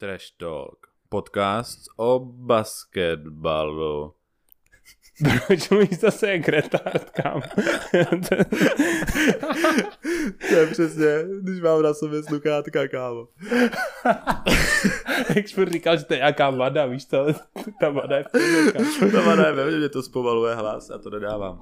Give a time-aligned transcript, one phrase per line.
[0.00, 0.86] Trash Talk.
[1.08, 4.14] Podcast o basketbalu.
[5.46, 7.42] Proč mluvíš zase jak retard, kam?
[10.48, 13.28] to je přesně, když mám na sobě sluchátka, kámo.
[15.36, 17.26] jak jsi říkal, že to je nějaká vada, víš to?
[17.80, 21.10] Ta vada je v Ta vada je ve mně, že to zpomaluje hlas a to
[21.10, 21.60] nedávám.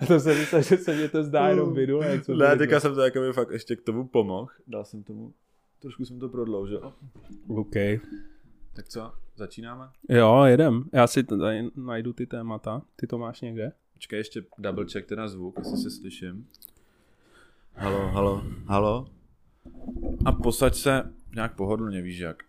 [0.00, 2.20] A to jsem myslel, že se mě to zdá jenom minule.
[2.20, 4.48] Co ne, teďka jsem to jako mi fakt ještě k tomu pomohl.
[4.66, 5.34] Dal jsem tomu,
[5.78, 6.92] trošku jsem to prodloužil.
[7.48, 7.74] OK.
[8.72, 9.88] Tak co, začínáme?
[10.08, 10.84] Jo, jedem.
[10.92, 12.82] Já si tady najdu ty témata.
[12.96, 13.72] Ty to máš někde?
[13.94, 16.46] Počkej, ještě double check teda zvuk, jestli se slyším.
[17.74, 19.06] Halo, halo, halo.
[20.24, 22.42] A posaď se nějak pohodlně, víš jak.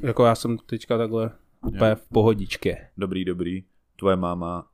[0.00, 1.30] Jako já jsem teďka takhle
[1.60, 2.90] úplně v pohodičke.
[2.96, 3.64] Dobrý, dobrý.
[3.96, 4.68] Tvoje máma,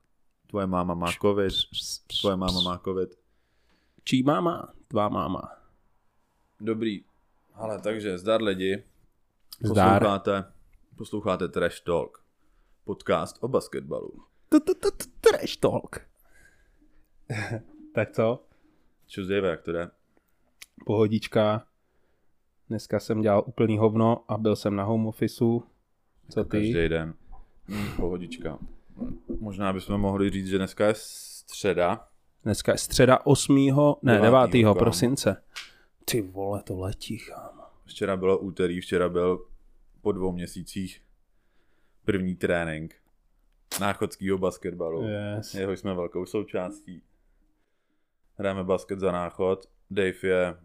[0.52, 1.52] tvoje máma má covid.
[2.20, 3.09] Tvoje máma má covid.
[4.05, 4.69] Čí máma?
[4.88, 5.48] Tvá máma.
[6.61, 7.05] Dobrý.
[7.55, 8.84] Ale takže zdar lidi.
[9.64, 10.03] Zdar.
[10.03, 10.44] Posloucháte,
[10.97, 12.25] posloucháte Trash Talk.
[12.84, 14.12] Podcast o basketbalu.
[15.20, 16.00] Trash talk.
[17.94, 18.44] tak co?
[19.06, 19.91] Čus Dave, jak to jde?
[20.87, 21.66] Pohodička.
[22.69, 25.62] Dneska jsem dělal úplný hovno a byl jsem na home officeu.
[26.28, 26.50] Co ty?
[26.50, 27.14] Každý den.
[27.69, 28.59] Hm, pohodička.
[29.41, 32.09] Možná bychom mohli říct, že dneska je středa.
[32.45, 33.57] Dneska je středa 8.
[34.03, 34.23] ne, 9.
[34.23, 34.62] 9.
[34.62, 34.75] kámo.
[34.75, 35.43] prosince.
[36.05, 37.62] Ty vole, to letí, kámo.
[37.87, 39.47] Včera bylo úterý, včera byl
[40.01, 41.03] po dvou měsících
[42.05, 42.95] první trénink
[43.81, 45.03] náchodského basketbalu.
[45.09, 45.55] Yes.
[45.55, 47.03] Jeho jsme velkou součástí.
[48.34, 49.67] Hrajeme basket za náchod.
[49.91, 50.56] Dave je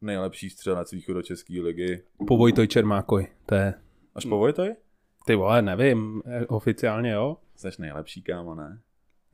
[0.00, 2.02] nejlepší střelec východočeské ligy.
[2.26, 3.26] Po Vojtoj Čermákoj.
[3.46, 3.74] To je,
[4.14, 4.74] Až po Vojtoj?
[5.26, 7.36] ty vole, nevím, eh, oficiálně jo.
[7.56, 8.80] Jsi nejlepší, kámo, ne?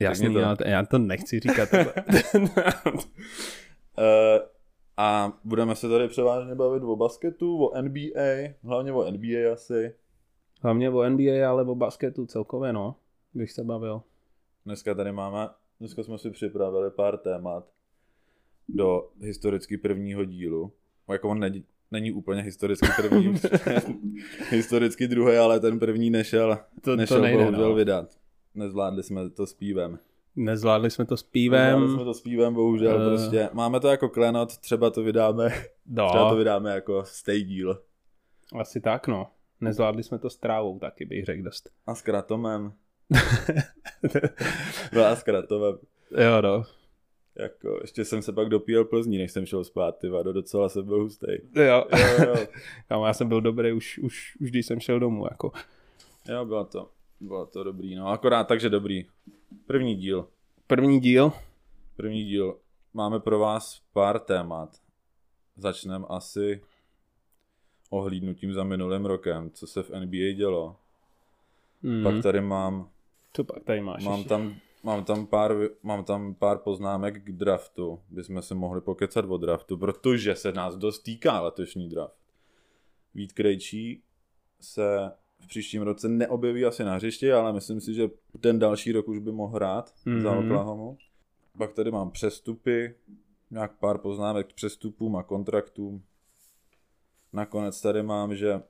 [0.01, 0.39] Jasný, to.
[0.39, 1.69] já, to, já to nechci říkat.
[1.75, 1.87] Uh,
[4.97, 9.95] a budeme se tady převážně bavit o basketu, o NBA, hlavně o NBA asi.
[10.63, 12.97] Hlavně o NBA, ale o basketu celkově, no.
[13.35, 14.03] Bych se bavil.
[14.67, 15.49] Dneska tady máme,
[15.81, 17.73] dneska jsme si připravili pár témat
[18.69, 20.73] do historicky prvního dílu.
[21.09, 23.35] Jako on není, není úplně historicky první,
[24.51, 27.75] historicky druhý, ale ten první nešel, To- to nešel nejde, bohužel no.
[27.75, 28.09] vydat.
[28.55, 29.99] Nezvládli jsme to s pívem.
[30.37, 31.95] Nezvládli jsme to s Nezvládli pívem.
[31.95, 33.09] jsme to s pívem, bohužel, Eh.
[33.09, 33.49] prostě.
[33.53, 37.83] Máme to jako klenot, třeba to vydáme, třeba to No, vydáme jako stay díl.
[38.61, 39.31] asi tak, no.
[39.61, 41.71] Nezvládli jsme to s trávou taky, bych řekl dost.
[41.87, 42.73] A s kratomem.
[44.93, 45.79] No a s kratomem.
[46.19, 46.63] jo, no.
[47.43, 50.85] Jako, ještě jsem se pak dopíjel Plzní, než jsem šel spát, ty vado, docela jsem
[50.85, 51.41] byl hustej.
[51.55, 52.47] Jo, Jo, jo,
[52.89, 55.53] Kámo, já jsem byl dobrý už, už, už když jsem šel domů, jako.
[56.29, 56.91] jo, bylo to,
[57.21, 59.07] bylo to dobrý, no akorát takže dobrý.
[59.67, 60.29] První díl,
[60.67, 61.33] První díl,
[61.97, 62.59] první díl.
[62.95, 64.77] Máme pro vás pár témat.
[65.57, 66.61] Začneme asi
[67.91, 70.77] ohlídnutím za minulým rokem, co se v NBA dělo.
[71.83, 72.89] mm, Pak tady mám
[73.33, 74.05] co pak tady máš?
[74.05, 74.29] Mám ještě?
[74.29, 75.53] tam, mám, tam pár,
[75.83, 80.77] mám tam pár poznámek k draftu, bychom se mohli pokecat o draftu, protože se nás
[80.77, 82.17] dost týká letošní draft.
[83.15, 84.03] Vít Krejčí
[84.61, 89.09] se v příštím roce neobjeví asi na hřišti, ale myslím si, že ten další rok
[89.09, 90.23] už by mohl hrát mm-hmm.
[90.23, 90.45] za Mhm.
[90.45, 90.99] Oklahomu.
[91.59, 92.95] Pak tady mám přestupy,
[93.51, 96.03] nějak pár poznámek k přestupům a kontraktům.
[97.33, 98.63] Nakonec tady mám, že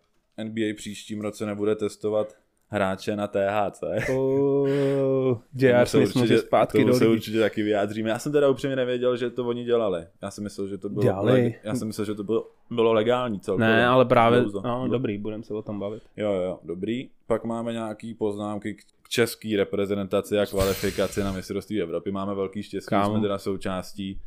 [0.44, 2.36] NBA příštím roce nebude testovat
[2.70, 3.82] hráče na THC.
[4.16, 8.10] Oh, JR se Smith může zpátky do se určitě taky vyjádříme.
[8.10, 10.06] Já jsem teda upřímně nevěděl, že to oni dělali.
[10.22, 11.54] Já jsem myslel, že to bylo, Dělali.
[11.62, 13.68] já jsem myslel, že to bylo, bylo legální celkově.
[13.68, 16.02] Ne, ale právě, no dobrý, budeme se o tom bavit.
[16.16, 17.10] Jo, jo, dobrý.
[17.26, 22.10] Pak máme nějaký poznámky k české reprezentaci a kvalifikaci na mistrovství Evropy.
[22.10, 23.12] Máme velký štěstí, Kámo.
[23.14, 24.20] jsme teda součástí.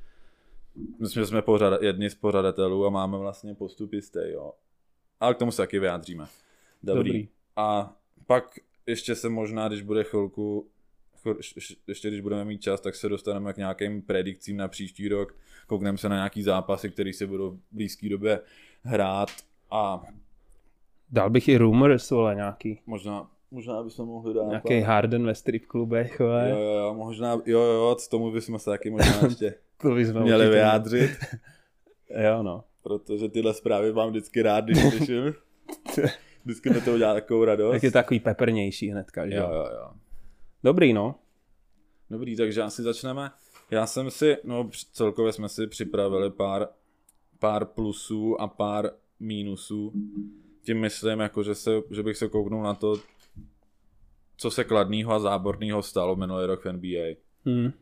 [1.00, 4.52] Myslím, že jsme pořada, jedni z pořadatelů a máme vlastně postup jistý, jo.
[5.20, 6.26] Ale k tomu se taky vyjádříme.
[6.84, 7.10] Dobrý.
[7.10, 7.28] Dobrý.
[7.56, 7.94] A
[8.28, 10.68] pak ještě se možná, když bude chvilku,
[11.88, 15.36] ještě když budeme mít čas, tak se dostaneme k nějakým predikcím na příští rok.
[15.68, 18.40] Koukneme se na nějaký zápasy, které se budou v blízké době
[18.84, 19.30] hrát
[19.72, 20.04] a
[21.10, 22.80] Dal bych i rumors, vole, nějaký.
[22.86, 26.50] možná, možná bychom mohli dát Nějaký Harden ve strip klubech, vole.
[26.50, 29.92] Jo, jo, jo, možná, jo, jo, jo, k tomu bychom se taky možná ještě To
[29.92, 31.12] bychom měli určitě- vyjádřit,
[32.24, 32.64] Jo, no.
[32.84, 35.34] protože tyhle zprávy mám vždycky rád, když slyším.
[36.46, 37.72] Vždycky mi to udělá takovou radost.
[37.72, 39.90] Tak je takový peprnější hnedka, že Jo, jo, jo.
[40.64, 41.16] Dobrý, no.
[42.10, 43.32] Dobrý, takže asi začneme.
[43.72, 46.68] Já jsem si, no celkově jsme si připravili pár,
[47.40, 49.94] pár plusů a pár mínusů.
[50.62, 52.96] Tím myslím, jako, že, se, že bych se kouknul na to,
[54.38, 57.16] co se kladného a záborného stalo minulý rok v NBA.
[57.46, 57.74] Hmm.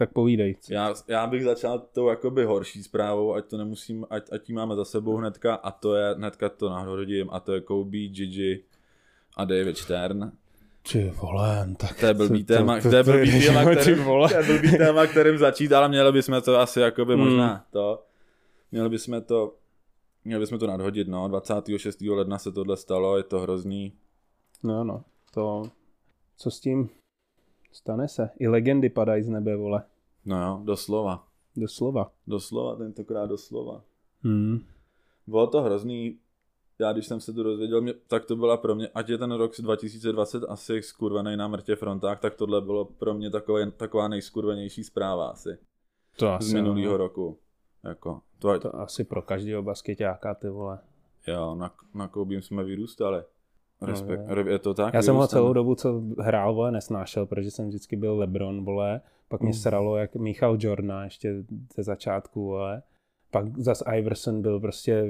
[0.00, 0.56] Tak povídej.
[0.70, 4.76] Já, já bych začal tou jakoby horší zprávou, ať to nemusím, ať, ať tím máme
[4.76, 8.64] za sebou hnedka a to je, hnedka to nahodím a to je Kobe, Gigi
[9.36, 10.32] a David Stern.
[10.92, 14.78] Ty vole, tak To je blbý téma, to je blbý téma, kterým, to je blbý
[14.78, 17.24] téma, kterým začít, ale měli bychom to asi jakoby Hmm.
[17.24, 18.02] možná to,
[18.72, 19.54] měli bychom to,
[20.24, 22.00] měli bychom to nadhodit, no, 26.
[22.00, 23.92] ledna se tohle stalo, je to hrozný,
[24.62, 25.04] No, no,
[25.34, 25.62] to,
[26.36, 26.88] co s tím
[27.72, 28.30] stane se?
[28.38, 29.82] I legendy padají z nebe, vole.
[30.24, 31.26] no jo, doslova,
[31.56, 32.12] Doslova.
[32.26, 33.82] doslova, tentokrát doslova.
[34.22, 34.58] Hmm.
[35.26, 36.18] Bylo to hrozný,
[36.78, 39.32] já když jsem se to dozvěděl, mě, tak to byla pro mě, ať je ten
[39.32, 44.84] rok 2020 asi skurvený na mrtě frontách, tak tohle bylo pro mě takové, taková nejskurvenější
[44.84, 45.58] zpráva asi
[46.16, 46.96] To z asi, minulého no.
[46.96, 47.38] roku.
[47.84, 50.78] Jako, to, To asi pro každého basketáka, ty vole.
[51.26, 53.22] jo, na, na Koubím jsme vyrůstali.
[53.82, 54.94] Respekt, No, no, je to tak?
[54.94, 59.00] Já jsem ho celou dobu, co hrál, vole, nesnášel, protože jsem vždycky byl Lebron, vole.
[59.28, 59.54] Pak mě Mm.
[59.54, 61.34] sralo, jak Michal Jordan ještě
[61.74, 62.82] ze začátku, vole.
[63.30, 65.04] Pak zas Iverson byl prostě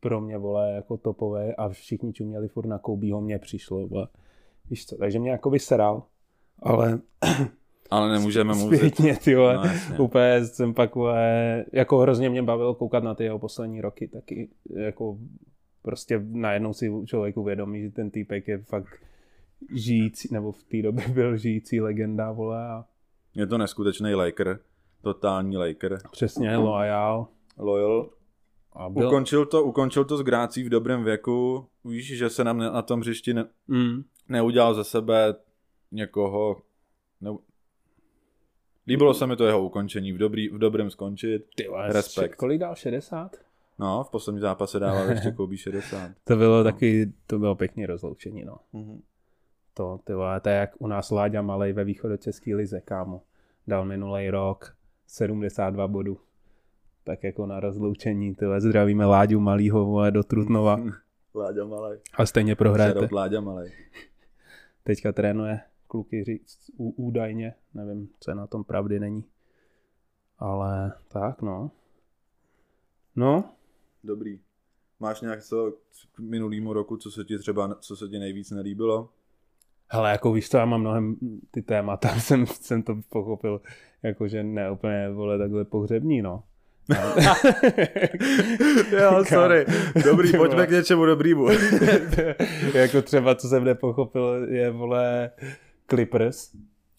[0.00, 4.08] pro mě, vole, jako topové a všichni čuměli furt na Kobeho, mně přišlo, vole.
[4.70, 6.02] Víš co, takže mě jako seral,
[6.62, 6.98] ale
[7.90, 9.54] Ale nemůžeme mu zpětně, ty vole.
[9.56, 9.98] No, jasně.
[9.98, 14.48] Úplně jsem pak, vole, jako hrozně mě bavilo koukat na ty jeho poslední roky, taky
[14.76, 15.16] jako
[15.82, 19.00] prostě najednou si člověk uvědomí, že ten týpek je fakt
[19.74, 22.84] žijící, nebo v té době byl žijící legenda, vole, a
[23.34, 24.58] Je to neskutečný Laker,
[25.02, 25.98] totální Laker.
[26.10, 27.28] přesně loyal.
[27.58, 28.10] Loyal.
[28.72, 31.66] A byl, Ukončil to, ukončil to s grácí v dobrém věku.
[31.84, 35.34] Víš, že se nám na tom hřišti ne, mm, neudělal ze sebe
[35.92, 36.62] někoho...
[37.20, 37.30] Ne...
[38.86, 41.42] Líbilo se mi to jeho ukončení, v, dobrý, v dobrém skončit.
[41.56, 42.36] ty vole, respekt.
[42.36, 43.36] Kolik dál, 60?
[43.80, 46.10] No, v posledním zápase dával ještě Kobe 60.
[46.24, 48.56] To bylo taky, to bylo pěkně rozloučení, no.
[48.72, 49.02] Mhm.
[49.74, 53.22] To, ty vole, to je jak u nás Láďa Malej ve východočeský lize, kámo.
[53.66, 56.20] Dal minulý rok 72 bodů.
[57.04, 60.76] Tak jako na rozloučení, ty vole, zdravíme Láďu Malýho, vole, do Trutnova.
[61.34, 61.98] Láďa Malej.
[62.14, 63.08] A stejně prohrajete.
[63.12, 63.72] Láďa Malej.
[64.84, 69.24] Teďka trénuje kluky říct ú- údajně, nevím, co je na tom pravdy není.
[70.38, 71.70] Ale tak, no.
[73.16, 73.44] No,
[74.04, 74.40] Dobrý.
[75.00, 75.72] Máš nějak co
[76.12, 79.08] k minulýmu roku, co se ti třeba, co se ti nejvíc nelíbilo?
[79.92, 81.16] hele, jako víš co, já mám mnohem
[81.50, 83.60] ty témata, jsem, jsem to pochopil,
[84.02, 86.42] jakože ne úplně, vole, takhle pohřební, no.
[89.00, 89.66] jo, sorry.
[90.04, 91.46] Dobrý, pojďme k něčemu dobrýmu.
[92.74, 95.30] jako třeba, co jsem nepochopil, je, vole,
[95.90, 96.50] Clippers.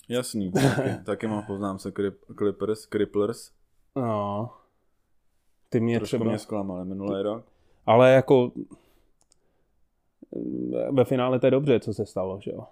[0.09, 3.51] Jasný, taky, taky mám poznám se Crip, Clippers, Cripplers.
[3.95, 4.49] No.
[5.71, 6.29] Ty mě Trošku třeba...
[6.29, 7.45] mě zklamali minulý rok.
[7.85, 8.51] Ale jako
[10.91, 12.65] ve finále to je dobře, co se stalo, že jo.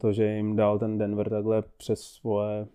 [0.00, 2.66] To, že jim dal ten Denver takhle přes svoje...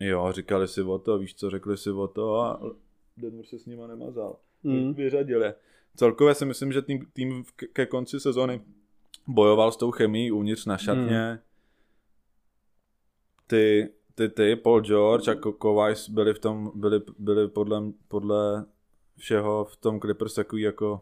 [0.00, 2.60] Jo, říkali si o to, víš co, řekli si o to a
[3.16, 4.36] Denver se s nima nemazal.
[4.62, 4.94] Mm.
[4.94, 5.54] Vyřadili.
[5.96, 8.60] Celkově si myslím, že tým, tým ke konci sezony
[9.26, 11.32] bojoval s tou chemií uvnitř na šatně.
[11.32, 11.38] Mm.
[13.46, 18.64] Ty, ty, ty, Paul George a Ko- Kawhi byli v tom, byli, byli podle, podle
[19.16, 21.00] všeho v tom Clippers takový jako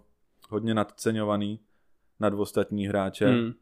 [0.51, 1.61] hodně nadceňovaný
[2.21, 3.27] nad ostatní hráče.
[3.27, 3.53] Mm.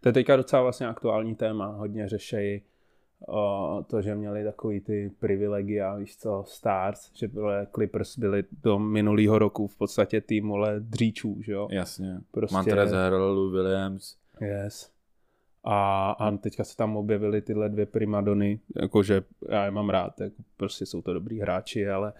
[0.00, 1.66] To je teďka docela vlastně aktuální téma.
[1.66, 2.62] Hodně řešejí
[3.28, 8.78] o, to, že měli takový ty privilegia, víš co, Stars, že byly Clippers byli do
[8.78, 11.68] minulého roku v podstatě tým vole dříčů, že jo.
[11.70, 12.20] Jasně.
[12.30, 14.16] Prostě- Montrezl Williams.
[14.40, 14.89] Yes.
[15.64, 20.36] A, a teďka se tam objevily tyhle dvě primadony, jakože já je mám rád, jako
[20.56, 22.12] prostě jsou to dobrý hráči, ale,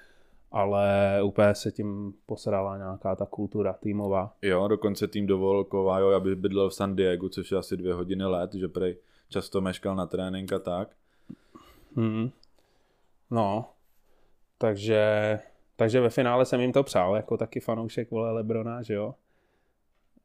[0.52, 0.86] ale
[1.22, 4.34] úplně se tím posrala nějaká ta kultura týmová.
[4.42, 8.24] Jo, dokonce tým dovolil Kovájo, aby bydlel v San Diego, což je asi dvě hodiny
[8.24, 8.96] let, že prej
[9.28, 10.88] často meškal na trénink a tak.
[11.96, 12.30] Hmm.
[13.30, 13.70] No,
[14.58, 15.38] takže,
[15.76, 19.14] takže ve finále jsem jim to přál, jako taky fanoušek vole Lebrona, že jo.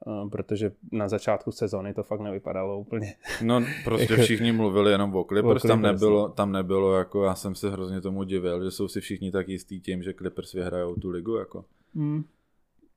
[0.08, 3.14] A Protože na začátku sezony to fakt nevypadalo úplně.
[3.44, 6.34] No, prostě Jako- všichni mluvili jenom o Clippers, O tam nebylo, no.
[6.34, 9.80] tam nebylo, jako já jsem se hrozně tomu divil, že jsou si všichni tak jistý
[9.82, 11.66] tím, že Clippers vyhrajou tu ligu, jako.
[11.96, 12.24] Hmm.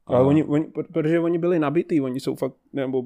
[0.06, 3.04] Ale oni, oni, protože oni byli nabitý, oni jsou fakt, nebo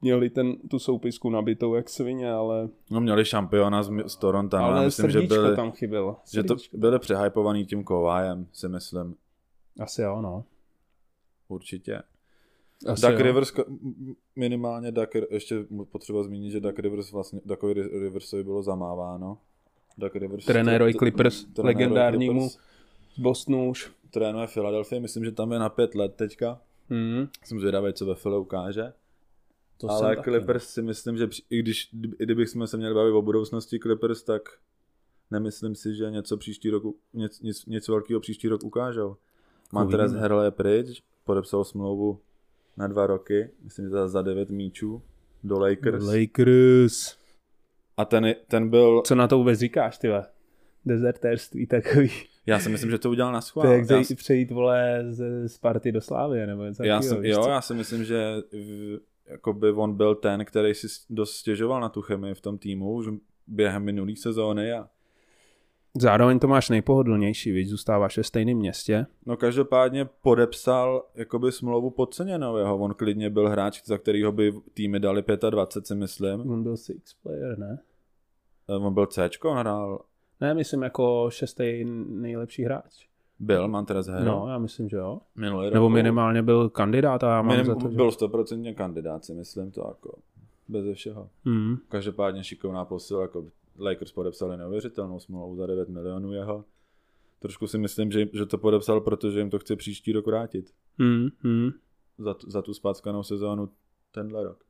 [0.00, 4.64] měli ten, tu soupisku nabitou jak svině, ale, No měli šampiona z, z Toronto, no,
[4.64, 6.16] ale myslím, že srdíčko byli, tam chybělo.
[6.32, 6.76] že to Srdíčko.
[6.78, 9.14] byli přehypovaný tím Kovájem, si myslím,
[9.80, 10.44] Asi jo, no.
[11.48, 12.02] určitě.
[12.86, 13.24] Asi Duck jo.
[13.24, 13.52] Rivers,
[14.36, 19.38] minimálně Duck, ještě potřeba zmínit, že Duck Rivers vlastně, Duckovi Ri- Riversovi bylo zamáváno.
[19.98, 22.64] Duck Rivers, Trenér Roy t- Clippers, legendárnímu Clippers,
[23.14, 23.90] z Bostonu už.
[24.10, 26.60] Trénuje Philadelphia, myslím, že tam je na pět let teďka.
[26.90, 27.28] Hmm.
[27.44, 28.92] Jsem zvědavý, co ve Philly ukáže.
[29.80, 32.94] To Ale jsem taky, Clippers si myslím, že při- i když, i kdybychom se měli
[32.94, 34.42] bavit o budoucnosti Clippers, tak
[35.30, 36.82] nemyslím si, že něco příští rok,
[37.14, 39.16] něco, něco, něco velkého příští rok ukážou.
[39.72, 42.20] Montrez Harrell je pryč, podepsal smlouvu
[42.78, 45.02] na dva roky, myslím, že za- za devět míčů
[45.44, 46.04] do Lakers.
[46.04, 47.16] Lakers.
[47.96, 50.08] A ten, ten byl, Co na to vůbec říkáš, ty?
[50.84, 52.10] Dezertérství takový.
[52.46, 53.66] já si myslím, že to udělal na To schvál.
[53.66, 57.22] je jak Já, zej- přejít, vole, z Sparty do Slávy, nebo něco já, takového, jsem,
[57.22, 57.48] víš jo, co?
[57.50, 62.02] já si myslím, že v, jakoby on byl ten, který si dost stěžoval na tu
[62.02, 63.06] chemii v tom týmu už
[63.46, 64.88] během minulé sezóny a
[66.00, 69.06] Zároveň to máš nejpohodlnější, víc zůstáváš ve stejném městě.
[69.26, 72.78] No každopádně podepsal jakoby smlouvu podceněnou jeho.
[72.78, 76.50] On klidně byl hráč, za kterýho by týmy dali 25, si myslím.
[76.50, 77.78] On byl six player, ne?
[78.68, 80.04] Eh, On byl C, on hrál.
[80.40, 83.08] Ne, myslím jako šestý nejlepší hráč.
[83.38, 84.40] Byl Montrez Harrell.
[84.40, 85.20] No, já myslím, že jo.
[85.36, 85.74] minulý rok.
[85.74, 87.96] Nebo minimálně byl kandidát a já mám Minim, za to, že...
[87.96, 90.18] byl 100% kandidát, si myslím to jako.
[90.68, 91.28] Bez všeho.
[91.44, 91.76] Hmm.
[91.88, 93.44] Každopádně šikovná posila, jako
[93.78, 96.64] Lakers podepsali neuvěřitelnou smlouvu za 9 milionů jeho.
[97.38, 100.74] Trošku si myslím, že, že to podepsal, protože jim to chce příští rok vrátit.
[100.98, 101.28] Hmm.
[101.40, 101.70] Hmm.
[102.18, 103.68] Za, tu- za tu spackanou sezónu
[104.12, 104.64] tenhle rok.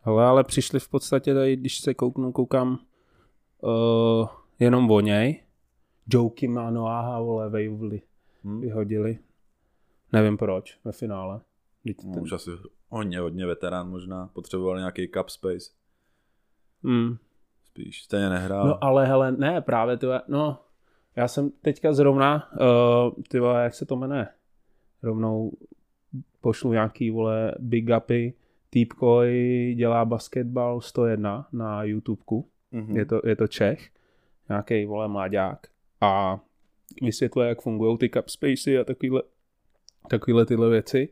[0.00, 2.78] Hele, ale přišli v podstatě tady, když se kouknu, koukám
[3.60, 4.28] uh,
[4.58, 5.42] jenom o něj.
[6.12, 8.02] Joky má Noáha, vole, vejvli,
[8.44, 8.60] Hm?
[8.60, 9.18] vyhodili.
[10.12, 11.40] Nevím proč, ve finále.
[11.84, 12.50] Vždyť No, ten- už asi
[12.88, 14.30] hodně, hodně veterán možná.
[14.32, 15.70] Potřeboval nějaký cup space.
[16.84, 17.16] Hmm.
[17.74, 18.02] Spíš.
[18.02, 18.66] Stejně nehrál.
[18.66, 20.58] No ale hele, ne, právě ty, no,
[21.16, 24.28] já jsem teďka zrovna, uh, ty vole, jak se to jmenuje,
[25.02, 25.52] rovnou
[26.40, 28.34] pošlu nějaký, vole, big upy,
[28.70, 32.96] týpkoj dělá basketbal 101 na YouTubeku, Mhm.
[32.96, 33.90] je to, je to Čech,
[34.48, 35.66] nějaký, vole, mláďák.
[36.00, 36.40] A
[37.02, 39.22] vysvětluje, jak fungují ty cup spacey a takovýhle,
[40.08, 41.08] takovýhle tyhle věci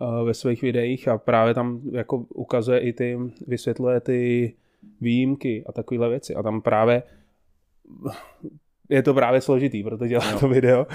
[0.00, 1.08] uh, ve svých videích.
[1.08, 4.54] A právě tam jako ukazuje i ty, vysvětluje ty
[5.00, 7.02] výjimky a takovéhle věci a tam právě
[8.88, 10.38] je to právě složitý, proto dělá Jo.
[10.40, 10.86] to video,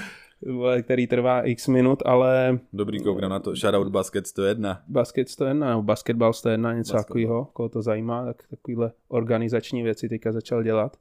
[0.82, 3.56] který trvá x minut, ale Dobrý koukna na to.
[3.56, 4.84] Shoutout Basket 101.
[4.88, 10.32] basket 101 nebo basketbal 101, něco takového, koho to zajímá, tak takovýhle organizační věci teďka
[10.32, 10.98] začal dělat.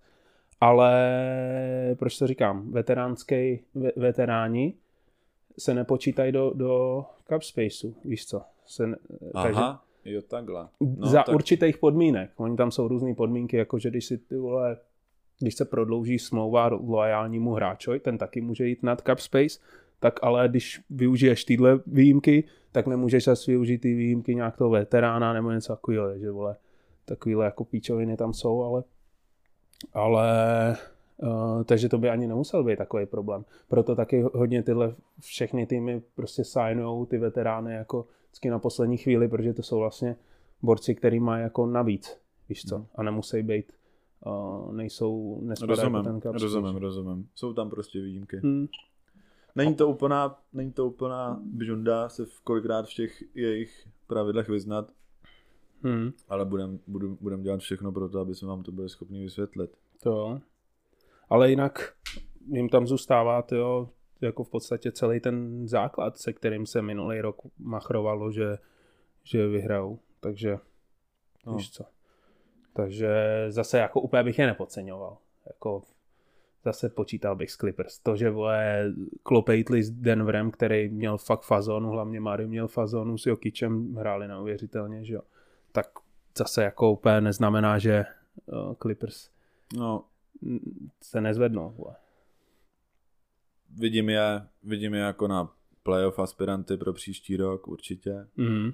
[0.61, 0.93] Ale
[1.99, 2.71] proč to říkám?
[2.73, 4.75] Veteránský, ve, veteráni
[5.59, 8.43] se nepočítají do, do cup spaceu, víš co?
[8.67, 8.97] Se, ne-
[9.43, 10.69] takže Aha, jo takhle.
[10.81, 12.31] no, za tak, určitých podmínek.
[12.37, 14.77] Oni tam jsou různé podmínky, jako že když si ty vole,
[15.41, 19.59] když se prodlouží smlouva loajálnímu hráčovi, ten taky může jít nad cap space,
[20.01, 25.33] tak ale když využiješ tyhle výjimky, tak nemůžeš zase využít ty výjimky nějak toho veterána
[25.33, 26.57] nebo něco takového, že vole,
[27.05, 28.83] takovýhle jako píčoviny tam jsou, ale
[29.93, 30.27] ale
[31.17, 33.45] uh, takže to by ani nemusel být takový problém.
[33.69, 39.29] Proto taky hodně tyhle všechny týmy prostě signujou ty veterány jako vždycky na poslední chvíli,
[39.29, 40.17] protože to jsou vlastně
[40.63, 43.73] borci, který mají jako navíc, víš co, a nemusí být,
[44.27, 46.45] uh, nejsou, nespadají rozumím, pod ten space.
[46.45, 47.29] rozumím, rozumím.
[47.35, 48.37] Jsou tam prostě výjimky.
[48.37, 48.67] Hmm.
[49.57, 54.93] Není to úplná, není to úplná bžunda se v kolikrát v těch jejich pravidlech vyznat,
[55.85, 56.13] Hmm.
[56.29, 59.71] ale budem, budu, budem dělat všechno pro to, aby jsme vám to byli schopni vysvětlit.
[60.03, 60.41] To jo.
[61.31, 61.95] Ale jinak
[62.49, 63.89] jim tam zůstává tyjo,
[64.27, 68.59] jako v podstatě celý ten základ, se kterým se minulý rok machrovalo, že,
[69.25, 69.99] že vyhrajou.
[70.21, 70.59] Takže
[71.47, 71.55] No.
[71.55, 71.85] víš co.
[72.73, 73.15] Takže
[73.49, 75.17] zase jako úplně bych je nepodceňoval.
[75.47, 75.83] Jako
[76.65, 77.99] zase počítal bych s Clippers.
[77.99, 83.27] To, že vole klopejtli s Denverem, který měl fakt fazonu, hlavně Mary měl fazonu s
[83.27, 85.23] Jokičem, hráli neuvěřitelně, že jo.
[85.73, 85.87] Tak
[86.39, 88.05] zase jako úplně neznamená, že
[88.47, 89.31] uh, Clippers
[89.77, 90.05] No,
[91.03, 91.71] se nezvednou.
[91.71, 91.95] Vole.
[93.79, 95.53] Vidím je, vidím je jako na
[95.83, 98.27] playoff aspiranty pro příští rok určitě.
[98.37, 98.73] Mm.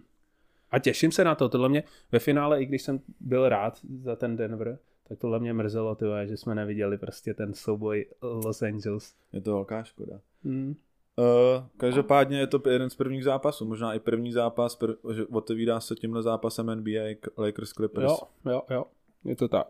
[0.71, 1.49] A těším se na to.
[1.49, 4.79] Tohle mě ve finále, i když jsem byl rád za ten Denver,
[5.09, 9.15] tak tohle mě mrzelo, ty vole, že jsme neviděli prostě ten souboj Los Angeles.
[9.33, 10.21] Je to velká škoda.
[10.45, 10.75] Mm.
[11.17, 15.81] Uh, každopádně je to jeden z prvních zápasů, možná i první zápas, pr- že otevírá
[15.81, 17.01] se tímhle zápasem NBA
[17.37, 18.05] Lakers Clippers.
[18.05, 18.85] Jo, jo, jo.
[19.25, 19.69] Je to tak.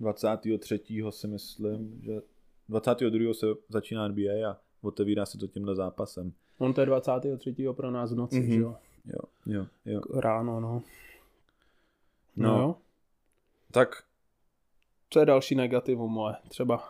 [0.00, 0.80] 23.
[1.10, 2.20] si myslím, že
[2.72, 3.34] 22.
[3.34, 6.32] se začíná NBA a otevírá se to tímhle zápasem.
[6.58, 7.54] On to je 23.
[7.72, 8.50] pro nás v noci, Mhm.
[8.50, 8.60] mm-hmm.
[8.60, 8.76] jo.
[9.04, 10.00] Jo, jo, jo.
[10.20, 10.82] Ráno, no.
[12.36, 12.48] No.
[12.48, 12.74] No, jo.
[13.70, 14.02] Tak
[15.10, 16.34] Co je další negativum moje?
[16.48, 16.88] Třeba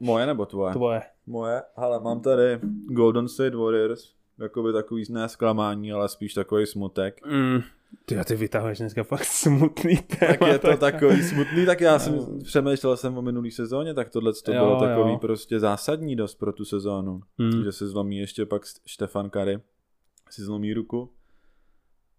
[0.00, 0.72] moje nebo tvoje?
[0.72, 1.02] tvoje.
[1.26, 2.58] Moje, ale mám tady
[2.88, 7.26] Golden State Warriors, jakoby takový ne zklamání, ale spíš takový smutek.
[7.26, 7.60] Mm.
[8.04, 10.36] Ty, a ty vytahuješ dneska fakt smutný téma.
[10.38, 14.32] Tak je to takový smutný, tak já jsem přemýšlel jsem o minulý sezóně, tak tohle
[14.44, 15.18] to Jo, bylo takový jo.
[15.18, 17.20] prostě zásadní dost pro tu sezónu.
[17.38, 17.64] Mm.
[17.64, 19.58] Že se zlomí ještě pak Štefan Kary,
[20.30, 21.10] si zlomí ruku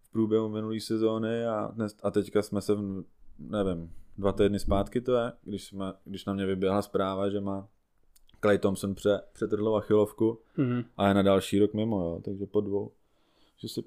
[0.02, 3.04] v průběhu minulý sezóny a, dnes, a teďka jsme se v,
[3.40, 7.68] nevím, dva týdny zpátky to je, když, jsme, když na mě vyběhla zpráva, že má
[8.42, 10.84] Clay Thompson pře, přetrhlou achilovku Mhm.
[10.98, 12.92] a je na další rok mimo, jo, takže po dvou.
[13.58, 13.82] Že se,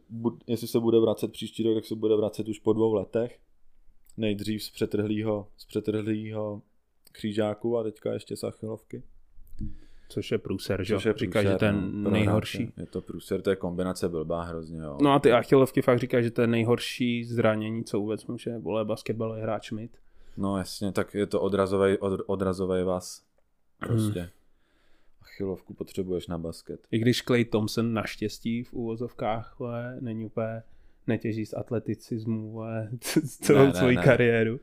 [0.46, 3.38] jestli se bude vracet příští rok, tak se bude vracet už po dvou letech.
[4.16, 6.62] Nejdřív z přetrhlýho, z přetrhlýho
[7.12, 9.02] křížáku a teďka ještě z achilovky.
[10.08, 10.94] Což je průser, že?
[10.94, 12.72] Což je Říká, že průser, ten no, nejhorší.
[12.76, 14.98] Je to průser, to je kombinace blbá hrozně, jo.
[15.02, 18.84] No a ty achilovky fakt říká, že to je nejhorší zranění, co vůbec může, vole,
[18.84, 19.96] basketbalový hráč mít.
[20.36, 23.22] No jasně, tak je to odrazový, od, odrazový vás.
[23.78, 24.30] Prostě.
[25.34, 26.80] Achilovku potřebuješ na basket.
[26.90, 30.62] I když Clay Thompson naštěstí v úvozovkách vole, není úplně
[31.06, 32.90] netěží z atleticismu vole,
[33.40, 34.02] celou Ne, ne, svoji ne.
[34.02, 34.60] kariéru.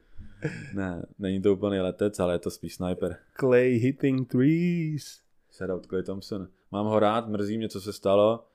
[0.74, 3.18] Ne, není to úplně letec, ale je to spíš sniper.
[3.40, 5.22] Clay hitting threes.
[5.52, 6.48] Shoutout Clay Thompson.
[6.72, 8.46] Mám ho rád, mrzí mě, co se stalo.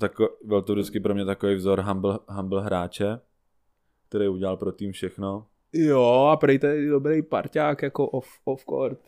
[0.00, 3.20] Tako, byl to vždycky pro mě takový vzor humble, humble hráče,
[4.08, 5.46] který udělal pro tým všechno.
[5.72, 8.98] Jo, a prej to je dobrý parťák jako off, off court.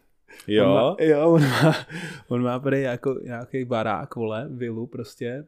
[0.48, 1.74] On Jo, má, jo, on má,
[2.28, 5.46] on má prej jako nějaký barák, vole, vilu prostě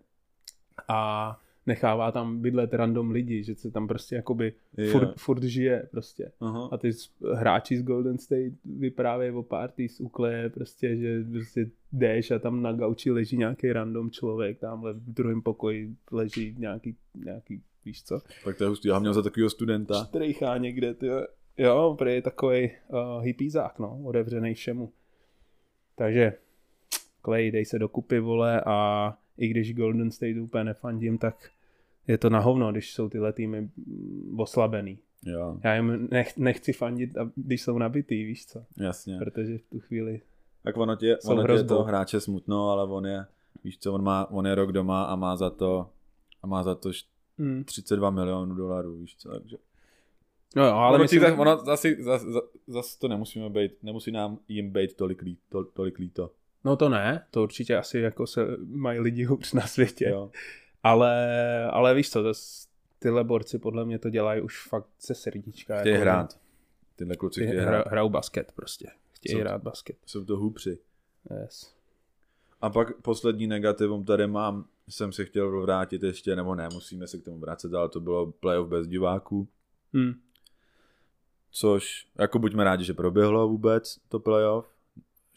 [0.88, 4.52] a nechává tam bydlet random lidi, že se tam prostě jakoby
[4.90, 6.32] furt, furt žije prostě.
[6.40, 6.68] Aha.
[6.72, 6.90] A ty
[7.34, 12.62] hráči z Golden State vyprávějí o party z Ukleje, prostě, že prostě jdeš a tam
[12.62, 18.20] na gauči leží nějaký random člověk, tamhle v druhém pokoji leží nějaký, nějaký víš co,
[18.44, 20.04] Tak to je hustý, já měl za takového studenta.
[20.04, 21.06] štrejchá někde, ty
[21.58, 24.92] jo, prý je takový uh, hippízák, no, otevřený všemu.
[25.94, 26.32] Takže
[27.24, 31.50] Clay, dej se dokupy, vole, a i když Golden State úplně nefandím, tak
[32.06, 34.98] je to na hovno, když jsou tyhle týmy mm, oslabený.
[35.24, 38.64] Jo, Já jim nech, nechci fandit, když jsou nabitý, víš co?
[38.76, 39.18] jasně.
[39.18, 40.20] Protože v tu chvíli...
[40.62, 43.26] Tak ono tě, ono tě to hráče smutno, ale on je,
[43.64, 45.90] víš co, on, má, on je rok doma a má za to,
[46.42, 47.06] a má za to š-
[47.40, 47.64] Mm.
[47.64, 49.56] 32 milionů dolarů, víš co, takže.
[50.56, 52.26] No jo, ale ono, myslím, tak, ono zase, zase,
[52.66, 56.30] zase to nemusíme být, nemusí nám jim být tolik, lí, to, tolik líto.
[56.64, 60.08] No to ne, to určitě asi jako se mají lidi hůř na světě.
[60.08, 60.30] Jo.
[60.82, 65.80] Ale, ale víš co, zas tyhle borci podle mě to dělají už fakt se srdíčka.
[65.80, 66.38] Chtějí jako, hrát.
[66.96, 67.86] Tyhle kluci Ty chtějí hra, hrát.
[67.86, 68.90] hrajou basket prostě.
[69.12, 69.96] Chtějí Co- hrát basket.
[70.06, 70.78] Jsou to hupři.
[71.42, 71.74] Yes.
[72.60, 77.18] A pak poslední negativum tady mám, jsem si chtěl vrátit ještě, nebo ne, musíme se
[77.18, 79.48] k tomu vracet, ale to bylo playoff bez diváků,
[79.94, 80.12] Hmm.
[81.50, 84.66] Což jako buďme rádi, že proběhlo vůbec to playoff.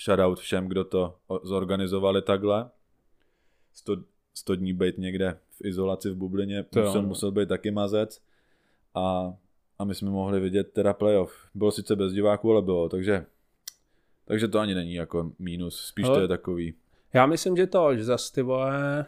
[0.03, 2.69] Shoutout všem, kdo to zorganizovali takhle.
[3.73, 3.95] 100,
[4.33, 7.07] 100 dní být někde v izolaci v bublině, To musel, no.
[7.07, 8.21] musel být taky mazec.
[8.95, 9.33] A,
[9.79, 11.33] a my jsme mohli vidět teda playoff.
[11.55, 13.25] Bylo sice bez diváků, ale bylo, takže
[14.25, 16.73] takže to ani není jako mínus, spíš Ale- to je takový.
[17.13, 19.05] Já myslím, že to, že zas ty vole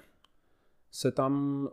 [0.91, 1.69] se tam,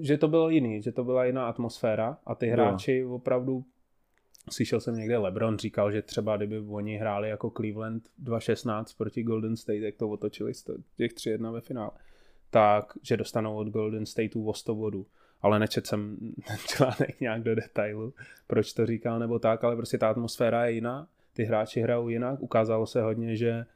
[0.00, 3.64] že to bylo jiný, že to byla jiná atmosféra a ty hráči opravdu,
[4.50, 9.56] slyšel jsem někde LeBron říkal, že třeba kdyby oni hráli jako Cleveland 2.16 proti Golden
[9.56, 10.52] State, jak to otočili
[10.96, 11.90] těch 3-1 ve finále,
[12.50, 15.06] tak, že dostanou od Golden Stateu o 100 bodů.
[15.42, 16.16] Ale nečet jsem
[16.66, 18.14] článek nějak do detailu,
[18.46, 22.42] proč to říkal nebo tak, ale prostě ta atmosféra je jiná, ty hráči hrajou jinak,
[22.42, 23.66] ukázalo se hodně, že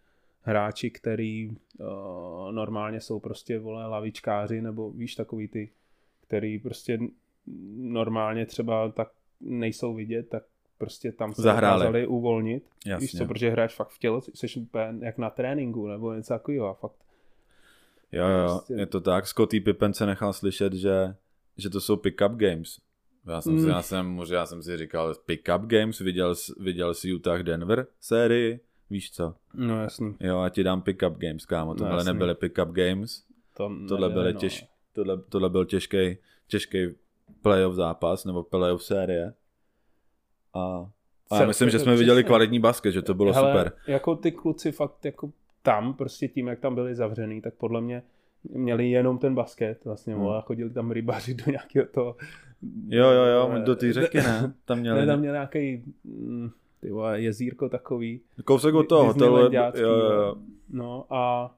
[0.41, 5.71] hráči, který uh, normálně jsou prostě vole lavičkáři, nebo víš takový ty,
[6.21, 6.99] který prostě
[7.77, 9.09] normálně třeba tak
[9.41, 10.43] nejsou vidět, tak
[10.79, 11.81] prostě tam se Zahráli.
[11.81, 12.65] dokázali uvolnit.
[12.87, 13.05] Jasně.
[13.05, 14.67] Víš co, protože hraješ fakt v tělo, jsi
[15.01, 16.97] jak na tréninku, nebo něco takového a fakt.
[18.13, 19.27] Jo, jo, Prostě- je to tak.
[19.27, 21.15] Scotty Pippen se nechal slyšet, že,
[21.57, 22.79] že to jsou pick-up games.
[23.27, 23.71] Já jsem, si, Mm.
[23.71, 27.87] já, jsem, možná já jsem si říkal, pick-up games, viděl, jsi- viděl jsi Utah Denver
[28.01, 28.61] sérii,
[28.91, 29.35] víš co?
[29.55, 30.17] No jasný.
[30.21, 32.13] Jo, já ti dám pick-up games, kámo, tohle jasný.
[32.13, 33.25] nebyly pick-up games,
[33.57, 34.41] To tohle, byly no.
[34.41, 36.87] těž, tohle, tohle byl těžký, těžký
[37.43, 39.33] playoff zápas, nebo playoff série.
[40.55, 40.91] A,
[41.31, 42.29] a já myslím, že jsme viděli přesně.
[42.29, 43.73] kvalitní basket, že to bylo Hele, super.
[43.87, 45.31] jako ty kluci fakt jako
[45.63, 48.03] tam, prostě tím, jak tam byli zavřený, tak podle mě
[48.51, 50.29] měli jenom ten basket vlastně, Hmm.
[50.29, 52.17] a chodili tam rybaři do nějakého toho...
[52.89, 54.55] Jo, jo, jo, do té řeky, ne?
[54.65, 58.21] Tam měli Ne, tam měl nějaký mm, ty vole, jezírko takový.
[58.45, 60.37] kousek od toho, Disneylandiácký, jo, jo, jo.
[60.71, 61.55] No a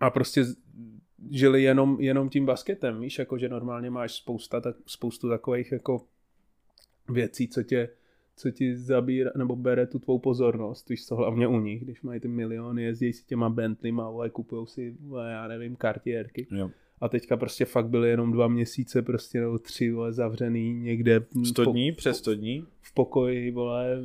[0.00, 0.44] a prostě
[1.30, 6.02] žili jenom, jenom tím basketem, víš, jako že normálně máš spousta, tak, spoustu takových jako
[7.08, 7.88] věcí, co tě,
[8.36, 12.20] co ti zabírá, nebo bere tu tvou pozornost, víš co, hlavně u nich, když mají
[12.20, 14.96] ty miliony, jezdí si těma Bentleyma, vole, kupujou si,
[15.28, 16.46] já nevím, kartierky.
[16.50, 16.70] jo.
[17.00, 21.20] A teďka prostě fakt byly jenom dva měsíce, prostě nebo tři, vole, zavřený někde.
[21.20, 22.66] v 100 po- dní, přes 100 dní?
[22.80, 23.98] v pokoji, vole,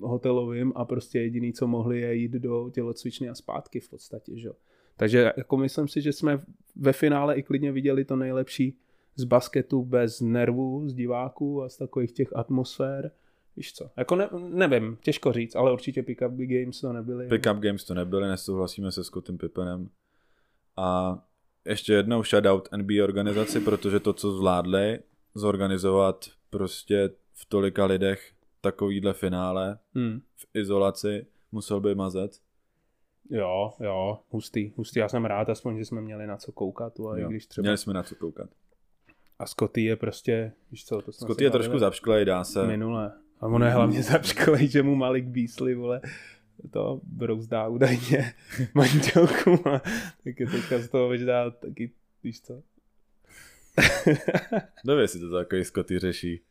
[0.00, 4.48] hotelovým a prostě jediný, co mohli, je jít do tělocvičny a zpátky v podstatě, že
[4.48, 4.54] jo.
[4.96, 6.40] Takže jako myslím si, že jsme
[6.76, 8.76] ve finále i klidně viděli to nejlepší
[9.16, 13.10] z basketu bez nervů, z diváků a z takových těch atmosfér.
[13.56, 17.28] Víš co, jako ne, nevím, těžko říct, ale určitě pick-up games to nebyly.
[17.28, 19.90] Pick-up games to nebyly, nesouhlasíme se Scottem Pippenem.
[20.76, 21.18] A
[21.64, 24.98] ještě jednou shoutout NBA organizaci, protože to, co zvládli,
[25.34, 30.20] zorganizovat prostě v tolika lidech takovýhle finále Hmm.
[30.36, 32.40] v izolaci, musel by mazet.
[33.30, 34.98] Jo, jo, hustý, hustý.
[34.98, 37.28] Já jsem rád, aspoň, že jsme měli na co koukat, i Jo.
[37.28, 37.62] když třeba...
[37.62, 38.50] Měli jsme na co koukat.
[39.40, 42.66] A Scotty je prostě, víš co, to Scotty je trošku zapšklej, dá se.
[42.66, 43.12] Minule.
[43.40, 46.00] A on je hlavně zapškolej, že mu Malik Beasley, vole,
[46.70, 48.34] to brouzdá údajně
[48.74, 49.78] manželku a
[50.24, 52.62] tak je teďka z toho vyždá taky, víš co.
[54.82, 56.42] Kdo si to takový Scotty řeší?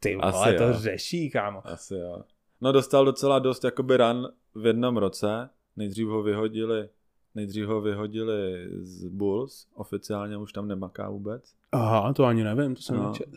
[0.00, 0.72] Ty Asi vole, to jo.
[0.72, 1.66] řeší, kámo.
[1.66, 2.22] Asi jo.
[2.60, 5.50] No dostal docela dost jakoby ran v jednom roce.
[5.76, 6.88] Nejdřív ho vyhodili
[7.34, 11.54] nejdřív ho vyhodili z Bulls, oficiálně už tam nemaká vůbec.
[11.72, 13.02] Aha, to ani nevím, to jsem No.
[13.02, 13.08] no.
[13.08, 13.28] nečet.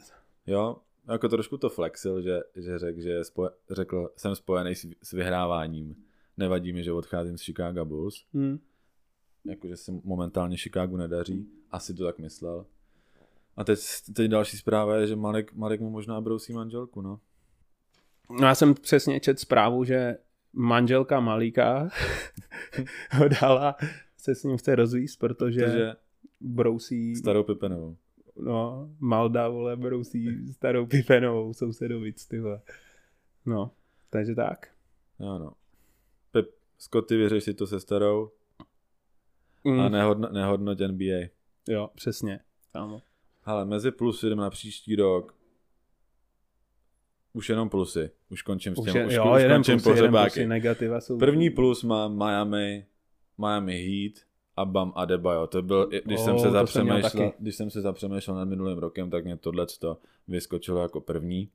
[0.47, 4.87] Jo, jako trošku to flexil, že, že řekl, že je spoje, řekl, jsem spojený s,
[5.03, 5.95] s vyhráváním.
[6.37, 8.25] Nevadí mi, že odcházím z Chicago Bulls.
[8.33, 8.59] Hm.
[9.45, 11.47] Jakože se momentálně Chicago nedaří.
[11.71, 12.65] Asi to tak myslel.
[13.57, 13.79] A teď,
[14.13, 17.19] teď další zpráva je, že Malik, Malik mu možná brousí manželku, no.
[18.39, 20.17] No já jsem přesně čet zprávu, že
[20.57, 21.89] manželka Malíka
[23.11, 23.75] ho dala,
[24.17, 25.93] se s ním chce rozvíst, protože Takže
[26.41, 27.97] brousí, starou Pipenovou.
[28.35, 32.61] no, Malda, vole, brousí starou Pipenovou sousedovic, ty vole.
[33.45, 33.71] No,
[34.09, 34.67] takže tak.
[35.19, 35.53] Jo, no.
[36.31, 38.31] Pip, Scotty, vyřeš si to se starou
[39.63, 39.79] Mm.
[39.79, 41.27] a nehodno, nehodnoť NBA.
[41.69, 42.39] Jo, přesně.
[42.73, 43.01] Kámo.
[43.45, 45.35] Ale mezi plusy jdeme na příští rok.
[47.33, 48.09] Už jenom plusy.
[48.29, 48.95] Už končím s Už těm.
[48.95, 50.39] je, už, jo, už jeden končím plus, jeden pohřebáky.
[50.39, 51.17] plus, negativa jsou...
[51.17, 52.85] První plus má Miami,
[53.37, 55.47] Miami Heat a Bam Adebayo.
[55.47, 59.25] To byl, když, O, jsem se zapřemýšlel, když jsem se zapřemýšlel nad minulým rokem, tak
[59.25, 59.65] mě tohle
[60.27, 61.49] vyskočilo jako první.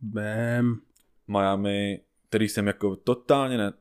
[0.00, 0.80] Bam.
[1.28, 3.72] Miami, který jsem jako totálně ne,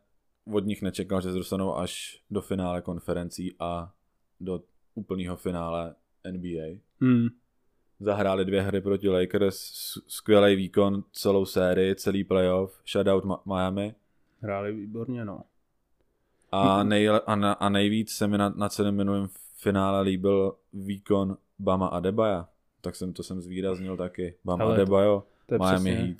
[0.53, 3.93] od nich nečekal, že se dostanou až do finále konferencí a
[4.39, 4.61] do
[4.95, 5.95] úplného finále
[6.31, 6.79] NBA.
[7.01, 7.27] Hmm.
[7.99, 9.57] Zahráli dvě hry proti Lakers,
[10.07, 13.95] skvělý výkon, celou sérii, celý playoff, shutout Ma- Miami.
[14.41, 15.41] Hráli výborně, no.
[16.51, 19.27] A, nej, a, na, a nejvíc se mi na, na celém minulém
[19.57, 22.45] finále líbil výkon Bama Adebayo.
[22.81, 24.35] Tak jsem to jsem zvýraznil taky.
[24.43, 26.17] Bama Ale Adebayo, To je Miami přesně Heat.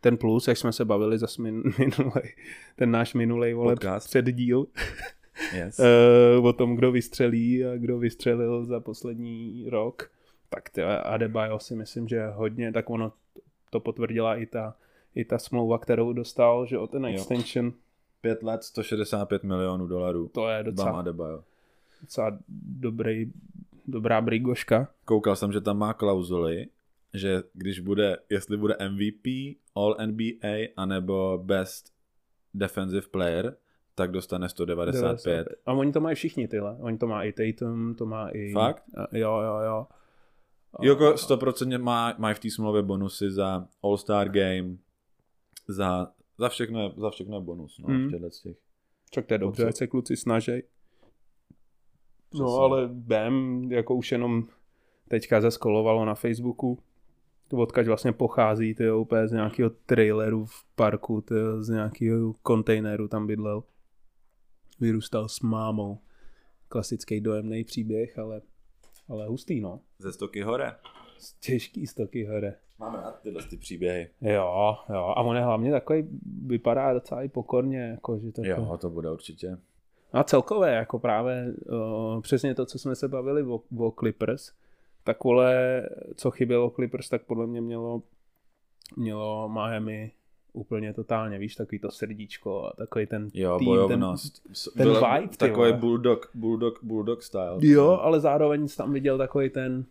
[0.00, 2.34] ten plus, jak jsme se bavili zase min, minulej,
[2.76, 4.06] ten náš minulej vole Podcast.
[4.08, 4.66] předdíl
[5.54, 5.78] Yes.
[6.38, 10.10] uh, o tom, kdo vystřelí a kdo vystřelil za poslední rok,
[10.54, 13.12] tak ty Adebayo si myslím, že hodně, tak ono
[13.70, 14.74] to potvrdila i ta,
[15.14, 17.10] i ta smlouva, kterou dostal, že o ten Jo.
[17.14, 17.72] extension,
[18.20, 20.28] Pět let, 165 milionů dolarů.
[20.28, 21.44] to je Bam docela, Adebayo.
[22.00, 22.38] docela
[22.80, 23.32] dobrý,
[23.86, 24.88] dobrá brigoška.
[25.04, 26.66] Koukal jsem, že tam má klauzuly,
[27.14, 29.26] že když bude, jestli bude MVP,
[29.74, 31.92] All NBA, anebo Best
[32.54, 33.56] Defensive Player,
[33.94, 35.48] tak dostane 195.
[35.66, 36.76] A oni to mají všichni tyhle.
[36.80, 38.52] Oni to má i Tatum, to má i...
[38.52, 38.82] Fakt?
[38.96, 39.86] A, jo, jo, jo.
[40.80, 44.76] Jako 100% má, mají v té smlouvě bonusy za All-Star Game,
[45.68, 48.08] za, za, všechno, je, za všechno je bonus, no, Hmm.
[48.08, 48.56] v těch.
[49.10, 50.62] Čak to je dobře, ať se kluci snažej.
[52.34, 52.58] No Přesně.
[52.60, 54.44] ale BEM, jako už jenom
[55.08, 56.78] teďka zeskolovalo na Facebooku,
[57.48, 63.08] to odkaď vlastně pochází, ty úplně z nějakého traileru v parku, ty z nějakého kontejneru
[63.08, 63.64] tam bydlel.
[64.80, 65.98] Vyrůstal s mámou.
[66.68, 68.40] Klasický dojemný příběh, ale,
[69.08, 69.80] ale hustý, no.
[69.98, 70.76] Ze Stoky hore.
[71.40, 72.54] Těžký stoky hore.
[72.78, 74.08] Máme rád tyhle ty příběhy.
[74.20, 75.14] Jo, jo.
[75.16, 76.08] A on je hlavně takový,
[76.46, 79.58] vypadá docela i pokorně, jako, že to Jo, to bude určitě.
[80.12, 84.52] A celkové, jako právě uh, přesně to, co jsme se bavili o, o Clippers,
[85.04, 85.82] tak vole,
[86.16, 88.02] co chybělo Clippers, tak podle mě mělo,
[88.96, 90.12] mělo Miami
[90.52, 94.42] úplně totálně, víš, takový to srdíčko a takový ten Jo, tým, bojovnost.
[94.76, 97.58] ten Byla- vibe, Takový bulldog, bulldog, bulldog style.
[97.60, 99.84] Ten, jo, ale zároveň jsi tam viděl takový ten,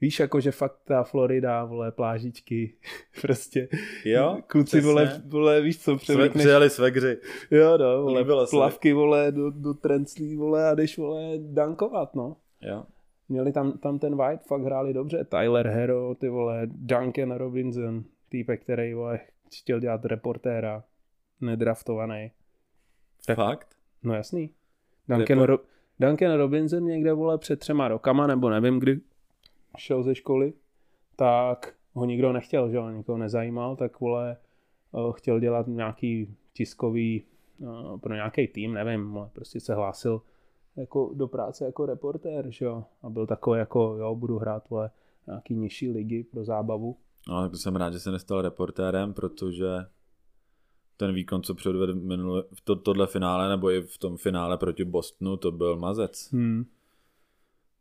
[0.00, 2.74] víš, jako že fakt ta Florida, vole, plážičky,
[3.20, 3.68] prostě,
[4.04, 4.86] Jo, kluci, přesně.
[4.88, 7.16] vole, vole, víš co, Sve, převlíkneš přijeli svegři.
[7.50, 8.50] Jo, no, vole, Líbilo se.
[8.50, 12.36] plavky, vole, do, do trenclí, vole, a jdeš, vole, dankovat, no.
[12.62, 12.84] Jo.
[13.30, 15.24] Měli tam, tam ten vibe, fakt hráli dobře.
[15.24, 19.20] Tyler Hero, ty vole, Duncan Robinson, týpek, který, vole,
[19.54, 20.84] chtěl dělat reportéra,
[21.40, 22.30] nedraftovaný.
[23.26, 23.74] Tak- Fakt?
[24.02, 24.50] No jasný.
[25.08, 25.64] Duncan, Report- Ro-
[26.00, 29.00] Duncan Robinson někde, vole, před třema rokama, nebo nevím, kdy
[29.76, 30.52] šel ze školy,
[31.16, 34.36] tak ho nikdo nechtěl, že jo, nikoho nezajímal, tak, vole,
[34.94, 37.22] eh, chtěl dělat nějaký tiskový,
[37.62, 40.22] eh, pro nějaký tým, nevím, prostě se hlásil
[40.76, 42.84] jako do práce jako reportér, že jo.
[43.02, 44.90] A byl takový jako, jo, budu hrát vole,
[45.26, 46.96] nějaký nižší ligy pro zábavu.
[47.28, 49.68] No, tak jsem rád, že se nestal reportérem, protože
[50.96, 54.84] ten výkon, co předvedl minulé, v to, tohle finále, nebo i v tom finále proti
[54.84, 56.32] Bostonu, to byl mazec.
[56.32, 56.64] Hmm.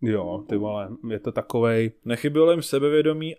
[0.02, 1.92] Jo, ty vole, je to takovej...
[2.06, 3.36] Nechybělo jim sebevědomí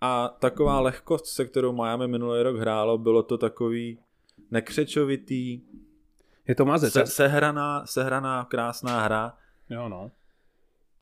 [0.00, 3.98] a taková lehkost, se kterou Miami minulý rok hrálo, bylo to takový
[4.50, 5.60] nekřečovitý,
[6.48, 6.92] Je to mazec.
[6.92, 9.36] se, sehraná, sehraná, krásná hra.
[9.70, 10.10] Jo, no.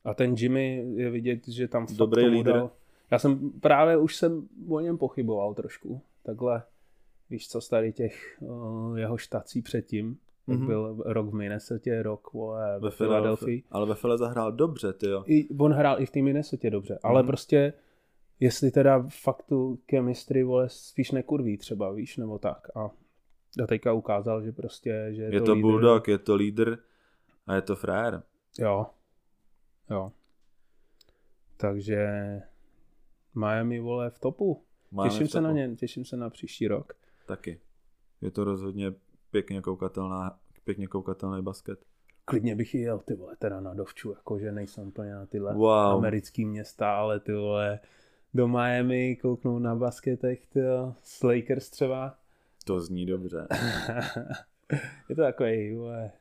[0.05, 2.51] A ten Jimmy je vidět, že tam Dobrý lídr.
[2.53, 2.71] dal-
[3.11, 6.01] Já jsem právě už jsem o něm pochyboval trošku.
[6.23, 6.63] Takhle,
[7.29, 10.65] víš co, z tady těch uh, jeho štací předtím, Mhm.
[10.65, 13.63] byl rok v Minnesota, rok vole, ve Philadelphii.
[13.71, 15.23] Ale ve File zahrál dobře, ty jo.
[15.27, 17.27] I, on hrál i v té Minnesota dobře, ale Mhm.
[17.27, 17.73] prostě
[18.39, 22.67] jestli teda fakt tu chemistry vole spíš nekurví třeba, víš, nebo tak.
[22.77, 22.89] A
[23.63, 25.61] a teďka ukázal, že prostě, že je, Je to, to lídr.
[25.61, 26.77] bulldog, je to lídr
[27.47, 28.23] a je to frér.
[28.59, 28.85] Jo.
[29.89, 30.11] Jo.
[31.57, 32.07] Takže
[33.35, 34.63] Miami vole v topu.
[34.91, 35.57] Máme těším v se na topu.
[35.57, 36.93] ně, těším se na příští rok.
[37.25, 37.59] Taky.
[38.21, 38.93] Je to rozhodně
[39.31, 41.79] pěkně koukatelná, pěkně koukatelný basket.
[42.25, 45.71] Klidně bych i jel ty vole teda na dovču, jakože nejsem úplně na tyhle Wow.
[45.71, 47.79] americký města, ale ty vole
[48.33, 52.17] do Miami kouknout na basketech ty jo, s Lakers třeba.
[52.65, 53.47] To zní dobře.
[55.09, 56.11] je to takový vole,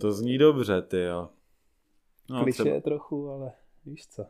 [0.00, 1.28] To zní dobře, ty jo.
[2.30, 3.52] no, No, kliše třeba, trochu, ale
[3.86, 4.26] víš co,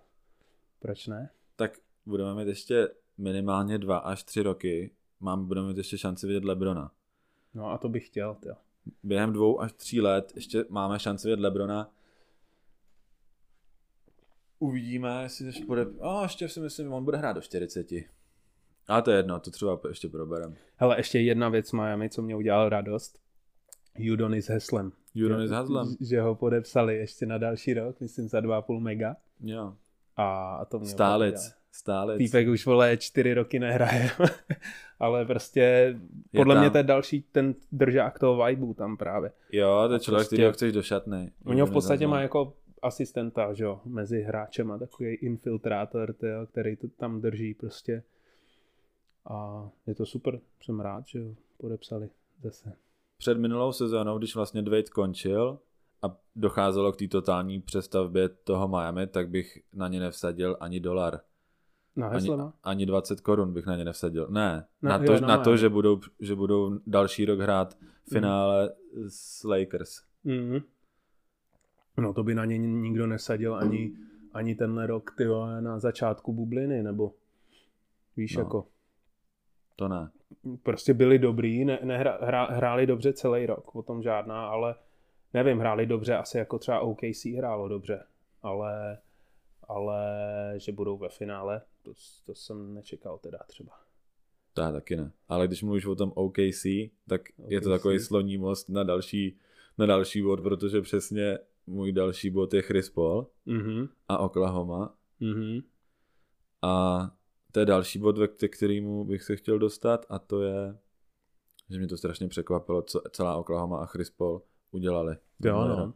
[0.80, 1.30] proč ne?
[1.56, 2.88] Tak budeme mít ještě
[3.18, 4.90] minimálně dva až tři roky.
[5.20, 6.92] Mám, budeme mít ještě šanci vidět Lebrona.
[7.54, 8.54] No a to bych chtěl, jo.
[9.02, 11.90] Během dvou až tří let ještě máme šanci vidět Lebrona.
[14.58, 15.86] Uvidíme, jestli ještě bude...
[16.00, 17.86] A ještě si myslím, on bude hrát do 40.
[18.88, 20.56] Ale to je jedno, to třeba ještě proberem.
[20.76, 23.18] Hele, ještě jedna věc Miami, co mě udělal radost.
[23.98, 24.92] Judony s heslem.
[25.14, 25.96] Jurony s Hazlem.
[26.00, 29.16] Že ho podepsali ještě na další rok, myslím za 2,5 mega.
[29.40, 29.76] Jo.
[30.16, 31.54] A to mě Stálic.
[31.72, 32.18] Stálic.
[32.18, 34.10] Týpek už vole čtyři roky nehraje,
[35.00, 35.96] ale prostě Je
[36.36, 39.32] podle tam- mě to je další ten držák toho vibe tam právě.
[39.52, 41.30] Jo, to je člověk, prostě- který ho chceš do šatny.
[41.44, 46.46] Oni ho v podstatě má jako asistenta, že jo, mezi hráčem a takový infiltrátor, tyjo,
[46.46, 48.02] který to tam drží prostě.
[49.26, 52.08] A je to super, jsem rád, že ho podepsali
[52.42, 52.72] zase.
[53.18, 55.58] Před minulou sezónou, když vlastně Dwade končil
[56.04, 61.20] a docházelo k té totální přestavbě toho Miami, tak bych na ně nevsadil ani dolar.
[61.96, 62.52] Na Ani, Heslema?
[62.62, 64.26] ani 20 korun bych na ně nevsadil.
[64.30, 67.74] Ne, Na- na, to, jo, na na to že, budou, že budou další rok hrát
[67.74, 68.70] v finále
[69.08, 70.02] s Lakers.
[70.24, 70.58] Mhm.
[71.96, 73.92] No to by na ně nikdo nesadil ani,
[74.32, 75.24] ani tenhle rok ty
[75.60, 77.12] na začátku bubliny, nebo
[78.16, 78.40] víš, No.
[78.42, 78.66] jako
[79.76, 80.10] To ne.
[80.62, 84.74] prostě byli dobrý, ne, nehra, hra, hráli dobře celý rok, o tom žádná, ale
[85.34, 88.04] nevím, hráli dobře, asi jako třeba OKC hrálo dobře,
[88.42, 88.98] ale,
[89.68, 90.04] ale
[90.56, 91.92] že budou ve finále, to,
[92.24, 93.72] to jsem nečekal teda třeba.
[94.52, 95.12] To já taky ne.
[95.28, 96.64] Ale když mluvíš o tom OKC,
[97.08, 97.78] tak je to OKC.
[97.78, 99.38] takový sloní most na další,
[99.78, 104.94] na další bod, protože přesně můj další bod je Chris Paul Mhm, a Oklahoma.
[105.20, 105.60] mhm,
[106.62, 107.00] A
[107.52, 110.78] to je další bod, ve ke kterému bych se chtěl dostat a to je,
[111.70, 115.16] že mě to strašně překvapilo, co celá Oklahoma a Chris Paul udělali.
[115.44, 115.92] Jo no.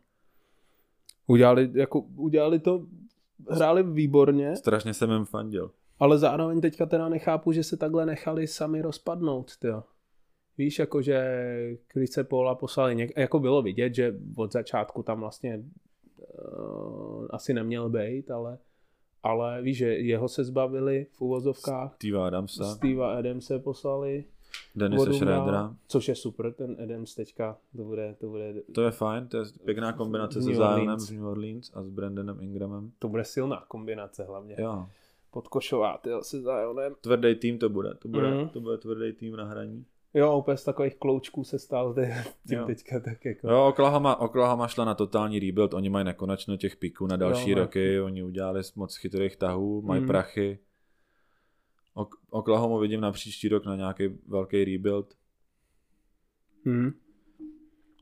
[1.27, 2.87] Udělali, jako, udělali to,
[3.51, 5.71] hráli výborně, Strašně jsem jim fandil.
[5.99, 9.83] ale zároveň teďka teda nechápu, že se takhle nechali sami rozpadnout, tyjo.
[10.59, 15.63] Víš, jako že Krice Paula poslali, něk- jako bylo vidět, že od začátku tam vlastně
[16.17, 18.59] uh, asi neměl být, ale,
[19.23, 24.25] ale víš, že jeho se zbavili v uvozovkách, Steve Adamsa, Steva Adamse poslali,
[24.77, 25.75] Denise Schroedera.
[25.89, 29.45] což je super, ten Adams teďka, to bude, to bude, To je fajn, to je
[29.65, 32.93] pěkná kombinace se Zionem z New Orleans a s Brandonem Ingramem.
[32.99, 34.57] to bude silná kombinace hlavně.
[34.59, 34.87] Jo.
[35.31, 36.95] Podkošová, tyjo, se Zionem.
[37.01, 38.49] Tvrdý tým to bude, to bude, Mhm.
[38.49, 39.85] to bude tvrdý tým na hraní.
[40.15, 42.67] Jo, úplně z takových kloučků se stal zde tím Jo.
[42.67, 43.49] teďka tak jako.
[43.51, 47.59] Jo, Oklahoma, Oklahoma šla na totální rebuild, oni mají nekonečno těch piků na další Jo,
[47.59, 50.09] roky, oni udělali moc chytrých tahů, mají Mhm.
[50.09, 50.59] prachy.
[51.99, 55.15] Ok- Oklahoma vidím na příští rok na nějaký velký rebuild.
[56.65, 56.91] Hmm.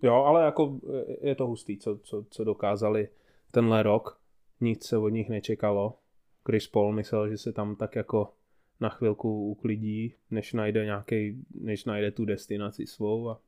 [0.02, 0.80] Jo, ale jako
[1.20, 3.08] je to hustý, co, co, co dokázali
[3.50, 4.20] tenhle rok.
[4.60, 5.98] Nic se od nich nečekalo.
[6.46, 8.32] Chris Paul myslel, že se tam tak jako
[8.80, 13.40] na chvilku uklidí, než najde nějaký, než najde tu destinaci svou a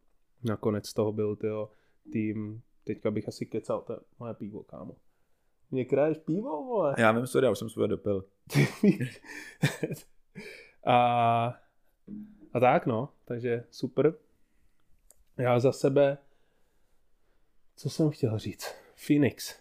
[0.44, 1.70] nakonec toho byl tyjo,
[2.12, 4.96] tým, teďka bych asi kecal, to je moje pivo, kámo.
[5.70, 6.94] Mě kraješ pivo, vole.
[6.98, 8.24] Já vím, sorry, já už jsem svoje dopil.
[10.86, 10.96] a,
[12.52, 14.14] a tak no, takže super.
[15.38, 16.18] Já za sebe
[17.78, 18.74] Co jsem chtěl říct?
[19.06, 19.56] Phoenix.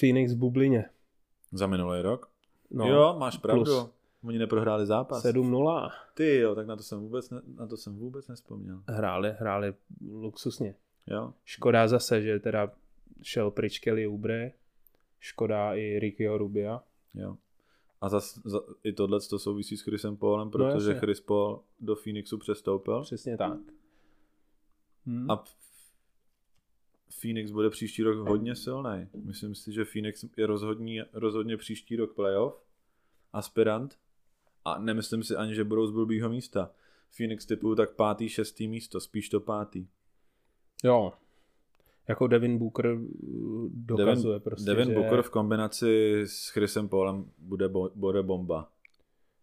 [0.00, 0.90] Phoenix v bublině.
[1.52, 2.30] Za minulý rok?
[2.70, 3.64] No, jo, máš pravdu.
[3.64, 3.90] plus.
[4.24, 5.24] Oni neprohráli zápas.
[5.24, 5.90] 7-0.
[6.14, 8.82] Ty jo, tak na to jsem vůbec, ne, na to jsem vůbec nespomněl.
[8.88, 9.74] Hráli, hráli
[10.10, 10.74] luxusně.
[11.06, 11.32] Jo.
[11.44, 12.72] Škoda zase, že teda
[13.22, 14.52] šel pryč Kelly Oubre.
[15.20, 16.82] Škoda i Rickyho Rubia.
[17.14, 17.36] Jo.
[18.04, 21.00] A zas, za, i tohle to souvisí s Chrisem Paulem, protože jasně.
[21.00, 23.02] Chris Paul do Phoenixu přestoupil.
[23.02, 23.58] Přesně tak.
[25.06, 25.30] Hmm.
[25.30, 25.44] A
[27.20, 29.08] Phoenix bude příští rok hodně silný.
[29.14, 32.64] Myslím si, že Phoenix je rozhodně, rozhodně příští rok playoff,
[33.32, 33.98] aspirant.
[34.64, 36.70] A nemyslím si ani, že budou z blbýho místa.
[37.16, 39.86] Phoenix typuju tak pátý, šestý místo, spíš to pátý.
[40.84, 41.12] Jo.
[42.08, 47.24] Jako Devin Booker uh, dokazuje Devin, prostě, Devin že Booker v kombinaci s Chrisem Paulem
[47.38, 48.68] bude, bo, bude bomba.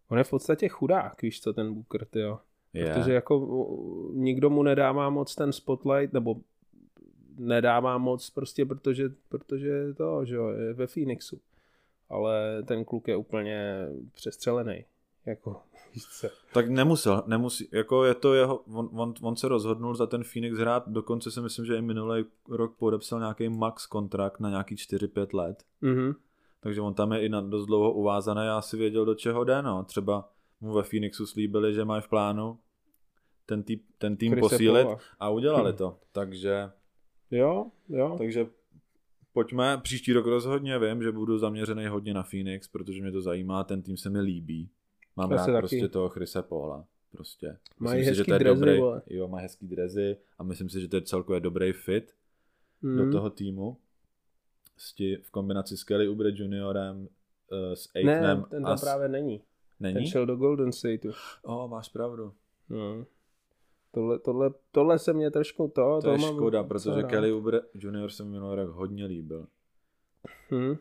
[0.08, 2.40] on je v podstatě chudák, víš co, ten Booker, tyjo.
[2.72, 2.94] Je.
[2.94, 3.66] Protože jako
[4.12, 6.36] nikdo mu nedává moc ten spotlight, nebo
[7.38, 11.40] nedává moc prostě, protože, protože to, že jo, je ve Phoenixu.
[12.08, 14.84] Ale ten kluk je úplně přestřelený.
[15.26, 15.62] Jako,
[15.94, 16.28] víš co.
[16.52, 20.58] Tak nemusel, nemusí, jako je to jeho, on, on, on se rozhodnul za ten Phoenix
[20.58, 25.36] hrát, dokonce si myslím, že i minulý rok podepsal nějaký max kontrakt na nějaký 4-5
[25.36, 25.64] let.
[25.80, 26.12] Mhm.
[26.60, 29.62] Takže on tam je i na dost dlouho uvázaný a asi věděl, do čeho jde,
[29.62, 29.84] no.
[29.84, 32.58] Třeba mu ve Phoenixu slíbili, že mají v plánu
[33.46, 34.88] ten, tý, ten tým Chrise posílit
[35.20, 35.98] a udělali to.
[36.12, 36.70] Takže,
[37.30, 38.14] Jo, jo.
[38.18, 38.46] takže
[39.32, 43.64] pojďme, příští rok rozhodně vím, že budu zaměřený hodně na Phoenix, protože mě to zajímá,
[43.64, 44.70] ten tým se mi líbí.
[45.16, 45.58] Mám Já rád taky.
[45.60, 46.84] prostě toho Chrise Paula.
[47.12, 47.58] Prostě.
[47.78, 49.02] Mají myslím si, že hezký to je drezy, dobrý, vole.
[49.06, 52.14] jo, má hezký drezy a myslím si, že to je celkově dobrý fit
[52.82, 52.96] Mhm.
[52.96, 53.76] do toho týmu.
[54.76, 58.78] S tí, v kombinaci s Kelly Oubre juniorem, uh, s Ne, Aitonem ten a tam
[58.78, 58.80] s...
[58.80, 59.42] právě není.
[59.80, 59.94] Není?
[59.94, 61.12] Ten šel do Golden Stateu.
[61.42, 62.32] O, máš pravdu.
[62.68, 63.06] No.
[63.94, 66.00] Tohle, tohle, tohle se mě trošku to...
[66.02, 67.10] To je mám škoda, protože rád.
[67.10, 69.46] Kelly Oubre junior se mi minulý rok hodně líbil.
[70.50, 70.76] Hm.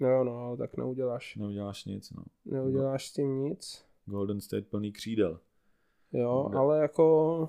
[0.00, 1.36] No, no, tak neuděláš.
[1.36, 2.22] Neuděláš nic, no.
[2.44, 3.84] Neuděláš s tím nic.
[4.06, 5.40] Golden State plný křídel.
[6.12, 6.58] Jo, Ne.
[6.58, 7.48] ale jako...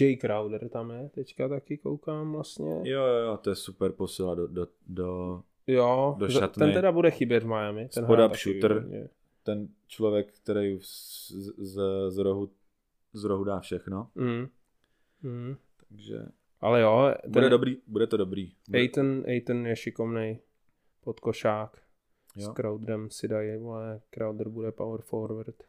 [0.00, 2.72] Jay Crowder tam je, teďka taky koukám vlastně.
[2.84, 6.60] Jo, jo, jo, to je super posila do, do, do Jo, Do šatny.
[6.66, 7.88] ten teda bude chybět v Miami.
[7.88, 8.74] Ten Spod hraje up taky shooter.
[8.74, 9.08] výborně.
[9.42, 12.50] ten člověk, který z, z, z, rohu,
[13.12, 14.08] z rohu dá všechno.
[14.14, 14.48] Mm.
[15.22, 15.56] Mm.
[15.88, 16.18] Takže
[16.60, 18.52] Ale jo, bude, ten dobrý, bude to dobrý.
[18.68, 20.38] Bude, Aiton, Aiton je šikovnej
[21.04, 21.82] podkošák.
[22.36, 22.52] S jo.
[22.54, 25.62] Crowderem si dají, vole, Crowder bude power forward.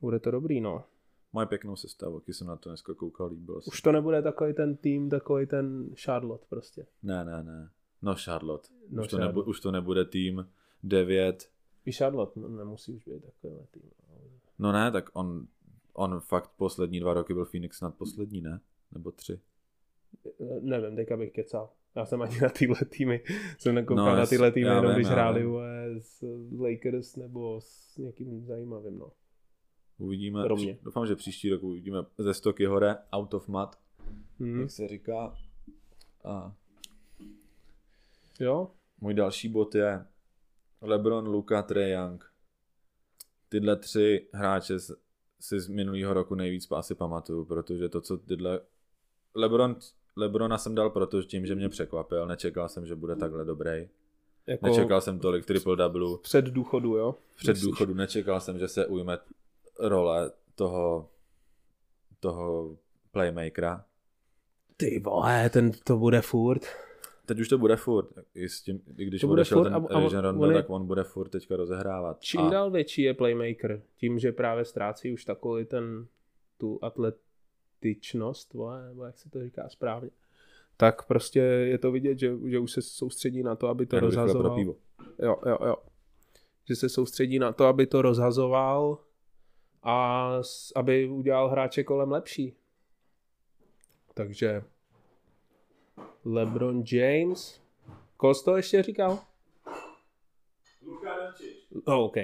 [0.00, 0.84] Bude to dobrý, no.
[1.32, 3.68] Mají pěknou sestavu, taky jsem na to dneska koukal, líbilo se.
[3.68, 6.86] Už to nebude takový ten tým, takový ten Charlotte prostě.
[7.02, 7.70] Ne, ne, ne.
[8.02, 8.68] No Charlotte.
[8.90, 9.38] No, už, to Charlotte.
[9.38, 10.48] nebu, už to nebude tým
[10.82, 11.50] 9.
[11.84, 13.90] I Charlotte no, nemusí už být takový tým.
[14.08, 14.16] no.
[14.58, 15.46] No ne, tak on,
[15.92, 18.60] on fakt poslední dva roky byl Phoenix snad poslední, ne?
[18.92, 19.40] Nebo tři.
[20.60, 21.70] Nevím, teďka bych kecal.
[21.96, 23.22] Já jsem ani na tyhle týmy,
[23.58, 25.54] jsem nekoukal No, na tyhle týmy, jenom vím, když hráli vím.
[26.00, 26.24] s
[26.58, 29.12] Lakers nebo s někým zajímavým, no.
[29.98, 30.42] Uvidíme.
[30.44, 30.78] Pro mě.
[30.82, 33.78] Doufám, že příští rok uvidíme ze stoky hore, out of mat,
[34.40, 34.60] Hmm.
[34.60, 35.34] jak se říká.
[36.24, 36.54] A
[38.40, 38.70] Jo?
[39.00, 40.04] můj další bod je
[40.80, 42.24] LeBron, Luka, Trae Young.
[43.48, 44.78] Tyhle tři hráče
[45.40, 48.60] si z minulého roku nejvíc asi pamatuju, protože to, co tyhle...
[49.34, 49.76] LeBron,
[50.16, 52.26] Lebrona jsem dal proto tím, že mě překvapil.
[52.26, 53.88] Nečekal jsem, že bude takhle dobrý.
[54.46, 56.18] Jako Nečekal jsem tolik triple double.
[56.22, 57.14] před důchodu, jo?
[57.36, 57.64] Před Myslíš?
[57.64, 59.18] důchodu nečekal jsem, že se ujme
[59.80, 61.08] role toho,
[62.20, 62.76] toho
[63.12, 63.84] playmakera.
[64.76, 66.66] Ty vole, ten to bude furt.
[67.26, 68.08] Teď už to bude furt.
[68.34, 70.50] I, s tím, i když To bude odešel furt ten a- a Rajon Rondo, on
[70.50, 72.20] je- tak on bude furt teďka rozehrávat.
[72.20, 76.06] Čím a dál větší je playmaker, tím, že právě ztrácí už takový ten,
[76.58, 76.78] tu
[77.80, 80.10] atletičnost, vole, nebo jak se to říká správně,
[80.76, 84.06] tak prostě je to vidět, že, že už se soustředí na to, aby to pro
[84.06, 84.56] rozhazoval.
[84.56, 84.76] pivo.
[85.22, 85.76] Jo, jo, jo.
[86.68, 88.98] Že se soustředí na to, aby to rozhazoval
[89.82, 92.54] a s- aby udělal hráče kolem lepší.
[94.14, 94.62] Takže
[96.24, 97.60] LeBron James.
[98.16, 99.18] Koho jsi to ještě říkal?
[101.84, 102.16] Oh, OK.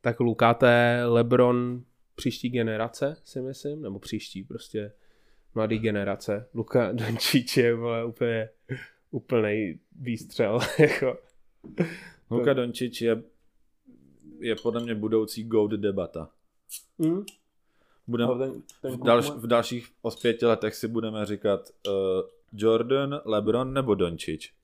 [0.00, 1.84] Tak Luka, to je LeBron
[2.14, 4.92] příští generace, si myslím, nebo příští prostě
[5.54, 6.48] mladý generace.
[6.54, 8.48] Luka Doncic je vole, úplně
[9.10, 10.58] úplný výstřel.
[10.78, 11.18] jako.
[12.30, 13.22] Luka Dončič je,
[14.38, 16.30] je podle mě budoucí GOAT debata.
[16.98, 17.24] Mm.
[18.06, 19.88] Budem, ten, ten v, dalš, v dalších
[20.22, 21.94] pěti letech si budeme říkat uh,
[22.52, 24.54] Jordan, LeBron nebo Dončič.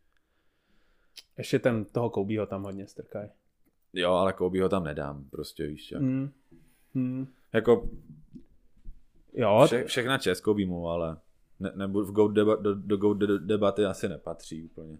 [1.38, 3.30] Ještě ten, toho Kobeho tam hodně strkají.
[3.92, 6.02] Jo, ale Kobe ho tam nedám, prostě víš jak.
[6.02, 6.30] Mm.
[6.94, 7.26] Mm.
[7.52, 7.88] Jako
[9.32, 11.16] Jo, vše, všechna čest Kobe mu, ale
[11.60, 14.98] ne, nebo v GOAT deba, do, do GOAT de- debaty asi nepatří úplně.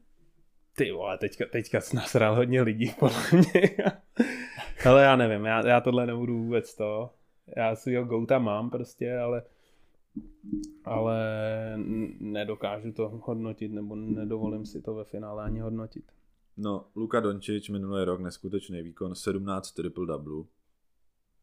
[0.77, 3.77] Ty vole, teďka, teďka jsi nasral hodně lidí, podle mě.
[4.91, 7.11] ale já nevím, já, já tohle nebudu vůbec to.
[7.57, 9.43] Já si ho Gouta mám prostě, ale
[10.85, 11.19] ale
[12.21, 16.05] nedokážu to hodnotit, nebo nedovolím si to ve finále ani hodnotit.
[16.57, 20.45] No, Luka Dončič minulý rok neskutečný výkon, 17 triple double.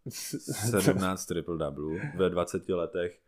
[0.10, 3.20] 17 triple double ve 20 letech.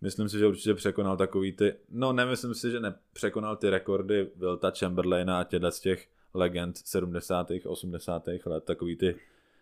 [0.00, 4.70] Myslím si, že určitě překonal takový ty, no nemyslím si, že nepřekonal ty rekordy Vilta
[4.70, 7.48] Chamberlaina a těchto z těch legend 70.
[7.66, 8.28] 80.
[8.46, 9.16] let, takový ty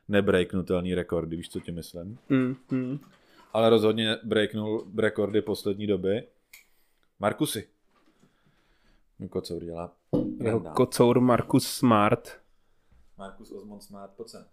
[0.08, 2.18] nebreaknutelný rekordy, víš, co ti myslím?
[2.28, 2.98] Mm, mm.
[3.52, 6.28] Ale rozhodně breaknul rekordy poslední doby.
[7.20, 7.68] Markusy.
[9.30, 9.92] Kocour dělá.
[10.40, 12.40] Jeho kocour Markus Smart.
[13.18, 14.44] Markus Osmond Smart, pojď sem.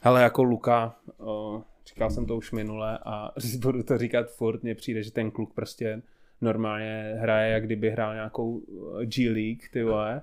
[0.00, 4.74] Hele, jako Luka, o, říkal jsem to už minule a budu to říkat furt, mně
[4.74, 6.02] přijde, že ten kluk prostě
[6.40, 8.62] normálně hraje, jak kdyby hrál nějakou
[9.00, 10.22] eh, G League, ty vole,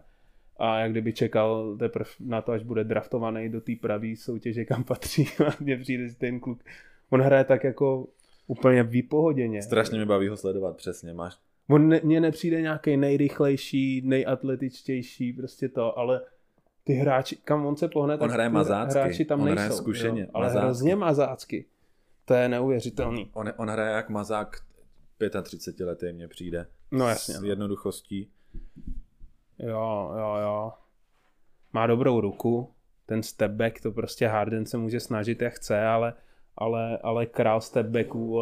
[0.57, 4.83] a jak kdyby čekal teprve na to, až bude draftovaný do té pravé soutěže, kam
[4.83, 5.27] patří.
[5.47, 6.63] A mně přijde, že ten kluk,
[7.09, 8.07] on hraje tak jako
[8.47, 9.61] úplně výpohoděně.
[9.61, 11.13] Strašně mě baví ho sledovat, přesně.
[11.13, 11.33] Máš
[11.69, 16.21] On ne, mně nepřijde nějaký nejrychlejší, nejatletičtější, prostě to, ale
[16.89, 18.99] ty hráči, kam on se pohne, tak hraje mazácky.
[18.99, 19.61] hráči tam On nejsou.
[19.61, 20.65] hraje zkušeně, jo, ale mazácky.
[20.65, 21.65] hrozně mazácky.
[22.25, 23.29] To je neuvěřitelný.
[23.33, 24.57] On, on hraje jak mazák
[25.43, 26.67] 35 letý, mně přijde.
[26.91, 27.33] No jasně.
[27.33, 27.47] S no.
[27.47, 28.29] jednoduchostí.
[29.59, 30.71] Jo, jo, jo.
[31.73, 32.73] Má dobrou ruku,
[33.05, 36.13] ten step back, to prostě Harden se může snažit jak chce, ale,
[36.57, 38.41] ale, ale král step backů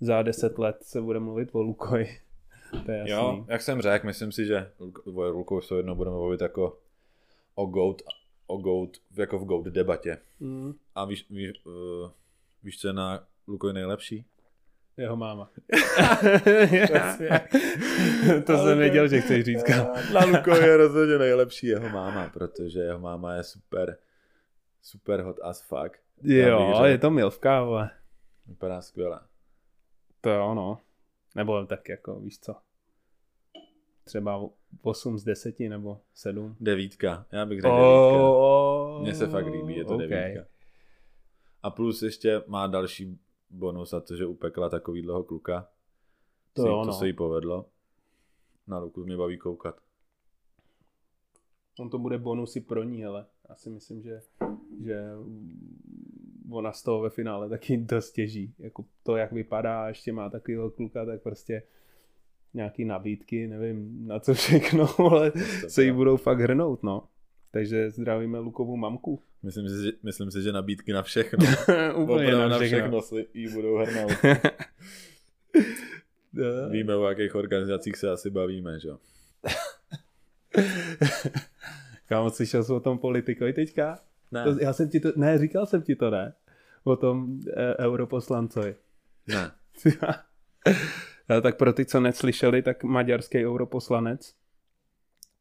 [0.00, 2.18] za 10 let se bude mluvit o Lukovi.
[2.86, 3.12] To je jasný.
[3.12, 4.70] Jo, jak jsem řekl, myslím si, že
[5.14, 6.78] o Lukou se jednou budeme mluvit jako
[7.54, 8.02] o GOAT,
[8.46, 10.18] o GOAT, jako v GOAT debatě.
[10.40, 12.10] Mm, A víš, víš, uh,
[12.62, 14.24] víš co je na Lukovi nejlepší?
[14.96, 15.50] jeho máma.
[18.46, 19.64] to jsem věděl, že chceš říct.
[20.14, 23.98] Na Lukovi je rozhodně nejlepší jeho máma, protože jeho máma je super,
[24.82, 25.98] super hot as fuck.
[26.22, 27.90] Jo, je to milvka, ale
[28.46, 29.20] Vypadá skvěle.
[30.20, 30.78] to jo, no.
[31.34, 32.56] Nebo tak jako, víš co.
[34.04, 34.48] Třeba
[34.82, 36.56] 8 z 10 nebo 7.
[36.60, 38.28] Devítka, já bych řekl devítka.
[38.28, 40.08] Oh, Mně se fakt líbí, je to okay.
[40.08, 40.44] devítka.
[41.62, 43.18] A plus ještě má další
[43.50, 45.68] bonus a to, že upekla takovýhleho kluka.
[46.52, 46.92] To Si- jo, to no.
[46.92, 47.66] se jí povedlo.
[48.66, 49.76] Na ruku mě baví koukat.
[51.78, 54.20] On to bude bonusy pro ní, ale já si myslím, že,
[54.84, 55.02] že
[56.50, 58.54] ona z toho ve finále taky dost těží.
[58.58, 61.62] Jako to, jak vypadá a ještě má takovýho kluka, tak prostě
[62.54, 65.32] nějaký nabídky, nevím na co všechno, ale
[65.68, 67.04] se jí budou fakt hrnout, no.
[67.50, 69.20] Takže zdravíme Lukovu mamku.
[69.42, 71.38] Myslím si, že, myslím si, že nabídky na všechno.
[71.96, 73.02] Úplně Opravdu na všechno.
[73.02, 74.12] si jí budou hrnout.
[76.36, 76.70] No.
[76.70, 78.98] Víme, o jakých organizacích se asi bavíme, že jo?
[82.08, 83.98] Kámo, slyšel jsi o tom politikovi teďka?
[84.32, 84.44] Ne.
[84.44, 86.34] To, já jsem ti to, ne, říkal jsem ti to, ne?
[86.84, 88.74] O tom e, europoslancovi.
[89.26, 89.50] Ne.
[91.28, 94.34] Ale tak pro ty, co neslyšeli, tak maďarský europoslanec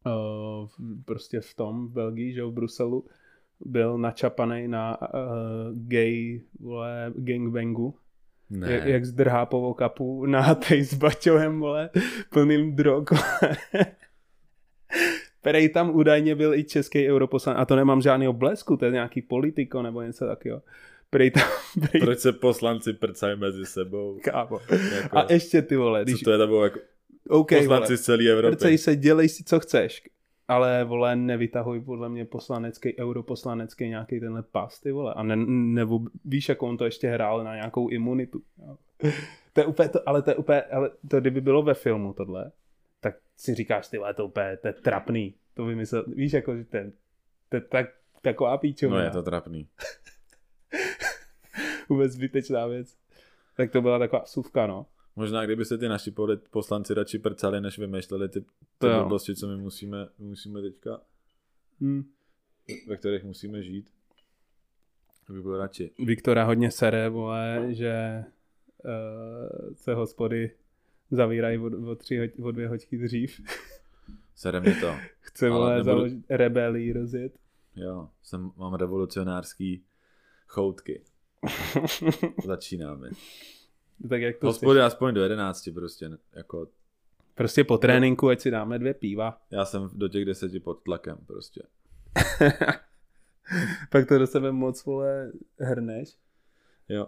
[0.05, 0.67] uh,
[1.05, 3.05] prostě v tom, v Belgii, že v Bruselu,
[3.65, 5.07] byl načapaný na uh,
[5.73, 7.95] gay vole, gangbangu,
[8.49, 8.71] Ne.
[8.71, 11.89] jak, jak zdrhá po okapu na tej s baťohem, vole,
[12.29, 13.09] plným drog.
[15.41, 19.21] Prej tam údajně byl i český europoslanec, a to nemám žádný blesku, to je nějaký
[19.21, 20.61] politiko nebo něco takového.
[21.13, 21.49] Prej tam,
[21.79, 24.19] prej Proč se poslanci prcají mezi sebou?
[24.23, 24.59] kámo.
[24.95, 26.19] Jako, A ještě ty vole, když...
[26.19, 26.79] co to je, to bylo jako
[27.29, 28.55] OK, poslanci vole, z celé Evropy.
[28.55, 30.03] prcej se, dělej si, co chceš.
[30.47, 35.13] Ale, vole, nevytahuj podle mě poslanecký, europoslanecký nějaký tenhle pas, ty vole.
[35.13, 35.35] A ne,
[35.75, 38.41] nebo víš, jak on to ještě hrál na nějakou imunitu.
[39.53, 42.51] To je úplně to, ale to je úplně, ale to kdyby bylo ve filmu tohle,
[42.99, 45.35] tak si říkáš, ty vole, to úplně, to je trapný.
[45.53, 46.91] To vymyslel, víš, jako, že ten,
[47.49, 47.85] to je tak,
[48.21, 48.99] taková píčovina.
[48.99, 49.67] No je to trapný.
[51.93, 52.97] Vůbec zbytečná věc.
[53.57, 54.85] Tak to byla taková suvka, no.
[55.15, 56.13] Možná kdyby se ty naši
[56.51, 61.01] poslanci radši prcali, než vymýšleli ty, ty To blbosti, co my musíme, musíme teďka,
[61.81, 62.03] Hm.
[62.87, 63.89] ve kterých musíme žít.
[65.27, 65.91] To by bylo radši.
[66.05, 68.23] Viktora hodně sere, vole, že
[68.85, 70.51] uh, se hospody
[71.11, 73.41] zavírají o, o, tři, o dvě hoďky dřív.
[74.35, 74.95] Sere mě to.
[75.19, 77.33] Chce, vole, nebudu- založit rebelii rozjet.
[77.75, 79.83] Jo, jsem, mám revolucionářský
[80.47, 81.01] choutky.
[82.45, 83.09] Začínáme.
[84.09, 86.67] tak jak to Hospody aspoň do 11 prostě, jako
[87.35, 89.41] Prostě po tréninku, ať si dáme dvě piva.
[89.51, 91.61] já jsem do těch deseti pod tlakem prostě.
[93.89, 96.17] Pak to do sebe moc, vole, hrneš.
[96.89, 97.07] Jo.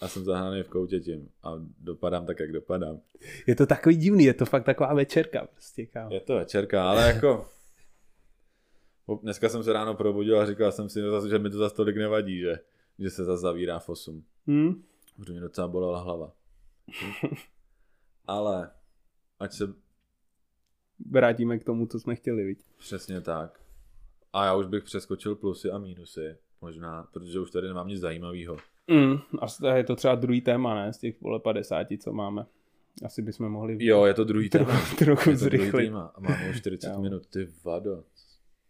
[0.00, 3.00] a jsem zahraný v koutě tím a dopadám tak, jak dopadám.
[3.46, 6.14] Je to takový divný, je to fakt taková večerka prostě, kámo.
[6.14, 7.46] Je to večerka, ale jako...
[9.22, 12.38] Dneska jsem se ráno probudil a říkal jsem si, že mi to za tolik nevadí,
[12.38, 12.58] že,
[12.98, 14.24] že se zase zavírá v 8.
[14.46, 14.82] Hmm?
[15.16, 16.32] Protože mě docela bolela hlava.
[18.26, 18.70] ale
[19.40, 19.74] ať se
[21.10, 22.58] Vrátíme k tomu, co jsme chtěli, viď?
[22.78, 23.60] Přesně tak.
[24.32, 28.56] A já už bych přeskočil plusy a mínusy, možná, protože už tady nemám nic zajímavého.
[28.90, 29.14] Mm,
[29.70, 30.92] a je to třeba druhý téma, ne?
[30.92, 32.46] Z těch vole 50, co máme.
[33.04, 33.76] Asi bychom mohli...
[33.86, 34.64] Jo, je to druhý téma.
[34.64, 35.86] trochu, trochu Je to druhý zrychlit.
[35.86, 37.00] téma a máme už 40 Jo.
[37.00, 38.04] minut, ty vado.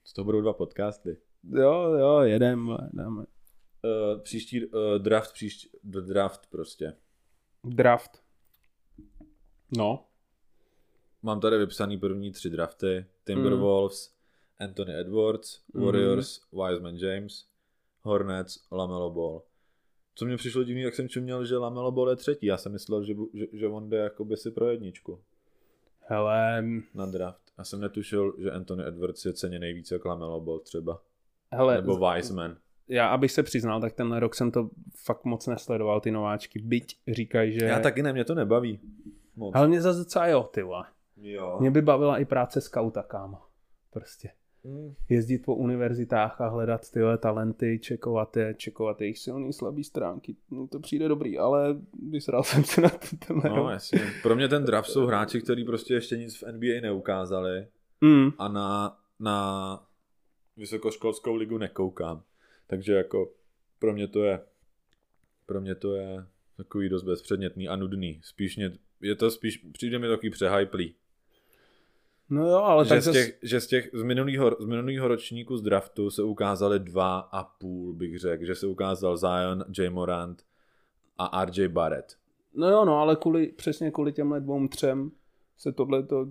[0.04, 1.16] Z toho budou dva podcasty.
[1.52, 3.24] Jo, jo, jedem, dáme.
[3.84, 6.96] Uh, příští uh, draft, příští draft prostě.
[7.64, 8.22] Draft.
[9.76, 10.04] No.
[11.22, 13.06] Mám tady vypsaný první tři drafty.
[13.24, 14.14] Timberwolves,
[14.58, 15.84] Anthony Edwards, Mhm.
[15.84, 17.46] Warriors, Wiseman James,
[18.02, 19.42] Hornets, Lamelo Ball.
[20.14, 22.46] Co mě přišlo divný, jak jsem čuměl, že Lamelo Ball je třetí.
[22.46, 25.22] Já jsem myslel, že, že, že on jde jakoby si pro jedničku
[26.06, 26.64] Hele,
[26.94, 27.52] na draft.
[27.58, 31.02] Já jsem netušil, že Anthony Edwards je ceně nejvíc jak Lamelo Ball třeba.
[31.52, 32.56] hele, Nebo Wiseman.
[32.88, 34.70] Já abych se přiznal, tak tenhle rok jsem to
[35.04, 36.58] fakt moc nesledoval, ty nováčky.
[36.58, 37.64] Byť říkají, že...
[37.64, 38.80] Já taky ne, mě to nebaví.
[39.36, 39.54] Moc.
[39.54, 40.84] Ale mě zase docela jo, ty vole.
[41.16, 41.56] Jo.
[41.60, 43.38] Mě by bavila i práce skauta, kámo.
[43.90, 44.30] Prostě.
[44.64, 44.94] Mm.
[45.08, 50.36] Jezdit po univerzitách a hledat tyhle talenty, čekovat je, čekovat jejich silný, slabý stránky.
[50.50, 51.76] No, to přijde dobrý, ale
[52.10, 52.90] vysral jsem se na
[53.26, 54.00] tenhle No jasně.
[54.22, 57.66] Pro mě ten draft jsou hráči, kteří prostě ještě nic v NBA neukázali
[58.04, 59.86] Mm, a na, na
[60.56, 62.22] vysokoškolskou ligu nekoukám.
[62.66, 63.32] Takže jako
[63.78, 64.40] pro mě to je
[65.46, 68.20] pro mě to je takový dost bezpředmětný a nudný.
[68.22, 70.94] Spíš mě, je to spíš, přijde mi takový přehyplý.
[72.30, 75.56] no jo, ale Že tak z těch, že z těch z minulého, z minulého ročníku
[75.56, 78.44] z draftu se ukázali dva a půl, bych řekl.
[78.44, 79.90] Že se ukázal Zion, J.
[79.90, 80.44] Morant
[81.18, 82.16] a RJ Barrett.
[82.54, 85.10] No jo, no, ale kvůli, přesně kvůli těmhle dvou třem
[85.56, 86.26] se tohle to,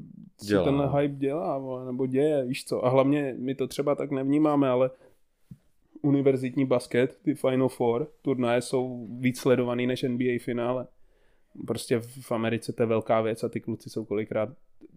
[0.63, 2.85] tenhle hype dělá, vole, nebo děje, víš co.
[2.85, 4.89] A hlavně my to třeba tak nevnímáme, ale
[6.03, 10.87] univerzitní basket, ty Final Four, turnaje jsou víc sledovaný než NBA finále.
[11.67, 14.49] Prostě v Americe to je velká věc a ty kluci jsou kolikrát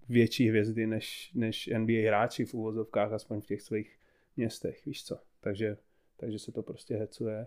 [0.09, 3.99] větší hvězdy než, než NBA hráči v úvozovkách, aspoň v těch svých
[4.37, 5.19] městech, víš co.
[5.41, 5.77] Takže,
[6.17, 7.47] takže se to prostě hecuje.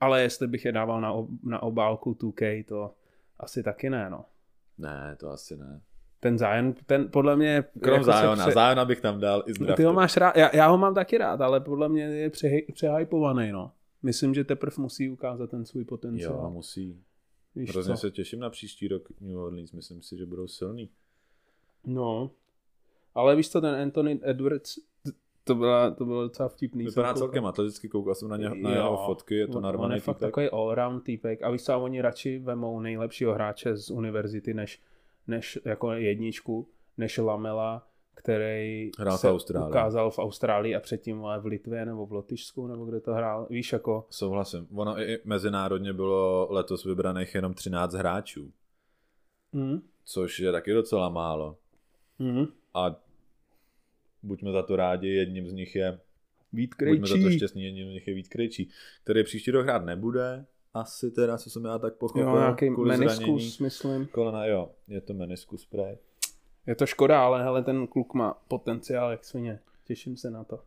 [0.00, 2.94] Ale jestli bych je dával na, ob, na obálku 2K, to
[3.40, 4.24] asi taky ne, no.
[4.78, 5.80] Ne, to asi ne.
[6.26, 7.64] Ten Zion, ten podle mě...
[7.82, 8.44] Krom jako Ziona.
[8.46, 9.76] pře- Ziona bych tam dal i z draftu.
[9.76, 12.48] ty ho máš rád, já, já ho mám taky rád, ale podle mě je pře,
[12.72, 13.72] přehypovaný, no.
[14.02, 16.40] Myslím, že teprve musí ukázat ten svůj potenciál.
[16.42, 17.02] Jo, musí.
[17.54, 18.00] Víš Hrozně co?
[18.00, 19.72] se těším na příští rok New Orleans.
[19.72, 20.90] Myslím si, že budou silný.
[21.86, 22.30] No.
[23.14, 24.78] Ale víš co, ten Anthony Edwards,
[25.44, 26.84] to byla, to bylo docela vtipný.
[26.84, 28.76] Vypadá celkem atleticky, koukal jsem na, ně, na Jo.
[28.76, 30.28] jeho fotky, je to On- On narvaný je fakt týpek.
[30.28, 31.42] takový all-round týpek.
[31.42, 34.82] A víš co, oni radši vemou nejlepšího hráče z univerzity, než,
[35.26, 36.68] než jako jedničku,
[36.98, 39.68] než Lamela, který Hrál v se Austrálii.
[39.70, 43.46] ukázal v Austrálii a předtím ale v Litvě nebo v Lotyšsku, nebo kde to hrál.
[43.50, 44.66] Víš, jako Souhlasím.
[44.74, 48.52] Ono i mezinárodně bylo letos vybraných jenom 13 hráčů,
[49.52, 51.56] mm, což je taky docela málo.
[52.18, 52.96] mm, A
[54.22, 56.00] buďme za to rádi, jedním z nich je,
[56.52, 57.38] Vít buďme za to Krejčí.
[57.38, 58.70] šťastní, jedním z nich je Vít Krejčí,
[59.04, 60.46] který příští rok hrát nebude,
[60.80, 64.06] asi teda, co jsem já tak pochopil, Jo, nějaký meniskus, myslím.
[64.06, 65.96] kolena, jo, je to meniskus spray.
[66.66, 69.58] Je to škoda, ale hele, ten kluk má potenciál jak svině.
[69.84, 70.60] Těším se na to.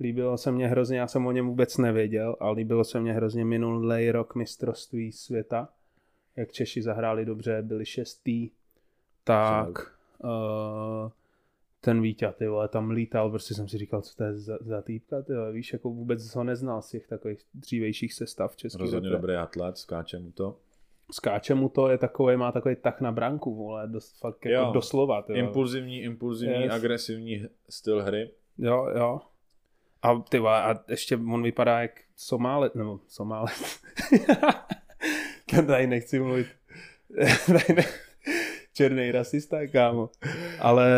[0.00, 3.44] Líbilo se mně hrozně, já jsem o něm vůbec nevěděl, ale líbilo se mně hrozně
[3.44, 5.68] minulý rok mistrovství světa,
[6.36, 8.50] jak Češi zahráli dobře, byli šestý,
[9.24, 9.94] tak
[10.24, 11.10] uh,
[11.84, 14.82] ten Vítě, ty vole, tam lítal, prostě jsem si říkal, co to je za, za
[14.82, 18.80] týpka, ty vole, víš, jako vůbec ho neznal z těch takových dřívějších sestav českých.
[18.80, 19.20] Rozhodně repre.
[19.20, 20.58] dobrý atlet, skáče mu to.
[21.12, 24.72] Skáče mu to, je takový, má takový tak na branku, vole, dost, fakt jako Jo.
[24.72, 25.32] doslova, ty.
[25.32, 26.72] Impulzivní, impulzivní, Yes.
[26.72, 28.30] agresivní styl hry.
[28.58, 29.20] Jo, jo.
[30.02, 33.80] A ty vole, a ještě on vypadá jak Somálec, nebo Somálec.
[35.66, 36.46] Tady nechci mluvit.
[37.46, 37.82] Tady ne...
[38.72, 40.10] Černý rasista, kámo.
[40.60, 40.90] Ale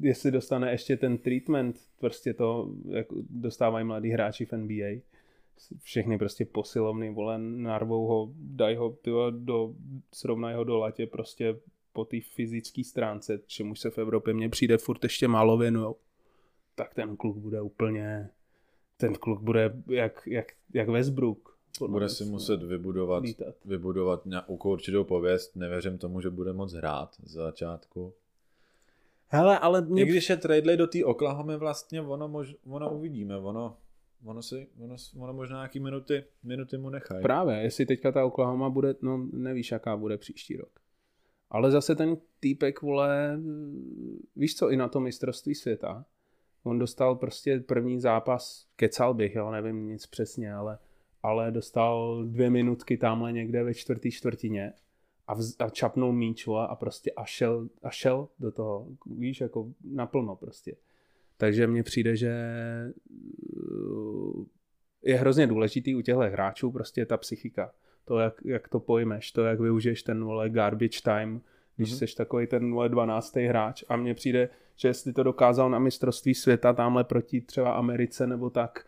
[0.00, 5.00] jestli dostane ještě ten treatment, prostě to, jak dostávají mladí hráči v NBA,
[5.82, 9.74] všechny prostě posilovny, vole, narvou ho, dají ho, ty vole, do,
[10.12, 11.56] srovnají ho do latě prostě
[11.92, 15.96] po té fyzické stránce, čemu se v Evropě mně přijde furt ještě málo věnujou,
[16.74, 18.30] tak ten kluk bude úplně,
[18.96, 21.53] ten kluk bude jak, jak, jak Westbrook.
[21.78, 23.54] Podle Bude si muset vybudovat, lítat.
[23.64, 25.56] vybudovat nějakou určitou pověst.
[25.56, 28.12] Nevěřím tomu, že bude moc hrát z začátku.
[29.28, 30.02] Hele, ale mě...
[30.02, 33.38] I když je tradely do té Oklahoma vlastně, ono, mož, ono uvidíme.
[33.38, 33.76] Ono
[34.24, 37.22] ono, si, ono, ono možná nějaký minuty, minuty mu nechají.
[37.22, 40.80] Právě, jestli teďka ta Oklahoma bude, no nevíš, jaká bude příští rok.
[41.50, 43.40] Ale zase ten týpek, vole,
[44.36, 46.04] víš co, i na to mistrovství světa,
[46.62, 50.78] on dostal prostě první zápas, kecal bych, jo, nevím nic přesně, ale,
[51.24, 54.72] ale dostal dvě minutky tamhle někde ve čtvrtý čtvrtině
[55.26, 59.72] a, vz, a čapnul míč a prostě a šel, a šel do toho, víš, jako
[59.84, 60.76] naplno prostě.
[61.36, 62.34] Takže mně přijde, že
[63.56, 64.44] uh,
[65.02, 67.72] je hrozně důležitý u těchto hráčů prostě ta psychika.
[68.04, 71.40] To, jak, jak to pojmeš, to, jak využiješ ten vole garbage time,
[71.76, 72.06] když mm-hmm.
[72.06, 73.36] jsi takový ten vole 12.
[73.36, 73.84] hráč.
[73.88, 78.50] A mně přijde, že jestli to dokázal na mistrovství světa tamhle proti třeba Americe nebo
[78.50, 78.86] tak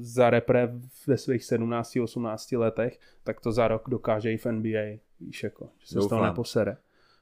[0.00, 0.72] za repre
[1.06, 4.98] ve svých 17-18 letech, tak to za rok dokáže i v NBA.
[5.20, 6.06] Víš, jako, že se Doufám.
[6.06, 6.76] z toho neposere.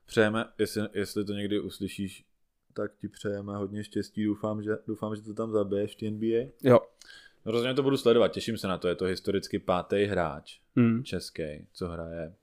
[0.06, 2.24] Přejeme, jestli, jestli to někdy uslyšíš,
[2.72, 4.24] tak ti přejeme hodně štěstí.
[4.24, 6.50] Doufám, že, doufám, že to tam zabiješ v NBA.
[6.62, 6.80] Jo.
[7.46, 8.88] No rozhodně to budu sledovat, těším se na to.
[8.88, 11.04] Je to historicky pátý hráč hmm.
[11.04, 12.34] český, co hraje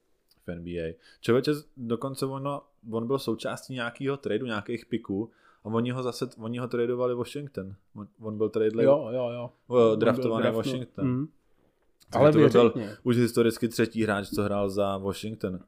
[0.48, 0.98] v NBA.
[1.22, 5.32] Člověče, dokonce ono, on byl součástí nějakého tradu, nějakých piků
[5.64, 7.76] a oni ho zase, oni ho tradovali Washington.
[7.96, 9.96] On, on byl trade jo, jo, jo.
[9.96, 11.08] draftovaný Washington.
[11.08, 11.28] Mm.
[12.12, 15.60] Ale to byl už historicky třetí hráč, co hrál za Washington.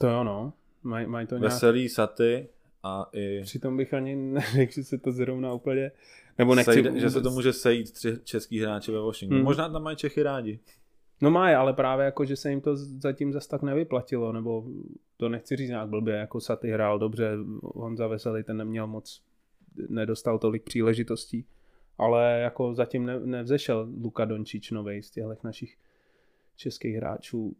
[0.00, 0.52] To jo, no.
[0.82, 1.52] Maj, maj to nějak...
[1.52, 2.48] Veselý Saty
[2.82, 3.42] a i...
[3.42, 5.92] Přitom bych ani neřekl, že se to zrovna úplně...
[6.38, 6.72] Nebo nechci...
[6.72, 7.02] Sejde, vůbec...
[7.02, 9.38] Že se to může sejít tři český hráči ve Washingtonu.
[9.38, 9.44] Hmm.
[9.44, 10.60] Možná tam mají Čechy rádi.
[11.20, 14.64] No má, ale právě jako, že se jim to zatím zas tak nevyplatilo, nebo
[15.16, 19.22] to nechci říct nějak blbě, jako Saty hrál dobře, Honza Veselý ten neměl moc,
[19.88, 21.46] nedostal tolik příležitostí,
[21.98, 25.76] ale jako zatím ne, nevzešel Luka Dončič novej z těchto našich
[26.56, 27.56] českých hráčů,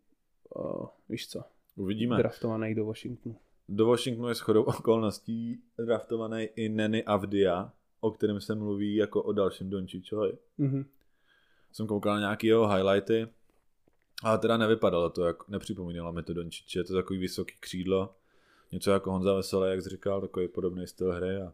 [0.57, 1.43] uh, víš co?
[1.77, 2.17] Uvidíme.
[2.17, 3.37] Draftovaný do Washingtonu.
[3.69, 9.33] Do Washingtonu je shodou okolností draftovaný i Neny Avdia, o kterém se mluví jako o
[9.33, 10.33] dalším Dončičovi.
[10.59, 10.85] Mm-hmm.
[11.73, 13.27] Jsem koukal na nějaké jeho highlighty,
[14.23, 18.15] ale teda nevypadalo to, jak nepřipomínalo mi to Dončiče, je to takový vysoký křídlo,
[18.73, 21.53] něco jako Honza Veselé, jak jsi říkal, takový podobný styl hry a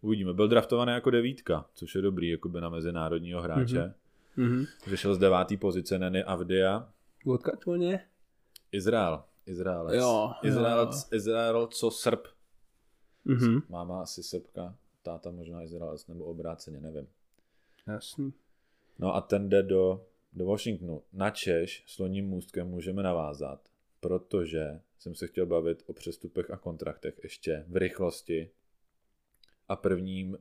[0.00, 0.34] uvidíme.
[0.34, 3.94] Byl draftovaný jako devítka, což je dobrý jakoby na mezinárodního hráče.
[4.38, 4.66] Mm-hmm.
[4.86, 6.88] Vyšel z devátý pozice Neny Avdia.
[7.26, 8.00] Odkud on je?
[8.72, 9.22] Izrael.
[9.46, 9.94] Izraelec.
[9.94, 11.16] Jo, Izraelec, jo.
[11.16, 12.26] Izrael co Srb.
[13.26, 13.62] Mm-hmm.
[13.68, 17.06] Máma asi Srbka, táta možná Izraelec, nebo obráceně, nevím.
[17.86, 18.32] Jasný.
[18.98, 21.02] No a ten jde do, do Washingtonu.
[21.12, 23.68] Na Češ s loním můstkem můžeme navázat,
[24.00, 28.50] protože jsem se chtěl bavit o přestupech a kontraktech ještě v rychlosti.
[29.68, 30.38] A prvním,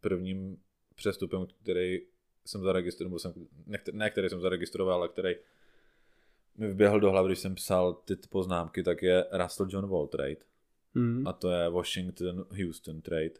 [0.00, 0.58] prvním
[0.94, 2.00] přestupem, který
[2.46, 3.32] jsem zaregistroval, nebo jsem,
[3.66, 5.34] ne, ne který jsem zaregistroval, ale který
[6.56, 10.36] mi vběhl do hlavy, když jsem psal ty poznámky, tak je Russell John Wall trade.
[10.94, 11.26] Mm.
[11.26, 13.34] A to je Washington-Houston trade.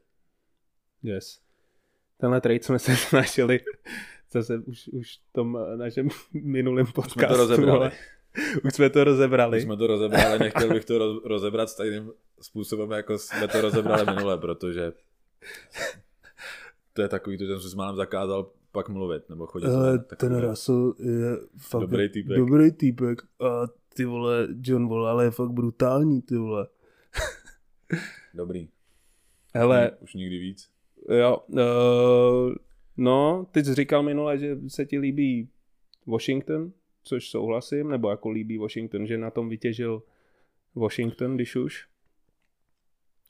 [1.03, 1.46] Yes.
[2.17, 3.61] Tenhle trade jsme se snažili
[4.33, 7.19] zase už, už v tom našem minulém podcastu.
[7.19, 7.91] Jsme to rozebrali.
[8.65, 9.59] Už jsme to rozebrali.
[9.59, 14.39] Už jsme to rozebrali, nechtěl bych to rozebrat stejným způsobem, jako jsme to rozebrali minule,
[14.39, 14.93] protože
[16.93, 19.67] to je takový, to jsem si s málem zakázal pak mluvit, nebo chodit.
[19.67, 22.37] Ale ten Russell je fakt dobrý týpek.
[22.37, 23.23] Dobrý týpek.
[23.23, 26.67] A ty vole, John Wall, ale je fakt brutální, ty vole.
[28.35, 28.69] dobrý.
[29.55, 29.91] Hele.
[30.01, 30.76] Už nikdy víc.
[31.09, 31.39] Jo.
[31.49, 32.55] Uh,
[32.97, 35.49] no, ty jsi říkal minule, že se ti líbí
[36.07, 40.03] Washington, což souhlasím, nebo jako líbí Washington, že na tom vytěžil
[40.75, 41.89] Washington, když už.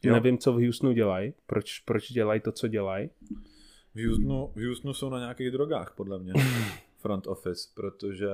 [0.04, 0.14] Jo.
[0.14, 3.10] Nevím, co v Houstonu dělají, proč, proč dělají to, co dělají.
[3.94, 6.32] V Houstonu, v Houstonu jsou na nějakých drogách, podle mě.
[6.98, 8.28] Front office, protože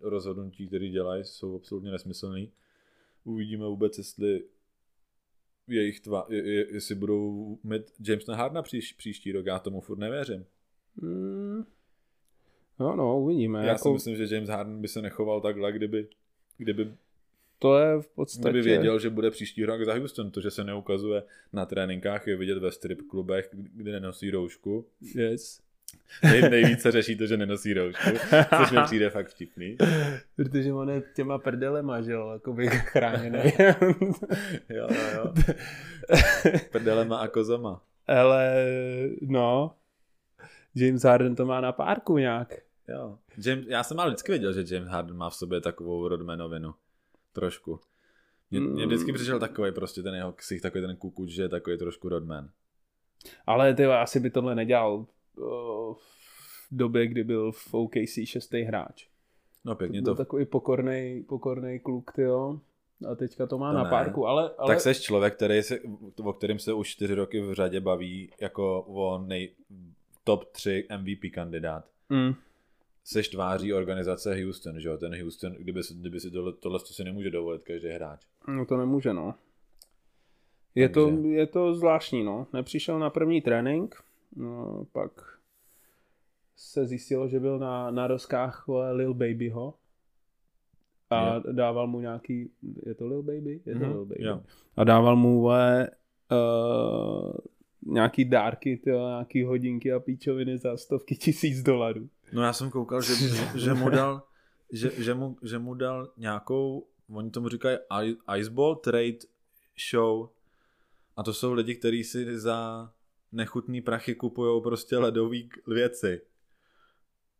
[0.00, 2.52] rozhodnutí, které dělají, jsou absolutně nesmyslný.
[3.24, 4.44] Uvidíme vůbec, jestli
[5.68, 10.44] jejich tva, je, jestli budou mít James Hardna příš, příští rok, já tomu furt nevěřím.
[11.02, 11.64] Hmm.
[12.78, 13.58] No, no, uvidíme.
[13.58, 13.88] Já jako...
[13.88, 16.08] si myslím, že James Harden by se nechoval takhle, kdyby,
[16.58, 16.92] kdyby
[17.58, 18.50] to je v podstatě...
[18.50, 22.36] Kdyby věděl, že bude příští rok za Houston, to, že se neukazuje na tréninkách, je
[22.36, 24.86] vidět ve strip klubech, kde nenosí roušku.
[25.14, 25.62] Yes.
[26.22, 28.10] Nej, nejvíce řeší to, že nenosí roušku,
[28.58, 29.76] což mi přijde fakt vtipný.
[30.36, 33.38] Protože on je těma prdelema, že jo, jako by chráněný.
[34.68, 35.32] jo, jo, jo.
[36.72, 37.82] Prdelema a kozama.
[38.06, 38.66] Ale,
[39.20, 39.74] no,
[40.74, 42.54] James Harden to má na párku nějak.
[42.88, 43.18] Jo.
[43.44, 46.74] James, já jsem ale vždycky věděl, že James Harden má v sobě takovou rodmenovinu.
[47.32, 47.80] Trošku.
[48.50, 49.14] Mně, mně vždycky mm.
[49.14, 52.50] přišel takový prostě ten jeho ksich, takový ten kukuč, že je takový trošku rodman.
[53.46, 55.06] Ale ty asi by tohle nedělal
[55.36, 59.06] v době, kdy byl v OKC šestý hráč.
[59.64, 60.04] No pěkně to.
[60.04, 60.24] Byl to...
[60.24, 62.60] takový pokorný, pokorný kluk, ty jo.
[63.10, 63.90] A teďka to má to na ne.
[63.90, 64.68] párku, ale, ale...
[64.68, 65.78] Tak seš člověk, který se,
[66.24, 69.50] o kterým se už čtyři roky v řadě baví jako o nej,
[70.24, 71.84] top 3 MVP kandidát.
[72.08, 72.34] Mm.
[73.04, 74.96] Seš tváří organizace Houston, že jo?
[74.96, 78.20] Ten Houston, kdyby si, kdyby si tohle, tohle to si nemůže dovolit každý hráč.
[78.48, 79.34] No to nemůže, no.
[80.74, 82.46] Je to, Takže- je to zvláštní, no.
[82.52, 83.94] Nepřišel na první trénink,
[84.36, 85.10] no, pak
[86.56, 89.74] se zjistilo, že byl na, na rozkách Lil Babyho
[91.10, 91.42] a Jo.
[91.52, 92.50] dával mu nějaký,
[92.86, 93.60] je to Lil Baby?
[93.66, 94.24] Je to Mhm, Lil Baby.
[94.24, 94.40] jo.
[94.76, 95.90] A dával mu vole,
[96.32, 97.32] uh,
[97.82, 102.08] nějaký dárky, tyjo, nějaký hodinky a píčoviny za stovky tisíc dolarů.
[102.32, 103.12] No já jsem koukal, že,
[103.58, 104.22] že, mu dal
[104.72, 107.78] že, že, mu, že mu dal nějakou, oni tomu říkají
[108.38, 109.18] Iceball Trade
[109.90, 110.28] Show
[111.16, 112.90] a to jsou lidi, kteří si za
[113.32, 116.20] nechutný prachy kupují prostě ledový věci.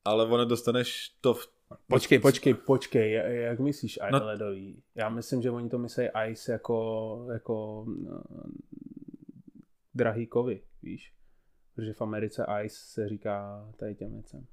[0.05, 1.47] Ale ono dostaneš to v...
[1.88, 4.82] Počkej, počkej, počkej, ja- jak myslíš No- no, ledový?
[4.95, 8.20] Já myslím, že oni to myslí ice jako, jako uh,
[9.95, 11.12] drahý kovy, víš?
[11.74, 14.47] Protože v Americe ice se říká tady těm věcem.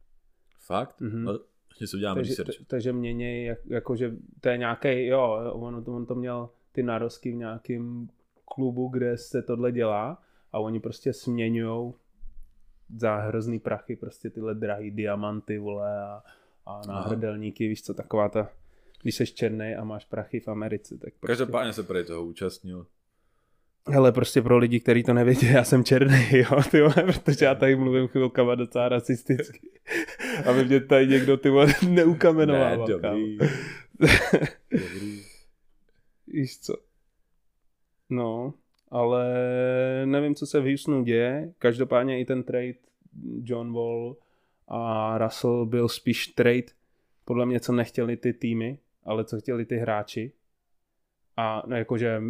[0.60, 1.02] Fakt?
[1.02, 1.24] Mhm.
[1.24, 1.40] No,
[1.82, 2.68] něco dělám Takže, research.
[2.68, 7.32] takže mění, jak, jakože to je nějaký, jo, on, to- on to měl ty narosky
[7.32, 8.10] v nějakém
[8.46, 10.22] klubu, kde se tohle dělá
[10.52, 11.94] a oni prostě směňují
[12.96, 16.24] za hrozný prachy prostě tyhle drahý diamanty, vole, a,
[16.66, 18.50] a náhrdelníky, víš co, taková ta,
[19.02, 21.28] když jsi černý a máš prachy v Americe, tak prostě...
[21.28, 22.86] Každopádně se prý toho účastnil.
[23.88, 27.56] Hele, prostě pro lidi, kteří to nevědí, já jsem černý, jo, ty vole, protože já
[27.56, 29.70] tady mluvím chvilkama docela rasisticky.
[30.50, 32.78] Aby mě tady někdo, ty vole, neukamenoval.
[32.78, 33.38] Ne, dobrý.
[34.72, 35.22] dobrý.
[36.28, 36.74] Víš co?
[38.10, 38.54] No,
[38.92, 39.26] ale
[40.06, 41.54] nevím, co se v Houstonu děje.
[41.58, 42.74] Každopádně i ten trade
[43.44, 44.18] John Wall
[44.68, 46.64] a Russell byl spíš trade,
[47.26, 50.32] podle mě, co nechtěli ty týmy, ale co chtěli ty hráči.
[51.38, 52.22] A no, jakože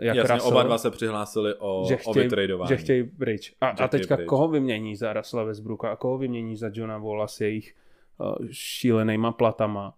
[0.00, 2.68] jak Jasně, Russell, oba dva se přihlásili o, že o chtějí, vytradování.
[2.68, 3.54] že chtějí pryč.
[3.60, 4.28] A, Že a teďka pryč.
[4.28, 7.74] koho vymění za Russella Westbrooka a koho vymění za Johna Walla s jejich
[8.18, 9.94] uh, šílenýma platama.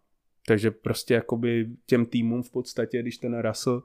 [0.47, 3.83] Takže prostě jakoby těm týmům v podstatě, když ten Russell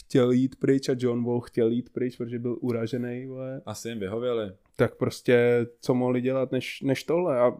[0.00, 3.98] chtěl jít pryč a John Wall chtěl jít pryč, protože byl uražený, vole, Asi jim
[3.98, 4.52] vyhověli.
[4.76, 7.40] tak prostě co mohli dělat než, než tohle.
[7.40, 7.52] A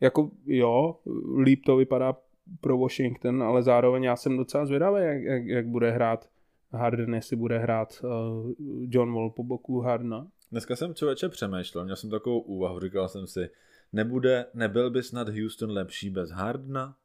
[0.00, 0.96] jako jo,
[1.38, 2.16] líp to vypadá
[2.60, 6.28] pro Washington, ale zároveň já jsem docela zvědavý, jak, jak, jak bude hrát
[6.72, 8.52] Harden, jestli bude hrát uh,
[8.88, 10.26] John Wall po boku Hardena.
[10.50, 13.50] Dneska jsem člověče přemýšlel, měl jsem takovou úvahu, říkal jsem si,
[13.92, 16.96] nebude, nebyl by snad Houston lepší bez Hardna?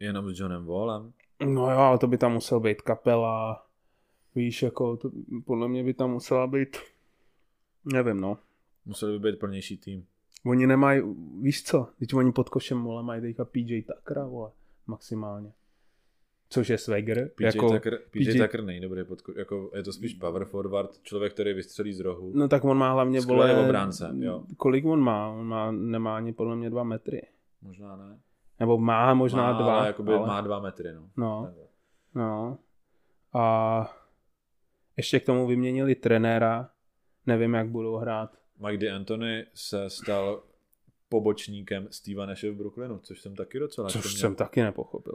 [0.00, 1.12] Jenom s Johnem Wallem?
[1.46, 3.66] No jo, ale to by tam musel být kapela,
[4.38, 5.10] víš, jako to,
[5.44, 6.76] podle mě by tam musela být,
[7.84, 8.38] nevím no.
[8.86, 10.06] Musel by být plnější tým.
[10.46, 11.02] Oni nemají,
[11.40, 14.50] víš co, teď oni pod košem, vole, mají teďka PJ Tuckera, vole,
[14.86, 15.52] maximálně.
[16.50, 19.92] Což je swagger, PJ, jako, Tucker, PJ, PJ Tucker není dobrý, podko- jako je to
[19.92, 22.32] spíš power forward, člověk, který vystřelí z rohu.
[22.34, 24.44] no tak on má hlavně, vole, obránce, jo.
[24.56, 27.22] kolik on má, on má, nemá ani podle mě dva metry.
[27.62, 28.20] Možná ne.
[28.60, 31.10] Nebo má možná má, dva, ale má dva metry, no.
[31.16, 31.54] no,
[32.14, 32.58] no.
[33.32, 33.98] A
[34.98, 36.70] ještě k tomu vyměnili trenéra,
[37.26, 38.38] nevím, jak budou hrát.
[38.66, 40.42] Mike D'Antoni se stal
[41.08, 44.18] pobočníkem Steva Nashe v Brooklynu, což jsem taky docela Což čuměl.
[44.20, 45.14] jsem taky nepochopil.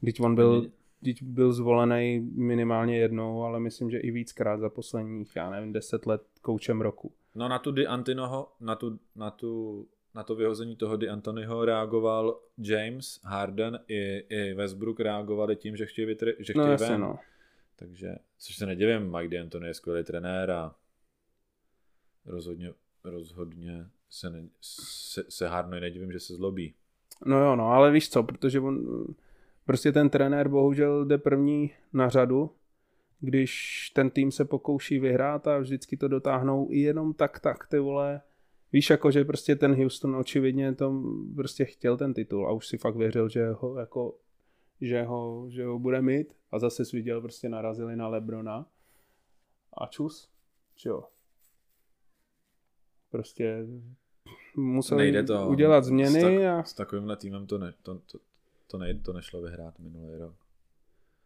[0.00, 0.66] Když on byl,
[1.00, 6.06] když byl zvolený minimálně jednou, ale myslím, že i víckrát za posledních, já nevím, deset
[6.06, 7.12] let koučem roku.
[7.34, 13.20] No na tu D'Antinoho, na tu, na tu na to vyhození toho D'Antoniho reagoval James,
[13.24, 17.00] Harden i, i Westbrook reagovali tím, že chtějí, vytr- že No chtějí jasně, ven.
[17.00, 17.18] no.
[17.80, 20.74] Takže, což se nedivím, Mike D'Antoni je skvělý trenér a
[22.26, 22.72] rozhodně,
[23.04, 26.74] rozhodně se, ne, se, se Hardnovi nedivím, že se zlobí.
[27.26, 29.06] No jo, no, ale víš co, protože on,
[29.64, 32.50] prostě ten trenér bohužel jde první na řadu,
[33.20, 37.78] když ten tým se pokouší vyhrát a vždycky to dotáhnou i jenom tak, tak, ty
[37.78, 38.20] vole.
[38.72, 41.02] Víš, jako, že prostě ten Houston očividně to
[41.34, 44.18] prostě chtěl ten titul a už si fakt věřil, že ho jako
[44.80, 48.66] že ho, že ho bude mít a zase jsi viděl, prostě narazili na Lebrona
[49.72, 50.30] a čus,
[50.84, 51.04] jo.
[53.10, 53.66] Prostě
[54.56, 55.48] museli Nejde to.
[55.48, 58.18] udělat S, změny tak, a s takovýmhle týmem to, ne, to, to,
[58.66, 60.34] to, nejde, to nešlo vyhrát minulý rok.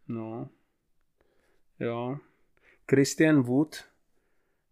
[0.09, 0.49] No.
[1.81, 2.17] Jo.
[2.91, 3.77] Christian Wood,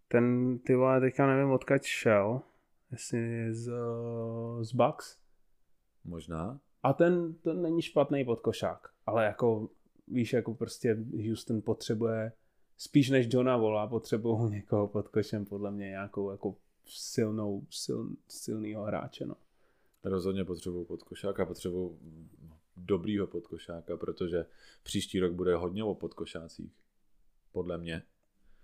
[0.09, 2.43] ten ty vole teďka nevím odkud šel,
[2.91, 3.72] jestli je z,
[4.61, 5.18] z Bucks.
[6.05, 6.61] Možná.
[6.83, 9.68] A ten, ten není špatný podkošák, ale jako
[10.09, 12.33] víš, jako prostě Houston potřebuje
[12.76, 16.57] spíš než Johna Vola, potřebují někoho pod košem, podle mě nějakou jako
[16.87, 19.37] silnou, sil, silnýho hráče, no.
[20.05, 21.91] Rozhodně potřebují podkošáka, potřebují
[22.76, 24.47] dobrýho podkošáka, protože
[24.83, 26.72] příští rok bude hodně o podkošácích.
[27.53, 28.03] Podle mě.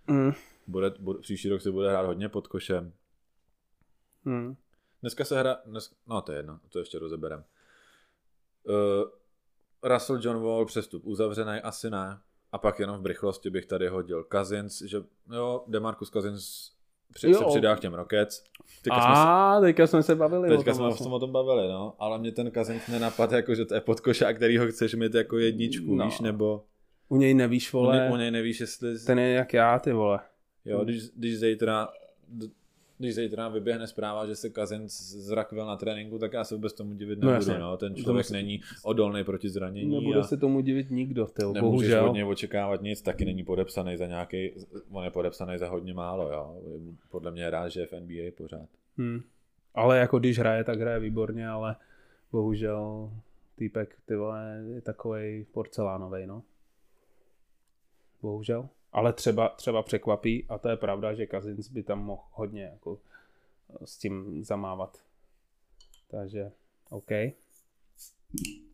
[0.06, 0.32] Mm.
[0.66, 2.92] Bude, bude, příští rok se bude hrát hodně pod košem.
[4.24, 4.56] Hmm.
[5.00, 7.44] Dneska se hra, dnes, no to je jedno, to ještě rozeberem.
[8.64, 8.74] Uh,
[9.82, 12.18] Russell John Wall přestup uzavřený, asi ne.
[12.52, 14.96] A pak jenom v rychlosti bych tady hodil Cousins, že
[15.32, 16.70] jo, Demarcus Cousins
[17.12, 18.44] při, se přidá k těm Rockets.
[18.82, 21.10] Teďka A, jsme, teďka jsme se bavili Teďka jsme vlastně.
[21.10, 21.94] o tom bavili, no.
[21.98, 25.38] Ale mě ten Cousins nenapad, jako že to je podkošák, který ho chceš mít jako
[25.38, 26.04] jedničku, no.
[26.04, 26.64] víš, nebo...
[27.08, 27.96] U něj nevíš, vole.
[27.96, 28.98] U něj, u něj nevíš, jestli...
[28.98, 30.20] Ten je jak já, ty vole.
[30.64, 31.88] Jo, když, když zítra
[32.98, 36.94] když zítra vyběhne zpráva, že se Kazin zrakvel na tréninku, tak já se vůbec tomu
[36.94, 37.52] divit no nebudu.
[37.52, 37.76] No, no.
[37.76, 38.32] Ten člověk se...
[38.32, 39.94] není odolný proti zranění.
[39.94, 40.22] Nebude a...
[40.22, 42.08] se tomu divit nikdo, Nemůžeš bohužel.
[42.10, 44.50] od něj očekávat nic, taky není podepsaný za nějaký,
[44.90, 46.60] on je podepsaný za hodně málo, jo.
[47.10, 48.68] Podle mě je rád, že je v NBA pořád.
[48.96, 49.20] Hmm.
[49.74, 51.76] Ale jako když hraje, tak hraje výborně, ale
[52.32, 53.10] bohužel
[53.56, 56.42] týpek, ty vole, je takový porcelánový, no.
[58.22, 58.68] Bohužel.
[58.92, 63.00] Ale třeba, třeba překvapí, a to je pravda, že Kazins by tam mohl hodně jako
[63.70, 65.02] eh, s tím zamávat.
[66.10, 66.52] Takže
[66.90, 67.10] OK.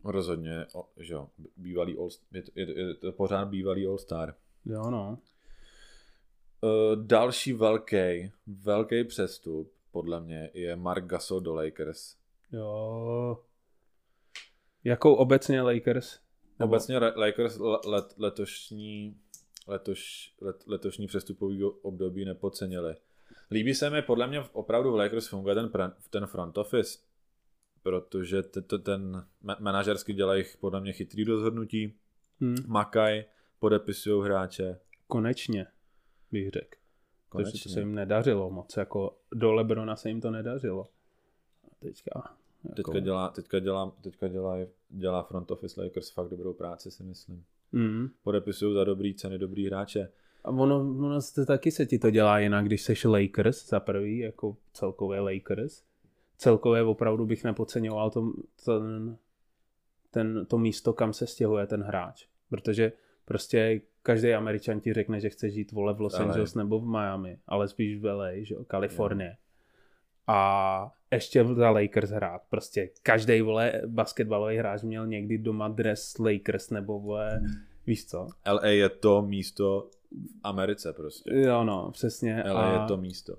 [0.03, 0.65] Rozhodně,
[0.97, 4.33] že jo, bývalý all, je, to, je, je to pořád bývalý All-Star.
[4.65, 5.17] Jo, no.
[6.61, 12.17] Uh, další velký, velký přestup, podle mě, je Mark Gasol do Lakers.
[12.51, 13.39] Jo.
[14.83, 16.19] Jakou obecně Lakers?
[16.59, 19.17] Obecně Lakers let, letošní
[19.67, 22.95] letoš, let, letošní přestupový období nepodcenili.
[23.51, 25.71] Líbí se mi, podle mě opravdu v Lakers funguje ten,
[26.09, 26.99] ten front office,
[27.83, 29.25] protože t, t, ten
[29.59, 31.93] manažersky dělají podle mě chytrý rozhodnutí,
[32.39, 32.55] hmm.
[32.67, 33.25] makaj,
[33.59, 34.79] podepisují hráče.
[35.07, 35.67] Konečně,
[36.31, 36.77] bych řekl.
[37.29, 37.51] Konečně.
[37.51, 40.89] Protože to se jim nedařilo moc, jako do Lebrona se jim to nedařilo.
[41.71, 42.91] A teďka, jako...
[42.91, 44.57] teďka, dělá, teďka, dělá, teďka dělá,
[44.89, 47.45] dělá front office Lakers fakt dobrou práci, si myslím.
[47.71, 48.07] Mm.
[48.23, 50.09] Podepisují za dobrý ceny dobrý hráče.
[50.43, 54.17] A ono, ono to taky se ti to dělá jinak, když seš Lakers za prvý,
[54.17, 55.83] jako celkově Lakers.
[56.37, 58.33] Celkově opravdu bych nepodceňoval to,
[58.65, 59.17] ten,
[60.11, 62.27] ten, to místo, kam se stěhuje ten hráč.
[62.49, 62.91] Protože
[63.25, 67.39] prostě každý Američan ti řekne, že chce žít vole v Los Angeles nebo v Miami,
[67.47, 69.37] ale spíš v LA, že Kalifornie.
[70.27, 72.41] A ještě za Lakers hrát.
[72.49, 77.41] Prostě každý vole basketbalový hráč měl někdy doma dres Lakers nebo vole,
[77.87, 78.27] víš co?
[78.51, 81.31] LA je to místo v Americe prostě.
[81.33, 82.43] Jo no, přesně.
[82.47, 83.35] LA a, je to místo.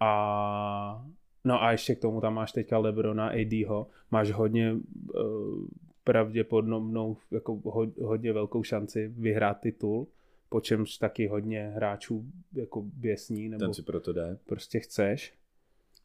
[0.00, 1.06] A
[1.44, 5.66] no a ještě k tomu tam máš teďka Lebrona, ADho, máš hodně uh,
[6.04, 10.06] pravděpodobnou, jako ho, hodně velkou šanci vyhrát titul,
[10.48, 14.38] po čemž taky hodně hráčů jako běsní, nebo Ten si proto jde.
[14.46, 15.34] prostě chceš.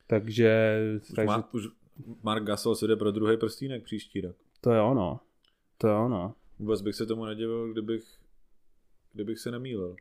[0.08, 0.80] Takže...
[1.02, 1.28] Už, takže...
[1.28, 1.68] Má, už
[2.24, 4.36] Mark Gasol se jde pro druhý prstínek příští rok.
[4.62, 5.20] To je ono.
[5.78, 6.36] To je ono.
[6.60, 8.04] Vůbec bych se tomu nedivil, kdybych,
[9.14, 9.96] kdybych se nemýlil.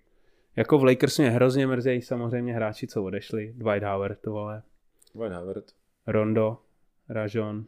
[0.57, 3.55] Jako v Lakers mě hrozně mrzejí samozřejmě hráči, co odešli.
[3.57, 4.63] Dwight Howard, to vole.
[5.15, 5.65] Dwight Howard.
[6.07, 6.59] Rondo,
[7.09, 7.65] Rajon.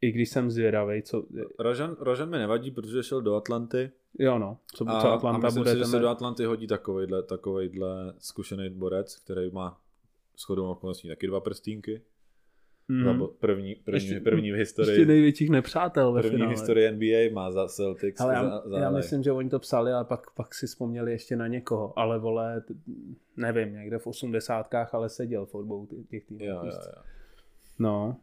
[0.00, 1.26] I když jsem zvědavý, co...
[1.58, 3.90] Rajon, Rajon mi nevadí, protože šel do Atlanty.
[4.18, 6.66] Jo no, co, a, co Atlanta a myslím bude si, že se do Atlanty hodí
[6.66, 9.80] takovejhle, takovejhle zkušený borec, který má
[10.38, 12.02] shodou okolností taky dva prstínky.
[12.88, 13.26] Mm.
[13.40, 14.90] První, první, ještě, první v historii.
[14.90, 16.54] Ještě největších nepřátel ve První finále.
[16.54, 18.20] v historii NBA má za Celtics.
[18.20, 21.12] Ale já, za, za já myslím, že oni to psali, ale pak, pak si vzpomněli
[21.12, 21.98] ještě na někoho.
[21.98, 22.62] Ale vole,
[23.36, 26.44] nevím, někde v osmdesátkách, ale seděl v obou těch týmů.
[26.44, 27.02] Jo, jo, jo.
[27.78, 28.16] No,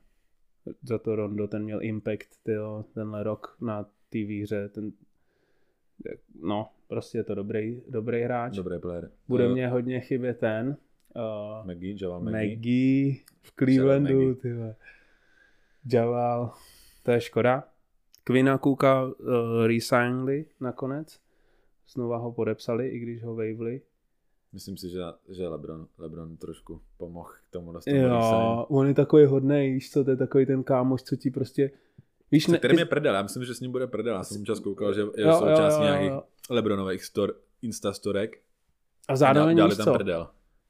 [0.84, 4.70] za to Rondo, ten měl impact tyjo, tenhle rok na té výhře.
[4.70, 4.92] Ten,
[6.42, 8.56] no, prostě je to dobrý, dobrý hráč.
[8.56, 9.12] Dobrý player.
[9.28, 10.78] Bude uh, mě hodně chybět ten,
[11.16, 12.56] Uh, Maggie, Javal Maggie.
[12.56, 14.50] Maggie v Clevelandu, ty
[15.94, 16.54] Javal,
[17.04, 17.64] to je škoda.
[18.24, 19.14] Quina Kuka uh,
[19.68, 21.20] resignli nakonec.
[21.88, 23.82] Znova ho podepsali, i když ho waveli.
[24.54, 27.92] Myslím si, že, že Lebron, Lebron trošku pomohl k tomu dostat.
[27.92, 31.72] Jo, on je takový hodný, víš co, to je takový ten kámoš, co ti prostě...
[32.32, 32.82] Víš, ne, kterým ty...
[32.82, 34.16] je prdel, já myslím, že s ním bude prdel.
[34.16, 36.12] Já jsem čas koukal, že je jo, součástí nějakých
[36.50, 38.42] Lebronových stor, Instastorek.
[39.08, 40.28] A zároveň dali tam prdel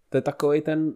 [0.10, 0.94] to je takový ten,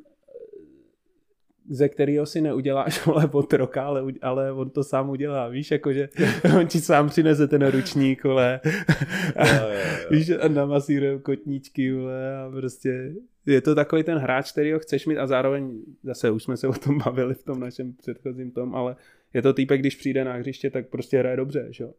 [1.69, 6.09] ze kterého si neuděláš vole od roka, ale, ale on to sám udělá, víš, jakože
[6.59, 8.59] on ti sám přinese ten ručník, vole,
[9.35, 10.09] a, jo, jo, jo.
[10.11, 13.13] víš, a namasíruje kotníčky, vole, a prostě
[13.45, 16.67] je to takový ten hráč, který ho chceš mít a zároveň, zase už jsme se
[16.67, 18.95] o tom bavili v tom našem předchozím tom, ale
[19.33, 21.93] je to týpek, když přijde na hřiště, tak prostě hraje dobře, že jo.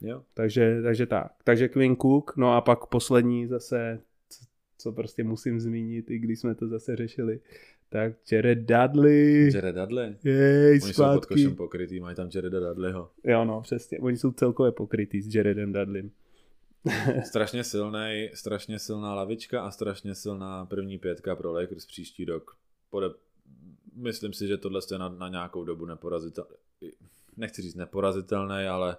[0.00, 0.22] Jo.
[0.34, 1.32] Takže, takže tak.
[1.44, 4.00] Takže Quinn Cook, no a pak poslední zase
[4.80, 7.40] co prostě musím zmínit, i když jsme to zase řešili.
[7.88, 9.50] Tak Jared Dudley.
[9.54, 10.16] Jared Dudley?
[10.24, 10.94] Jej, Oni zpátky.
[10.94, 13.10] jsou pod košem pokrytý, mají tam Jareda Dudleyho.
[13.24, 13.98] Jo, no, přesně.
[13.98, 16.10] Oni jsou celkově pokrytý s Jaredem Dudleym.
[17.24, 22.56] strašně silný, strašně silná lavička a strašně silná první pětka pro Lakers příští rok.
[22.90, 23.06] Pode,
[23.96, 26.56] myslím si, že tohle je na, na nějakou dobu neporazitelný.
[27.36, 28.96] Nechci říct neporazitelný, ale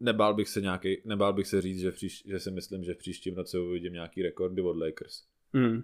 [0.00, 2.98] nebál bych se nějaký, nebál bych se říct, že, příš, že si myslím, že v
[2.98, 5.22] příštím roce uvidím nějaký rekordy od Lakers.
[5.52, 5.82] Mm.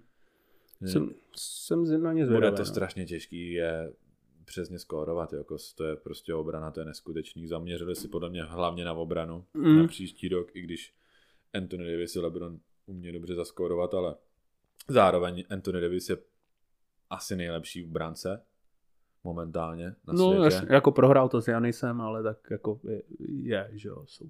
[0.84, 2.66] Jsem, jsem na ně zvědavý, Bude to no.
[2.66, 3.92] strašně těžký, je
[4.44, 7.46] přesně skórovat, jako to je prostě obrana, to je neskutečný.
[7.46, 9.76] Zaměřili si podle mě hlavně na obranu Mm.
[9.78, 10.94] na příští rok, i když
[11.54, 14.14] Anthony Davis a LeBron umí dobře zaskórovat, ale
[14.88, 16.16] zároveň Anthony Davis je
[17.10, 18.42] asi nejlepší v brance
[19.24, 20.56] momentálně na No, světě.
[20.56, 24.26] až, jako prohrál to s Janisem, ale tak jako je, je že jo, jsou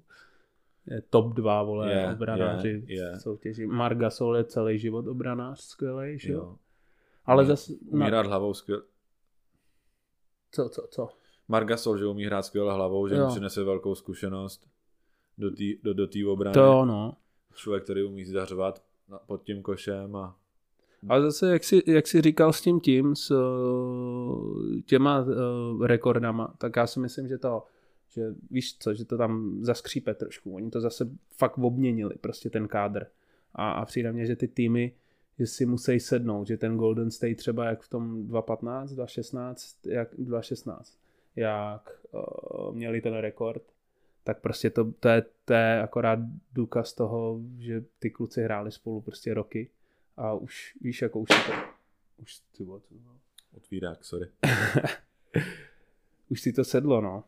[0.87, 3.11] je top dva, vole, Je, obranáři je, je.
[3.17, 3.67] v soutěži.
[3.67, 6.39] Mark Gasol je celý život obranář, skvělý, že jo.
[6.39, 6.55] jo.
[7.25, 8.83] Ale zase, Umí na, hlavou skvěl...
[10.51, 11.09] co, co, co?
[11.47, 13.25] Mark Gasol, že umí hrát skvěle hlavou, že Jo.
[13.25, 14.67] mu přinese velkou zkušenost
[15.37, 16.53] do té do, do obrany.
[16.53, 17.13] To no.
[17.55, 20.35] Člověk, který umí zdařovat na- pod tím košem a
[21.09, 26.55] Ale zase, jak jsi, jak jsi říkal s tím tím, s uh, těma uh, rekordama,
[26.57, 27.63] tak já si myslím, že to,
[28.09, 30.55] že víš co, že to tam zaskřípe trošku.
[30.55, 33.05] Oni to zase fakt obměnili, prostě ten kádr.
[33.55, 34.91] A, a přijde mně, že ty týmy,
[35.39, 40.13] že si musí sednout, že ten Golden State třeba jak v tom 2.15, 2.16, jak
[40.13, 40.97] 2.16,
[41.35, 43.63] jak uh, měli ten rekord,
[44.23, 46.19] tak prostě to, to, je, to je akorát
[46.53, 49.69] důkaz toho, že ty kluci hráli spolu prostě roky
[50.17, 51.53] a už, víš, jako už si to,
[52.17, 53.13] už, ty vole, to bylo?
[53.57, 54.27] otvírák, sorry.
[56.29, 57.23] už si to sedlo, no.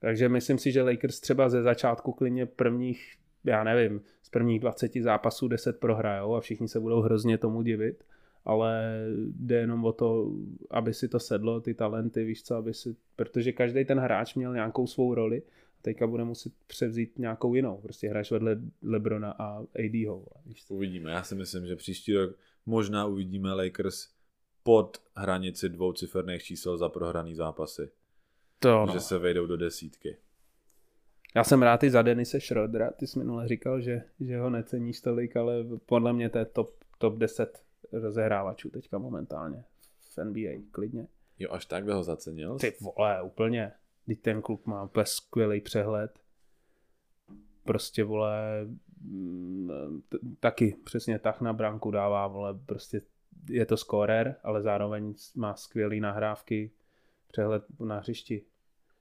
[0.00, 4.92] Takže myslím si, že Lakers třeba ze začátku klidně prvních, já nevím, z prvních 20
[4.94, 8.04] zápasů 10 prohrajou a všichni se budou hrozně tomu divit,
[8.44, 10.32] ale jde jenom o to,
[10.70, 14.54] aby si to sedlo, ty talenty, víš co, aby si, protože každý ten hráč měl
[14.54, 15.42] nějakou svou roli
[15.82, 20.24] teďka bude muset převzít nějakou jinou, prostě hráš vedle Lebrona a ADho.
[20.68, 21.10] Uvidíme.
[21.10, 24.08] Já si myslím, že příští rok možná uvidíme Lakers
[24.62, 27.90] pod hranici dvouciferných čísel za prohraný zápasy.
[28.58, 28.92] To, No.
[28.92, 30.16] Že se vejdou do desítky.
[31.36, 35.00] Já jsem rád i za Denise Schroedera, ty jsi minule říkal, že, že ho neceníš
[35.00, 37.62] tolik, ale podle mě to je top, top 10
[37.92, 39.64] rozehrávačů teďka momentálně
[40.00, 41.06] v NBA, klidně.
[41.38, 42.58] Jo, až tak by ho zacenil.
[42.58, 43.72] Ty vole, úplně.
[44.08, 46.18] Teď ten kluk má úplně skvělý přehled.
[47.64, 48.66] Prostě vole,
[49.00, 53.00] mm, t- taky přesně tak na branku dává, vole, prostě
[53.50, 56.70] je to scorer, ale zároveň má skvělý nahrávky,
[57.32, 58.42] přehled na hřišti.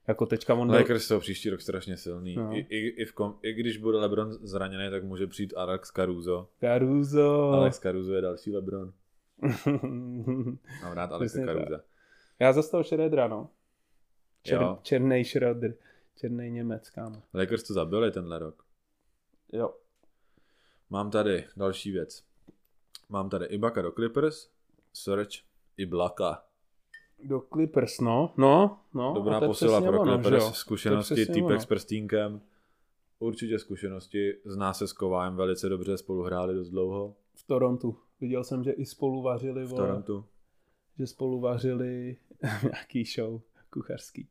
[0.07, 0.67] Jako teďka on...
[0.67, 2.35] byl- Lakers jsou příští rok strašně silný.
[2.35, 2.53] No.
[2.53, 6.49] I, i, i, v kom, I když bude LeBron zraněný, tak může přijít Alex Caruso.
[6.59, 7.51] Caruso.
[7.51, 8.93] Alex Caruso je další LeBron.
[10.83, 11.81] Mám rád Alexe Přesně Carusa.
[12.39, 13.49] Já zastal Šredra, no.
[14.47, 14.79] Čer, Jo.
[14.81, 15.73] černý Šredr.
[16.15, 17.21] Černý Němec, kámo.
[17.33, 18.63] Lakers to zabili tenhle rok.
[19.53, 19.73] Jo.
[20.89, 22.23] Mám tady další věc.
[23.09, 24.49] Mám tady Ibaka do Clippers,
[24.93, 25.29] Search
[25.77, 26.43] Iblaka.
[27.23, 28.33] Do Clippers, no.
[28.37, 29.13] No, no.
[29.13, 30.51] Dobrá posila pro ono, že Clippers, jo?
[30.53, 31.59] zkušenosti, týpek ono.
[31.61, 32.41] s prstínkem.
[33.19, 37.97] Určitě zkušenosti, zná se s Kovájem velice dobře, spolu hráli dost dlouho V Torontu.
[38.21, 40.25] Viděl jsem, že i spolu vařili, v vole, Torontu.
[40.99, 42.17] že spolu vařili
[42.63, 44.27] nějaký show kuchařský.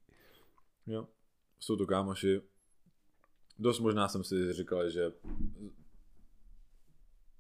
[0.87, 1.07] Jo.
[1.61, 2.41] Jsou to kámoši.
[3.59, 5.13] Dost možná jsem si říkal, že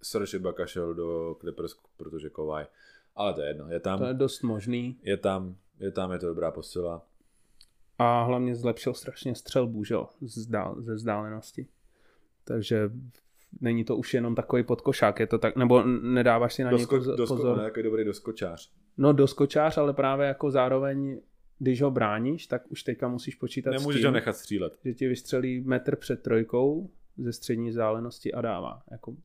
[0.02, 2.66] Serge Ibaka šel do Clippers, protože Kovaj.
[3.14, 4.98] Ale to je jedno, je tam, To je dost možný.
[5.02, 7.06] je tam, je tam, je to dobrá posila.
[7.98, 11.66] A hlavně zlepšil strašně střelbu, že jo, z dál, ze vzdálenosti.
[12.44, 12.90] Takže
[13.60, 17.16] není to už jenom takový podkošák, je to tak, nebo nedáváš si na něj pozor.
[17.16, 17.52] dosko, pozor.
[17.52, 18.72] on je jako dobrý doskočář.
[18.96, 21.20] No doskočář, ale právě jako zároveň,
[21.58, 24.78] když ho bráníš, tak už teďka musíš počítat Nemůžeš s tím, ho nechat střílet.
[24.84, 28.82] že ti vystřelí metr před trojkou ze střední vzdálenosti a dává.
[28.90, 29.16] Jako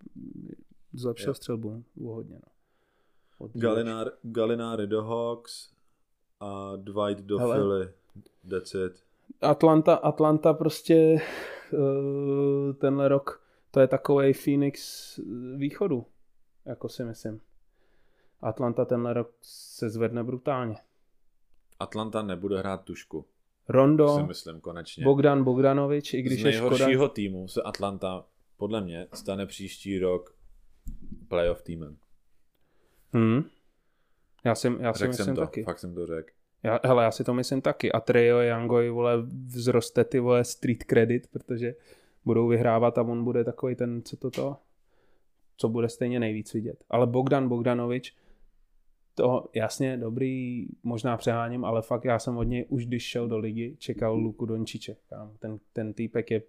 [0.94, 1.34] zlepšil Jo.
[1.34, 2.40] střelbu hodně.
[3.40, 3.50] No.
[3.54, 5.70] Galinár, Galinari do Hawks
[6.40, 7.56] a Dwight do Hele.
[7.56, 7.90] Philly.
[8.50, 9.04] That's it.
[9.42, 11.22] Atlanta, Atlanta prostě
[11.74, 15.20] uh, tenhle rok, to je takový Phoenix
[15.56, 16.06] východu,
[16.66, 17.42] jako si myslím.
[18.42, 20.76] Atlanta tenhle rok se zvedne brutálně.
[21.82, 23.26] Atlanta nebude hrát tušku,
[23.70, 25.04] Rondo, si myslím konečně.
[25.04, 28.26] Bogdan Bogdanovič, i když Z je škoda, nejhoršího týmu se Atlanta
[28.58, 30.36] podle mě stane příští rok
[31.28, 31.98] playoff týmem.
[33.14, 33.44] Hmm.
[34.46, 35.64] Já si, já si myslím jsem to, taky.
[35.64, 36.30] fakt jsem to řekl.
[36.64, 37.92] Já, hele, já si to myslím taky.
[37.92, 39.14] A Trejo Youngoj, vole,
[39.48, 41.76] vzroste ty vole street credit, protože
[42.26, 44.58] budou vyhrávat a on bude takový ten, co to to,
[45.58, 46.84] co bude stejně nejvíc vidět.
[46.90, 48.16] Ale Bogdan Bogdanovič,
[49.16, 53.38] to jasně, dobrý, možná přeháním, ale fakt já jsem od něj už když šel do
[53.38, 54.96] ligy, čekal Luku Dončiče.
[55.40, 56.42] Ten, ten týpek je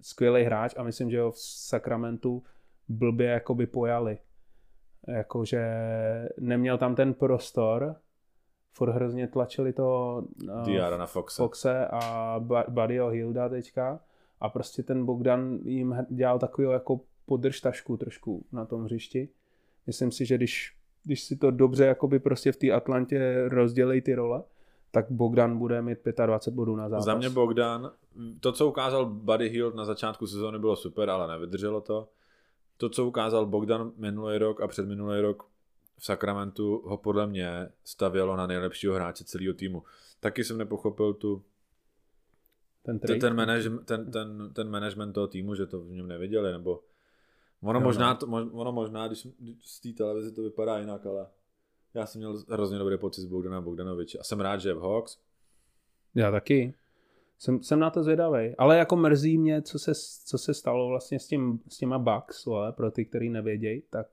[0.00, 2.42] skvělý hráč a myslím, že ho v Sacramentu
[2.88, 4.18] blbě jakoby pojali.
[5.08, 5.64] Jakože
[6.40, 7.96] neměl tam ten prostor,
[8.72, 11.42] furt hrozně tlačili to uh, Diara na Foxe.
[11.42, 14.00] Foxe a Ba- Buddyho Hilda teďka
[14.40, 19.28] a prostě ten Bogdan jim dělal takový jako podržtašku trošku na tom hřišti.
[19.86, 24.14] Myslím si, že když, když si to dobře jakoby prostě v té Atlantě rozdělej ty
[24.14, 24.42] role,
[24.90, 27.04] tak Bogdan bude mít 25 bodů na zápas.
[27.04, 27.90] Za mě Bogdan,
[28.40, 32.08] to, co ukázal Buddy Hield na začátku sezóny, bylo super, ale nevydrželo to.
[32.76, 35.46] To, co ukázal Bogdan minulý rok a předminulý rok
[35.98, 39.82] v Sacramentu, ho podle mě stavělo na nejlepšího hráče celého týmu.
[40.20, 41.42] Taky jsem nepochopil tu,
[42.82, 46.52] ten, ten, ten, manage, ten, ten, ten management toho týmu, že to v něm neviděli,
[46.52, 46.80] nebo
[47.62, 48.18] ono, Jo, možná, no.
[48.18, 49.28] to, ono možná, když,
[49.62, 51.26] z té televize to vypadá jinak, ale
[51.94, 54.80] já jsem měl hrozně dobrý pocit z Bogdana Bogdanoviče a jsem rád, že je v
[54.80, 55.18] Hawks.
[56.14, 56.74] Já taky.
[57.38, 58.56] Jsem, jsem na to zvědavý.
[58.58, 59.92] Ale jako mrzí mě, co se,
[60.24, 64.06] co se stalo vlastně s, tím, s těma Bucks, vole, pro ty, který nevědějí, tak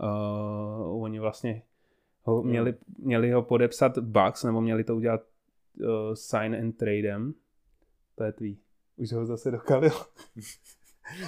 [0.00, 1.62] uh, oni vlastně
[2.22, 7.34] ho, měli, měli ho podepsat Bucks, nebo měli to udělat uh, sign and tradem.
[8.14, 8.58] To je tvý.
[8.96, 9.92] Už ho zase dokalil.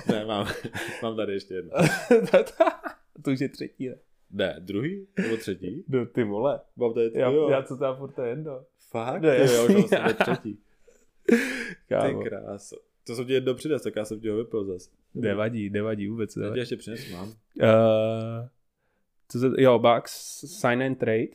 [0.08, 0.46] ne, mám,
[1.02, 1.72] mám tady ještě jedno.
[3.24, 3.94] to už je třetí, ne?
[4.30, 5.84] Ne, druhý nebo třetí?
[5.88, 6.60] No, ty vole.
[6.76, 7.48] Mám tady Já, jo.
[7.48, 8.64] já co tam furt to je jedno.
[8.90, 9.22] Fakt?
[9.22, 10.58] Ne, jo, už mám třetí.
[11.88, 12.22] Kámo.
[12.22, 12.76] Ty kráso.
[13.06, 14.90] To jsem ti jedno přines, tak já jsem ti ho vypil zas.
[15.14, 16.36] Nevadí, nevadí vůbec.
[16.36, 17.28] Já tě ještě přines, mám.
[17.28, 17.34] Uh,
[19.28, 20.12] co se, jo, Bucks,
[20.60, 21.28] sign and trade.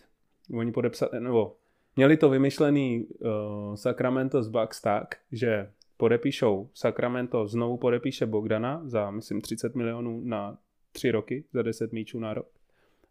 [0.54, 1.56] Oni podepsali, nebo
[1.96, 9.12] měli to vymyšlený uh, Sacramento z Bucks tak, že podepíšou, Sacramento znovu podepíše Bogdana za,
[9.12, 10.58] myslím, 30 milionů na
[10.92, 12.50] 3 roky, za 10 míčů na rok.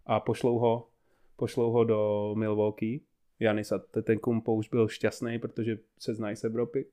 [0.06, 0.88] A pošlou ho,
[1.36, 3.00] pošlou ho do Milwaukee.
[3.40, 6.86] Janis Antetokounmpo už byl šťastný, protože se znají z Evropy.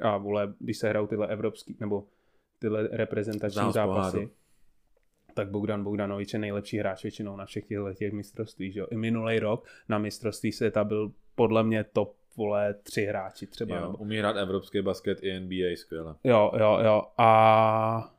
[0.00, 2.06] A vole, když se hrajou tyhle evropský, nebo
[2.58, 4.30] tyhle reprezentační Znám zápasy, poháru.
[5.34, 8.74] tak Bogdan Bogdanovič je nejlepší hráč většinou na všech těchto těch mistrovstvích.
[8.74, 8.86] Že jo?
[8.90, 13.76] I minulý rok na mistrovství světa byl podle mě top vole tři hráči třeba.
[13.76, 16.14] Jo, umí hrát evropský basket i NBA, skvěle.
[16.24, 17.02] jo, jo, jo.
[17.18, 18.12] A,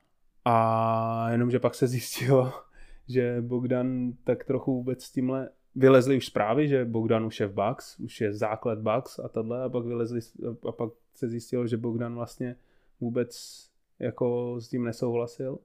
[0.46, 2.54] a jenomže pak se zjistilo,
[3.08, 7.54] že Bogdan tak trochu vůbec s tímhle vylezly už zprávy, že Bogdan už je v
[7.54, 10.20] Bucks, už je základ Bucks a tohle a pak vylezli
[10.68, 12.56] a pak se zjistilo, že Bogdan vlastně
[13.00, 13.62] vůbec
[14.00, 15.60] jako s tím nesouhlasil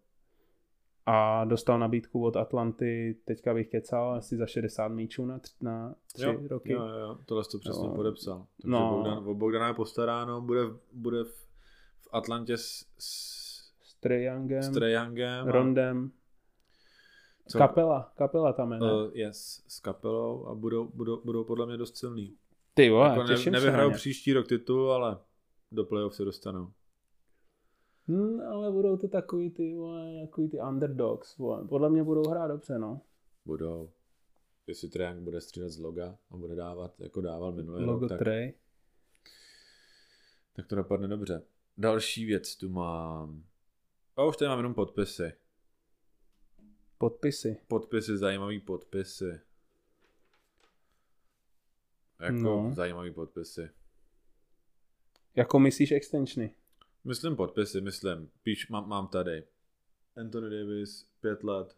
[1.06, 5.94] a dostal nabídku od Atlanty, teďka bych kecal, asi za 60 míčů na, tři, na
[6.14, 6.72] tři jo, roky.
[6.72, 7.94] Jo, jo, tohle to přesně Jo.
[7.94, 8.46] podepsal.
[8.62, 8.90] Takže No.
[8.96, 10.60] Bogdan, o Bogdana je postaráno, bude,
[10.92, 11.28] bude v,
[12.00, 13.36] v Atlantě s, s,
[13.82, 16.10] S Trae Youngem, s a- Rondem,
[17.48, 18.92] co- kapela, kapela tam je, ne?
[18.92, 22.34] Uh, yes, s kapelou a budou, budou, budou podle mě dost silný.
[22.74, 23.96] Ty vole, jako ne, těším se nevyhrajou ně.
[23.96, 25.18] příští rok titul, ale
[25.72, 26.68] do playoff se dostanou.
[28.08, 31.64] Hmm, ale budou to takový ty, vole, takový ty underdogs, vole.
[31.68, 33.00] Podle mě budou hrát dobře, no.
[33.44, 33.90] Budou.
[34.66, 38.18] Jestli Young bude střílet z loga a bude dávat, jako dával minulý Logo rok, tak,
[38.18, 38.54] Trey.
[40.52, 41.42] tak to dopadne dobře.
[41.78, 43.44] Další věc tu mám.
[44.16, 45.32] A už tady mám jenom podpisy.
[46.98, 47.56] Podpisy.
[47.68, 49.40] Podpisy, zajímavý podpisy.
[52.20, 52.72] Jako No.
[52.74, 53.70] zajímavý podpisy.
[55.36, 56.54] Jako myslíš extensiony?
[57.06, 58.28] Myslím podpisy, myslím.
[58.42, 59.42] Píš, mám, mám tady.
[60.16, 61.76] Anthony Davis, 5 let,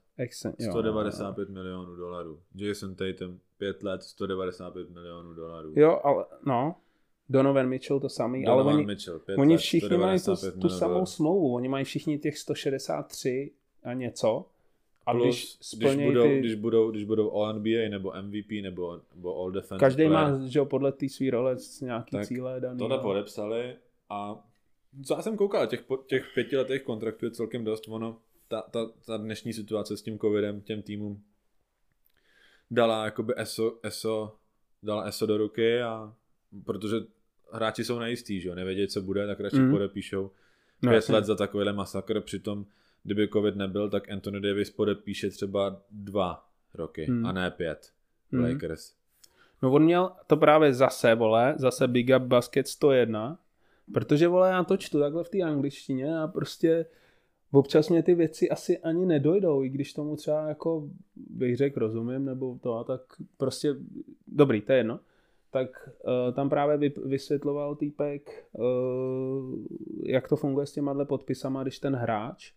[0.59, 2.41] jo, 195 milionů dolarů.
[2.55, 5.73] Jason Tatum, 5 let, 195 milionů dolarů.
[5.77, 6.77] Jo, ale no.
[7.29, 10.61] Donovan Mitchell to samý, Donovan ale oni, Mitchell, 5 oni let, všichni mají tu, 195
[10.61, 11.07] tu samou dolarů.
[11.07, 11.55] smlouvu.
[11.55, 13.51] Oni mají všichni těch 163
[13.85, 14.47] a něco.
[15.07, 16.39] A Plus, když když, budou, ty...
[16.39, 20.59] když, budou, když budou All NBA nebo MVP nebo, nebo All Defensive každý má, že
[20.59, 22.79] jo, podle té svý role nějaký Tak cíle daný.
[22.79, 23.03] tohle no.
[23.03, 23.77] podepsali
[24.11, 24.48] a
[25.07, 28.87] co já jsem koukal, těch, po- těch pětiletých kontraktů je celkem dost, ono, ta, ta,
[29.07, 31.23] ta dnešní situace s tím covidem těm týmům
[32.71, 34.37] dala jakoby ESO, ESO,
[34.83, 36.15] dala ESO do ruky a
[36.65, 36.97] protože
[37.53, 39.71] hráči jsou nejistí, že jo, nevědějí, co bude, tak radši mm.
[39.71, 40.31] podepíšou
[40.83, 42.67] No, pět let za takovýhle masakr, přitom
[43.03, 47.27] kdyby covid nebyl, tak Anthony Davis podepíše třeba dva roky Hmm.
[47.27, 47.93] a ne pět
[48.33, 48.45] Hmm.
[48.45, 48.95] Lakers.
[49.63, 53.39] No on měl to právě zase, vole, zase Big Up Basket 101,
[53.93, 56.87] protože, vole, já to čtu takhle v té angličtině a prostě
[57.51, 62.25] občas mě ty věci asi ani nedojdou, i když tomu třeba jako bych řekl rozumím,
[62.25, 63.01] nebo to, tak
[63.37, 63.75] prostě,
[64.27, 65.01] dobrý, to je jedno.
[65.51, 68.65] Tak uh, tam právě vy, vysvětloval týpek, uh,
[70.03, 72.53] jak to funguje s těma podpisama, když ten hráč,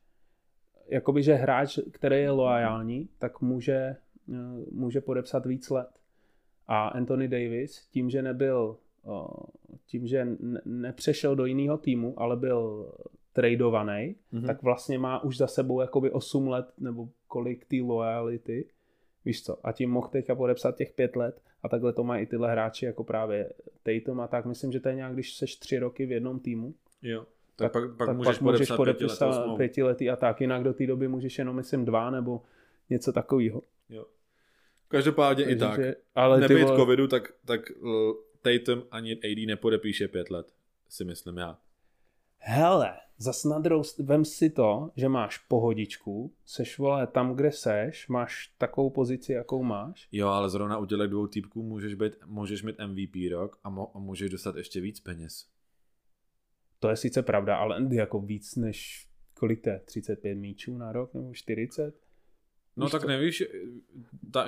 [0.87, 3.95] jakoby, že hráč, který je loajální, tak může,
[4.27, 4.35] uh,
[4.71, 5.89] může podepsat víc let.
[6.67, 8.77] A Anthony Davis, tím, že nebyl,
[9.85, 12.91] tím, že ne- nepřešel do jiného týmu, ale byl
[13.33, 14.45] tradovaný, Mhm.
[14.47, 18.65] tak vlastně má už za sebou jakoby 8 let nebo kolik té loyalty
[19.25, 19.67] Víš co?
[19.67, 22.85] A tím mohl teďka podepsat těch pět let a takhle to mají i tyhle hráči
[22.85, 23.49] jako právě
[23.83, 24.45] Tatum a tak.
[24.45, 27.25] Myslím, že to je nějak, když seš tři roky v jednom týmu, Jo.
[27.55, 30.41] Tak, tak pak, pak tak můžeš pak můžeš podepsat, pětiletý a tak.
[30.41, 32.41] Jinak do té doby můžeš jenom, myslím, dva nebo
[32.89, 33.61] něco takového.
[33.89, 34.05] Jo.
[34.87, 35.79] Každopádně i tak.
[36.15, 37.89] ale ty Nebýt vole, covidu, tak, tak uh,
[38.41, 40.53] Tatum ani AD nepodepíše pět let,
[40.89, 41.59] si myslím já.
[42.37, 48.07] Hele, zas na druhou, vem si to, že máš pohodičku, seš vole tam, kde seš,
[48.07, 50.07] máš takovou pozici, jakou máš.
[50.11, 53.91] Jo, ale zrovna u těchto dvou týpků můžeš, být, můžeš mít MVP rok a, mo,
[53.95, 55.47] a můžeš dostat ještě víc peněz.
[56.79, 59.07] To je sice pravda, ale jako víc než
[59.41, 59.79] kolik to je?
[59.85, 61.95] 35 míčů na rok nebo 40?
[62.77, 63.07] No Víš tak co?
[63.07, 63.43] nevíš,
[64.31, 64.45] ta,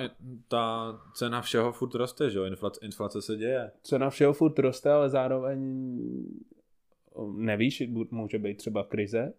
[0.48, 3.70] ta cena všeho furt roste, že jo, inflace, inflace se děje.
[3.82, 5.58] Cena všeho furt roste, ale zároveň
[7.36, 9.32] nevíš, může být třeba krize,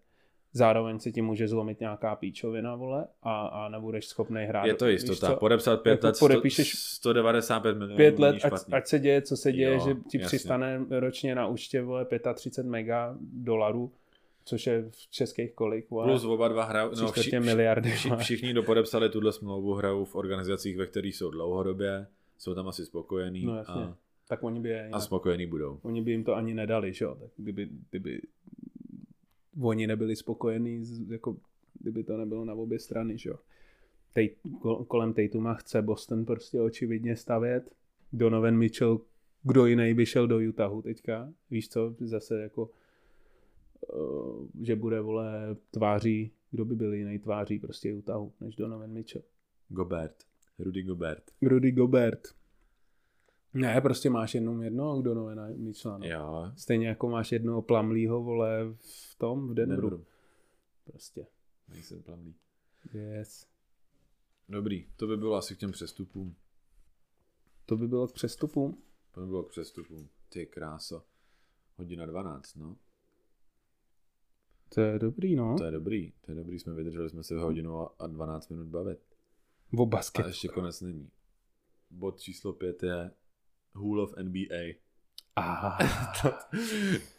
[0.53, 4.65] zároveň se ti může zlomit nějaká píčovina, vole, a, a nebudeš schopný hrát.
[4.65, 8.99] Je to jistota, podepsat pět Jako let, podepíšeš 195 milionů pět let, ať, ať se
[8.99, 10.25] děje, co se děje, Jo, že ti jasně.
[10.27, 12.05] přistane ročně na účtě vole
[12.35, 13.91] 35 mega dolarů,
[14.45, 17.91] což je v českých kolik, vole, Plus oba dva hrajou, no, vši, miliardy.
[17.91, 18.23] vši, vole.
[18.23, 22.07] všichni, kdo podepsali tuhle smlouvu, hrajou v organizacích, ve kterých jsou dlouhodobě,
[22.37, 23.73] jsou tam asi spokojení No jasně.
[23.73, 23.97] a,
[24.27, 25.79] Tak oni by, je, a jinak- spokojení budou.
[25.83, 28.21] oni by jim to ani nedali, že jo, tak kdyby, kdyby
[29.61, 31.37] oni nebyli spokojení, jako
[31.79, 33.35] kdyby to nebylo na obě strany, že jo.
[34.13, 37.71] Tej, kol- kolem Tatuma chce Boston prostě očividně stavět.
[38.13, 39.01] Donovan Mitchell,
[39.43, 42.69] kdo jiný by šel do Utahu teďka, víš co, zase jako
[44.61, 49.23] že bude, vole, tváří, kdo by byl jiný tváří prostě Utahu, než Donovan Mitchell.
[49.69, 50.15] Gobert,
[50.59, 51.23] Rudy Gobert.
[51.41, 52.27] Rudy Gobert.
[53.53, 55.97] Ne, prostě máš jenom jednoho Donovana Mitchella.
[55.97, 56.05] No.
[56.05, 59.81] Jo, Stejně jako máš jednoho plamlýho, vole, v tom, v Denveru.
[59.81, 60.05] Denveru.
[60.83, 61.27] Prostě.
[61.69, 62.35] Nejsem plamný.
[62.93, 63.47] Yes.
[64.49, 66.35] Dobrý, to by bylo asi k těm přestupům.
[67.65, 68.77] To by bylo k přestupu.
[69.11, 70.09] To by bylo k přestupům.
[70.29, 71.03] Ty kráso.
[71.77, 72.77] Hodina 12, no.
[74.69, 75.55] To je dobrý, no.
[75.57, 78.99] To je dobrý, to je dobrý, jsme vydrželi jsme se hodinu a 12 minut bavit.
[79.77, 80.27] O A basket.
[80.27, 81.09] ještě konec není.
[81.89, 83.11] Bod číslo 5 je
[83.73, 84.73] Hall of NBA.
[85.35, 85.77] Ah,
[86.21, 86.29] to,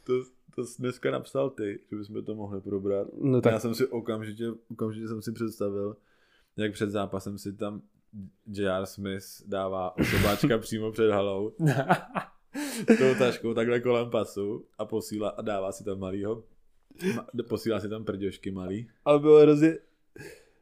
[0.05, 0.13] to,
[0.55, 3.09] to jsi dneska napsal ty, že bychom to mohli probrat.
[3.23, 3.53] no Tak.
[3.53, 5.97] Já jsem si okamžitě, okamžitě jsem si představil,
[6.57, 7.83] jak před zápasem si tam
[8.47, 8.87] J.R.
[8.87, 11.51] Smith dává osobáčka přímo před halou
[12.87, 16.43] tou taškou takhle kolem pasu a posílá a dává si tam malýho ma,
[17.49, 18.89] posílá si tam prděšky malý.
[19.05, 19.79] ale bylo hrozně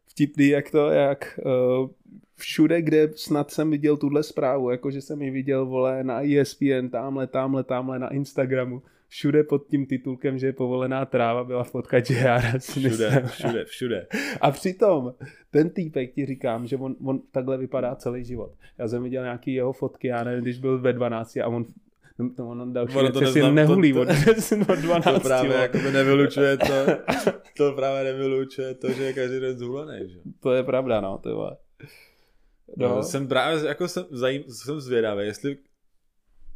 [0.06, 1.90] vtipný, jak to, jak uh,
[2.36, 7.27] všude, kde snad jsem viděl tuhle zprávu, jakože jsem ji viděl, vole, na ESPN, tamhle,
[7.27, 12.59] tamhle, tamhle, na Instagramu, všude pod tím titulkem, že je povolená tráva, byla fotka J.R.
[12.59, 14.06] Všude, všude, všude.
[14.40, 15.15] A přitom
[15.51, 18.52] ten týpek ti říkám, že on, on takhle vypadá celý život.
[18.78, 21.65] Já jsem viděl nějaký jeho fotky, já nevím, když byl ve 12 a on
[22.18, 24.08] No, on další Ono to věci si nehulí to- od,
[24.68, 25.04] od 12.
[25.14, 25.62] To právě vole.
[25.62, 26.74] jakoby nevylučuje to,
[27.56, 30.18] to právě nevylučuje to, že je každý den zhulený, že?
[30.40, 31.56] To je pravda, no, ty vole.
[32.76, 32.88] No.
[32.88, 35.58] No, Jsem právě, jako jsem, zajím, jsem zvědavý, jestli,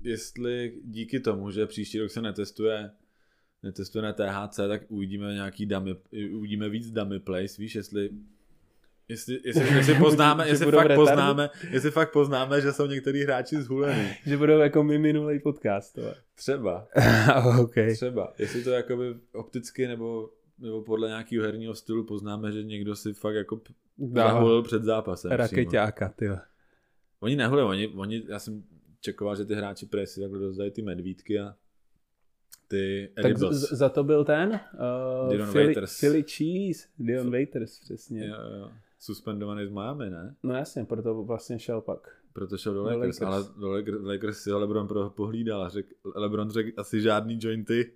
[0.00, 2.90] jestli díky tomu, že příští rok se netestuje,
[3.62, 5.94] netestuje na THC, tak uvidíme nějaký dummy,
[6.36, 8.10] uvidíme víc dummy plays, víš, jestli
[9.08, 11.06] Jestli, jestli, jestli poznáme, Že jestli budou fakt retardu?
[11.06, 14.08] poznáme, jestli fakt poznáme, že jsou některý hráči zhulený.
[14.26, 16.88] že budou jako my minulý podcast, to Třeba,
[17.60, 17.74] OK.
[17.94, 18.34] třeba.
[18.38, 23.34] Jestli to jakoby opticky nebo, nebo podle nějakého herního stylu poznáme, že někdo si fakt
[23.34, 23.60] jako
[24.14, 25.28] zahulil před zápasem.
[25.28, 25.36] přímo.
[25.36, 26.28] Rakeťáka, ty.
[27.20, 28.62] Oni nehulili, oni, oni, já jsem
[29.00, 31.54] čekoval, že ty hráči presy takhle rozdají ty medvídky a
[32.68, 33.56] ty Tak edibles.
[33.56, 34.60] z, za to byl ten
[35.24, 36.00] uh, Dion Philly, Waiters.
[36.00, 38.26] Philly Cheese, Dion Waiters, přesně.
[38.26, 38.70] Jo, jo.
[39.00, 40.34] Suspendovaný z Miami, ne?
[40.42, 42.08] No jasně, proto vlastně šel pak.
[42.32, 43.22] Proto šel do Do Lakers, Lakers.
[43.36, 47.92] ale do Lakers, Lakers si ho LeBron pohlídal a řek, LeBron řekl asi žádný jointy.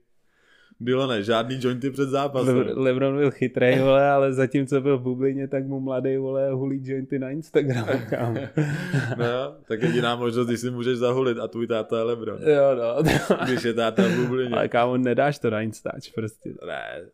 [0.81, 2.57] Bylo ne, žádný jointy před zápasem.
[2.57, 6.81] Le- Lebron byl chytrý, vole, ale zatímco byl v bublině, tak mu mladý, vole, hulí
[6.85, 8.41] jointy na Instagramu, kámo.
[9.19, 12.39] no, tak jediná možnost, když si můžeš zahulit a tvůj táta je LeBron.
[12.43, 13.03] jo, no.
[13.45, 14.57] Když je táta v bublině.
[14.57, 16.55] ale kámo, nedáš to na Instač, prostě.
[16.67, 17.05] Ne,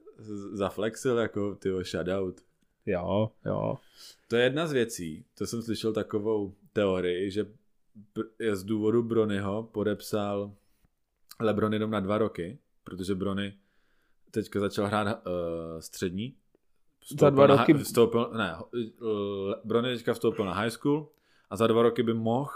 [0.53, 2.41] zaflexil jako tyho shoutout.
[2.89, 3.79] Jo, jo.
[4.29, 7.47] To je jedna z věcí, to jsem slyšel takovou teorii, že
[8.53, 10.53] z důvodu Bronyho podepsal
[11.41, 13.55] LeBron jenom na dva roky, protože Brony
[14.31, 15.33] teďka začal hrát uh,
[15.81, 16.35] střední.
[17.21, 18.57] Za dva na, roky- Vstoupil, ne,
[19.65, 21.09] Brony teďka vstoupil na high school
[21.51, 22.51] a za dva roky by mohl,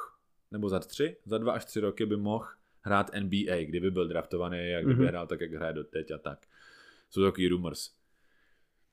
[0.50, 2.46] nebo za tři, za dva až tři roky by mohl
[2.82, 5.08] hrát NBA, kdyby byl draftovaný, jak kdyby Mhm.
[5.08, 6.46] hrál tak, jak hraje doteď a tak.
[7.10, 7.90] Jsou takový rumors.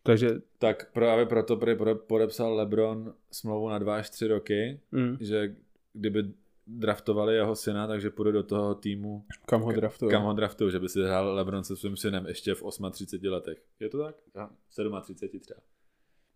[0.03, 0.29] Takže...
[0.57, 1.75] Tak právě proto prý
[2.07, 5.17] podepsal LeBron smlouvu na dva až tři roky, Mm.
[5.19, 5.55] že
[5.93, 6.23] kdyby
[6.67, 10.11] draftovali jeho syna, takže půjde do toho týmu, Kam ho draftují?
[10.11, 13.57] kam ho draftují, že by si hrál LeBron se svým synem ještě v 38 letech.
[13.79, 14.15] Je to tak?
[14.35, 14.49] Ja.
[15.01, 15.59] 37 třeba.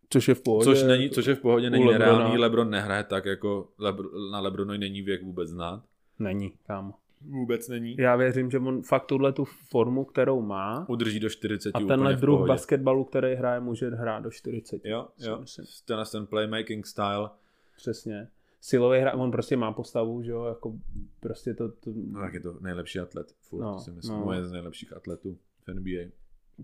[0.10, 0.64] Což je v pohodě.
[0.65, 2.11] Což, není, což je v pohodě, není Lebrona.
[2.11, 5.84] nereálný, LeBron nehraje tak, jako Lebr- na LeBronovi není věk vůbec znát.
[6.19, 6.94] Není, kámo.
[7.30, 7.95] Vůbec není.
[8.00, 11.88] Já věřím, že on fakt tuhle tu formu, kterou má, Udrží do 40 a úplně
[11.88, 12.48] tenhle v druh pohodě.
[12.48, 14.82] basketbalu, který hraje, může hrát do 40.
[14.86, 15.38] Jo, jo.
[15.40, 15.66] myslím.
[15.86, 17.30] Tenhle ten playmaking style.
[17.78, 18.28] Přesně.
[18.62, 20.74] Silový hra, on prostě má postavu, že jo, jako
[21.20, 23.28] prostě to, to No tak je to nejlepší atlet.
[23.41, 24.20] Furt, No, no, si myslím.
[24.20, 24.26] no.
[24.26, 25.38] Moje z nejlepších atletů
[25.68, 26.10] v NBA.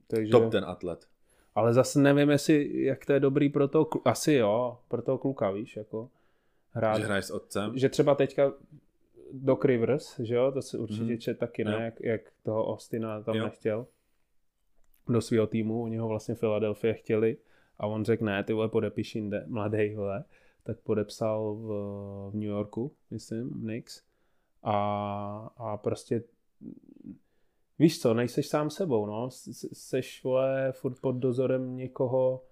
[0.08, 1.08] takže, Top ten atlet.
[1.56, 5.18] ale zase nevím, jestli, jak to je dobrý pro toho, klu- asi jo, pro toho
[5.18, 6.10] kluka, víš, jako
[6.72, 7.72] hrát, Že hraješ s otcem.
[7.78, 8.54] že třeba teďka
[9.34, 11.18] Doc Rivers, že jo, to se určitě Mhm.
[11.18, 11.80] čet taky, ne, Jo.
[11.80, 13.44] jak, jak toho Austina tam Jo.
[13.44, 13.88] nechtěl
[15.10, 17.38] do svého týmu, oni ho vlastně Philadelphia chtěli
[17.78, 20.24] a on řekl, ne, ty vole, podepiš jinde, mladej, vole,
[20.64, 21.68] tak podepsal v,
[22.32, 24.04] v New Yorku, myslím, Knicks
[24.64, 26.24] a, a prostě
[27.80, 29.30] víš co, nejseš sám sebou, no,
[29.74, 32.44] seš, vole, furt pod dozorem někoho,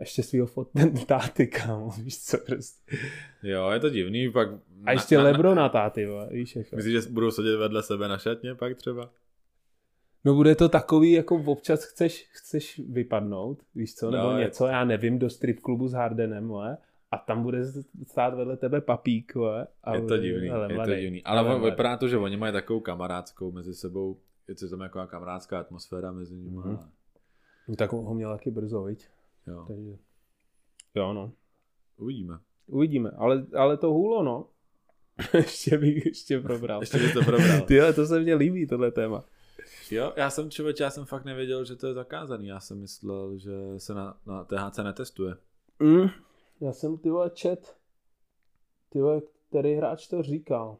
[0.00, 0.68] ještě svýho fot,
[1.06, 2.96] táty, kámo, víš co, prostě.
[3.42, 4.48] Jo, je to divný, pak...
[4.84, 6.76] A ještě Lebrona táty, vole, víš, jako.
[6.76, 9.10] Myslíš, že budou sedět vedle sebe na šatně pak třeba?
[10.24, 14.66] No bude to takový, jako občas chceš, chceš vypadnout, víš co, nebo No, je- něco,
[14.66, 16.78] já nevím, do strip klubu s Hardenem, vole,
[17.10, 17.64] a tam bude
[18.06, 21.24] stát vedle tebe papík, vole, a Je to divný, je to divný.
[21.24, 21.70] Ale mladej.
[21.70, 26.12] vypadá to, že oni mají takovou kamarádskou mezi sebou, je to tam jako kamarádská atmosféra
[26.12, 26.56] mezi nimi.
[26.56, 26.74] Mhm.
[26.76, 26.88] Mm-hmm.
[27.68, 29.08] No, tak ho měl taky brzo, viď?
[29.46, 29.96] Jo, Takže...
[30.94, 31.32] Jo, no.
[31.96, 32.38] uvidíme.
[32.66, 34.48] Uvidíme, ale, ale to hůlo, no.
[35.34, 36.82] ještě bych ještě probral.
[36.82, 37.60] Ještě bys to probral.
[37.66, 39.24] Tyhle, to se mně líbí, tohle téma.
[39.90, 42.46] Jo, já jsem člověk, já jsem fakt nevěděl, že to je zakázaný.
[42.46, 45.34] Já jsem myslel, že se na, na THC netestuje.
[45.78, 46.08] Mm,
[46.60, 47.76] já jsem ty vole čet,
[48.88, 50.76] ty vole, který hráč to říkal.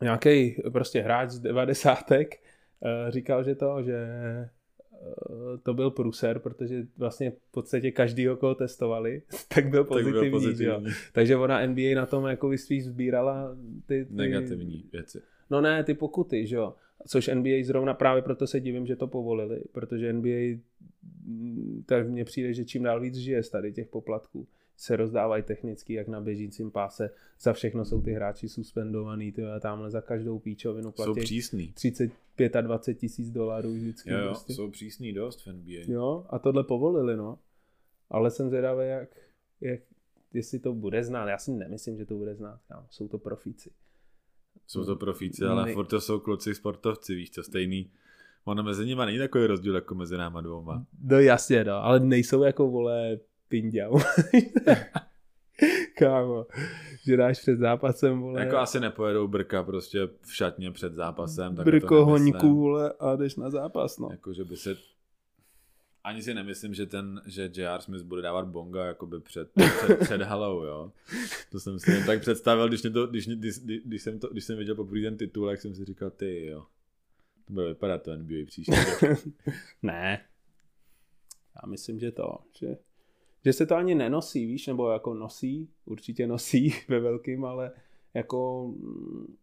[0.00, 2.42] Nějaký prostě hráč z devadesátek
[2.84, 3.98] eh, říkal, že to, že
[5.62, 9.22] to byl pruser, protože vlastně v podstatě každýho, koho testovali,
[9.54, 10.30] tak byl Tak byl pozitivní.
[10.30, 10.88] pozitivní.
[10.88, 10.94] Jo.
[11.12, 13.56] Takže ona NBA na tom jako spíš sbírala
[13.86, 15.22] ty, ty, Negativní věci.
[15.50, 16.74] No ne, ty pokuty, že jo.
[17.06, 20.58] Což NBA zrovna právě proto se divím, že to povolili, protože NBA
[21.26, 24.46] mm, tak mně přijde, že čím dál víc žije z tady těch poplatků.
[24.82, 27.10] Se rozdávají technicky, jak na běžícím páse.
[27.40, 31.72] Za všechno jsou ty hráči suspendovaný, ty tamhle za každou píčovinu Jsou platí přísný.
[31.72, 34.10] 35 a 20 tisíc dolarů vždycky.
[34.10, 34.54] Jo, jo, prostě.
[34.54, 35.80] jsou přísný dost v NBA.
[35.86, 37.38] jo, a tohle povolili, no.
[38.10, 39.08] Ale jsem zvědavý, jak,
[39.60, 39.80] jak,
[40.32, 41.28] jestli to bude znát.
[41.28, 42.60] Já si nemyslím, že to bude znát.
[42.68, 42.86] Kámo.
[42.90, 43.70] Jsou to profíci.
[44.66, 47.90] Jsou to profíci, ale Ne- furt to jsou kluci sportovci, víš co, stejný.
[48.44, 50.86] Ono mezi nimi není takový rozdíl jako mezi náma dvouma.
[51.02, 53.18] No jasně, no, ale nejsou jako, vole,
[53.52, 54.00] pinďau.
[55.98, 56.46] Kámo,
[57.04, 61.56] že dáš před zápasem, vole, Jako asi nepojedou brka prostě v šatně před zápasem.
[61.56, 62.54] tak brko honíku, nemyslím.
[62.54, 64.08] vole, a jdeš na zápas, no.
[64.10, 64.76] Jako, že by se...
[66.04, 67.80] Ani si nemyslím, že ten, že J.R.
[67.80, 70.92] Smith bude dávat bonga jakoby před, před, před halou, jo.
[71.50, 74.44] To jsem si jen tak představil, když, mě to, když, když, když, jsem to, když
[74.44, 76.66] jsem viděl poprvé ten titul, jak jsem si říkal, ty jo.
[77.46, 78.72] To bude vypadat to NBA příští
[79.02, 79.18] rok.
[79.82, 80.24] ne.
[81.56, 82.66] Já myslím, že to, že,
[83.44, 87.72] že se to ani nenosí, víš, nebo jako nosí, určitě nosí ve velkým, ale
[88.14, 89.36] jako mm,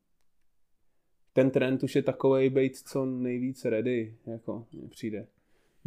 [1.34, 5.28] ten trend už je takovej být co nejvíc ready, jako přijde.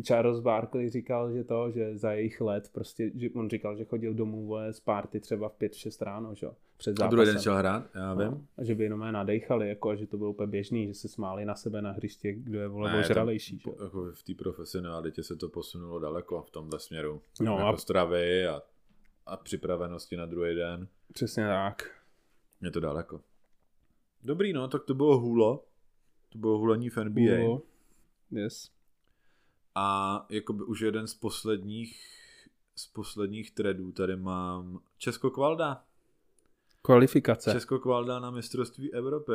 [0.03, 4.15] Charles Barkley říkal, že to, že za jejich let prostě, že on říkal, že chodil
[4.15, 7.11] domů vole, z party třeba v 5-6 ráno, že jo, před A zápasem.
[7.11, 8.27] druhý den šel hrát, já vím.
[8.31, 10.95] No, a že by jenom je nadechali, jako, a že to bylo úplně běžný, že
[10.95, 13.59] se smáli na sebe na hřiště, kdo je vole Ne, ožralejší.
[13.59, 17.23] že jako v té profesionalitě se to posunulo daleko v tomhle směru.
[17.41, 18.63] No jako a- stravy a,
[19.27, 20.89] a připravenosti na druhý den.
[21.13, 21.91] Přesně tak.
[22.63, 23.21] Je to daleko.
[24.25, 25.65] Dobrý, no, tak to bylo hůlo.
[26.29, 27.37] To bylo hulení v NBA.
[27.41, 27.63] Hulo.
[28.31, 28.71] Yes.
[29.75, 32.01] A jakoby už jeden z posledních
[32.77, 35.85] z posledních threadů tady mám Česko Kvalda.
[36.83, 37.53] Kvalifikace.
[37.53, 39.33] Česko Kvalda na mistrovství Evropy.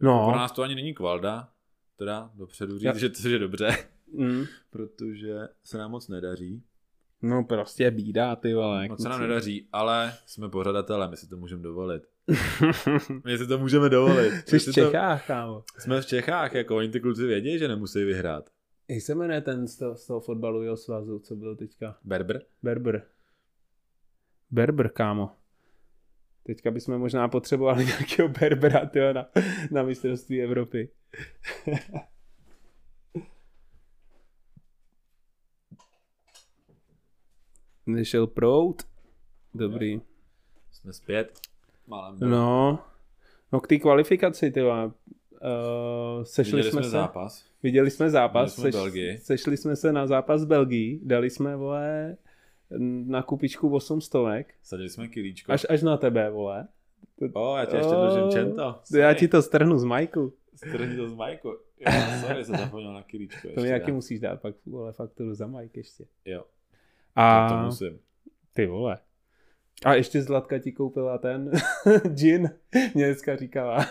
[0.00, 0.26] No.
[0.30, 1.48] Pro nás to ani není Kvalda,
[1.96, 2.98] teda dopředu říct, Ja.
[2.98, 3.76] že to je dobře,
[4.12, 4.44] Mm.
[4.70, 6.62] protože se nám moc nedaří.
[7.22, 8.88] No prostě bídá, ty vole.
[8.88, 12.02] Moc se nám nedaří, ale jsme pořadatelé, my si to můžeme dovolit.
[13.24, 14.48] My si to můžeme dovolit.
[14.48, 15.64] Jsi v si to, Čechách, kámo.
[15.78, 18.50] jsme v Čechách, jako oni ty kluci vědí, že nemusí vyhrát.
[18.90, 21.98] Jak se jmenuje ten z toho, z toho fotbalového svazu, co byl teďka?
[22.04, 22.42] Berber?
[22.62, 23.06] Berber.
[24.50, 25.30] Berber, kámo.
[26.42, 29.26] Teďka bychom možná potřebovali nějakého Berbera tyjo, na,
[29.70, 30.90] na mistrovství Evropy.
[37.86, 38.82] Nešel prout.
[39.54, 40.00] Dobrý.
[40.70, 41.40] Jsme zpět.
[41.86, 42.18] Málem.
[42.20, 42.78] No,
[43.52, 44.92] no k té kvalifikaci, ty vole.
[45.42, 47.44] Uh, sešli Viděli jsme, jsme se, zápas.
[47.62, 49.18] viděli jsme zápas, Viděli jsme Belgii.
[49.18, 52.16] sešli jsme se na zápas Belgii, dali jsme, vole,
[53.06, 55.52] na kupičku 8 stovek, Sadili jsme kilíčko.
[55.52, 56.68] až, až na tebe, vole.
[57.32, 58.80] O, já tě ještě O, držím čento.
[58.98, 60.32] Já ti to strhnu z majku.
[60.54, 61.48] Strhni to z Majku.
[61.78, 61.92] Jo,
[62.26, 63.40] sorry, jsem zapomněl na kilíčko.
[63.42, 66.04] To ještě, mi jaký musíš dát pak, vole, fakturu za majk ještě.
[66.24, 66.44] Jo,
[67.16, 67.98] A to, to musím.
[68.54, 68.98] ty vole.
[69.84, 71.50] A ještě Zlatka ti koupila ten
[72.08, 72.50] gin,
[72.94, 73.86] mě dneska říkala.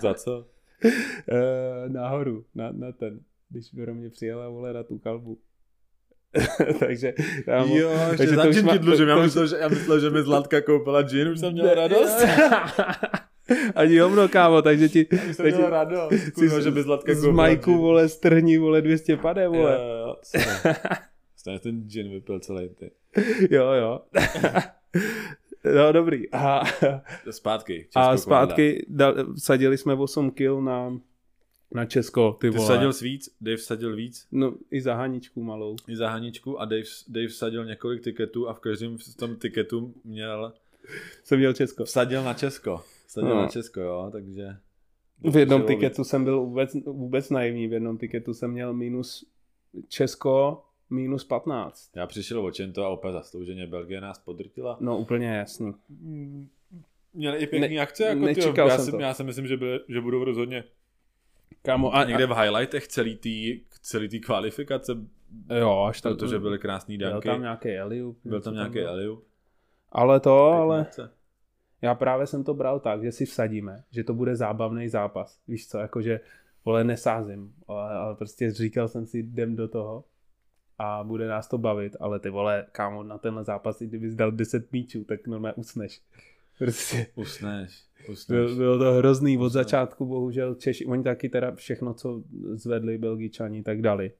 [0.00, 0.46] Za co?
[0.84, 3.20] Eh, nahoru, na, na ten,
[3.50, 5.38] když pro mě přijela, vole, na tu kalbu.
[6.78, 7.14] Takže,
[7.46, 9.08] já mu- Jo, takže že to za už má- ti dlužím?
[9.08, 12.18] Já myslel, že, já myslel, že mi Zlatka koupila gin, už jsem měl radost.
[13.74, 16.30] Ani hovno, kámo, takže ti Už jsem takže měl radost.
[16.34, 17.78] Kurva, že mi Zlatka z koupila majku, gin.
[17.80, 19.72] vole, strhni, vole, 200 pade, vole.
[19.72, 20.16] Jo, jo.
[21.36, 22.90] Stejně ten gin vypil celý ty.
[23.50, 24.00] Jo, jo.
[25.76, 26.30] No, dobrý.
[26.32, 26.62] A,
[27.30, 27.88] Zpátky.
[27.94, 31.00] a Česko zpátky dal, sadili jsme 8 kil na,
[31.74, 32.64] na Česko, ty Ty vole.
[32.68, 35.76] vsadil víc, Dave vsadil víc, No, i za Haničku malou.
[35.88, 39.94] i za Haničku a Dave, Dave vsadil několik tiketů a v každém z tom tiketu
[40.04, 40.52] měl,
[41.24, 41.84] Jsem měl Česko.
[41.84, 42.80] vsadil na Česko.
[43.06, 43.42] Vsadil No.
[43.42, 44.56] na Česko, jo, takže...
[45.30, 49.24] V jednom tiketu jsem byl vůbec, vůbec naivní, v jednom tiketu jsem měl minus
[49.88, 50.62] Česko,
[50.94, 51.96] minus 15.
[51.96, 54.76] Já přišel o to a opět zaslouženě Belgie nás podrtila.
[54.80, 55.74] No úplně jasný.
[57.14, 59.00] Měli i pěkný akce, jako ty, nečekal já, jsem si, to.
[59.00, 60.64] já si myslím, že, byly, že budou rozhodně
[61.62, 64.92] Kámo, a někde v highlightech celý tý, celý tý kvalifikace,
[65.58, 67.28] jo, až tam, protože byly krásný byl danky.
[67.28, 68.16] tam nějaký Eliu.
[68.24, 69.22] byl tam nějaký Eliu.
[69.92, 70.86] Ale to, ale
[71.82, 75.40] já právě jsem to bral tak, že si vsadíme, že to bude zábavný zápas.
[75.48, 76.20] Víš co, jakože,
[76.64, 80.04] vole, nesázím, ale, ale prostě říkal jsem si, jdem do toho
[80.78, 84.32] a bude nás to bavit, ale ty vole, kámo, na tenhle zápas, i kdybys dal
[84.32, 86.00] 10 míčů, tak normálně usneš.
[86.58, 87.06] Prostě.
[87.14, 88.26] Usneš, usneš.
[88.28, 89.52] Byl, bylo to hrozný od Usneš.
[89.52, 92.22] začátku, bohužel Češi, oni taky teda všechno, co
[92.52, 94.12] zvedli Belgičani, tak dali.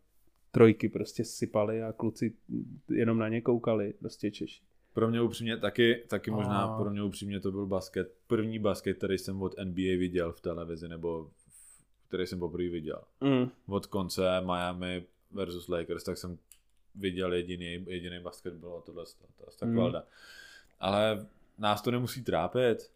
[0.50, 2.32] Trojky prostě sypali a kluci
[2.90, 4.60] jenom na ně koukali, prostě Češi.
[4.94, 8.14] Pro mě upřímně taky, taky A- možná pro mě upřímně to byl basket.
[8.26, 13.02] První basket, který jsem od NBA viděl v televizi, nebo v- který jsem poprvé viděl.
[13.20, 13.50] Mm.
[13.66, 16.38] Od konce Miami versus Lakers, tak jsem
[16.94, 19.92] viděl jediný, jediný basket bylo tohle, to, to, Mm.
[19.92, 20.02] to,
[20.80, 21.26] Ale
[21.58, 22.90] nás to nemusí trápit.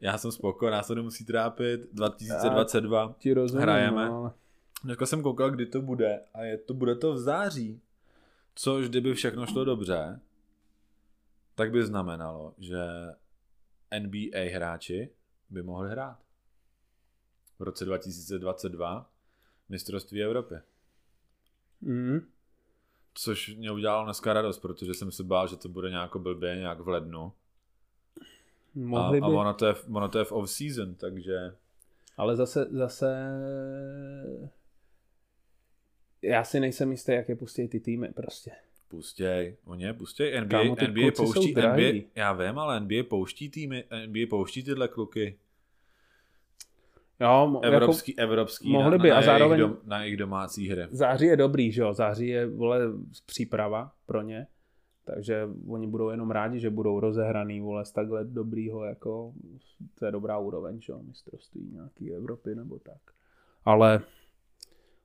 [0.00, 1.80] Já jsem spokojený, nás to nemusí trápit.
[1.92, 4.08] 2022 Ti rozumím, Hrajeme.
[4.08, 4.32] No, ale...
[4.84, 7.80] Dneska jsem koukal, kdy to bude a je to, bude to v září.
[8.54, 10.20] Což kdyby všechno šlo dobře,
[11.54, 12.78] tak by znamenalo, že
[14.00, 15.10] NBA hráči
[15.50, 16.18] by mohli hrát.
[17.58, 19.10] V roce 2022
[19.68, 20.54] mistrovství Evropy.
[21.80, 22.20] Mm.
[23.14, 26.80] Což mě udělalo dneska radost, protože jsem se bál, že to bude nějak blbě, nějak
[26.80, 27.22] v lednu.
[27.24, 27.32] A,
[28.74, 31.52] Mohli a by, ono, to je, ono to je v off-season, takže
[32.16, 33.06] ale zase, zase
[36.22, 38.50] já si nejsem jistý, jak je pustí ty týmy prostě.
[38.88, 39.56] pustěj.
[39.64, 40.40] Oni je pustěj.
[40.40, 41.54] NBA, Kámo, NBA pouští.
[41.54, 45.38] NBA, já vím, ale NBA pouští týmy, NBA pouští tyhle kluky.
[47.20, 50.16] Jo, mo- Evropský, jako evropský mohli na, by na, a jejich zároveň- dom, na jejich
[50.16, 50.82] domácí hry.
[50.90, 52.78] září je dobrý, že jo, září je, vole,
[53.26, 54.46] příprava pro ně,
[55.04, 59.32] takže oni budou jenom rádi, že budou rozehraný, vole, z takhle dobrýho, jako,
[59.98, 62.98] to je dobrá úroveň, že jo, mistrovství nějaký Evropy nebo tak.
[63.64, 64.00] Ale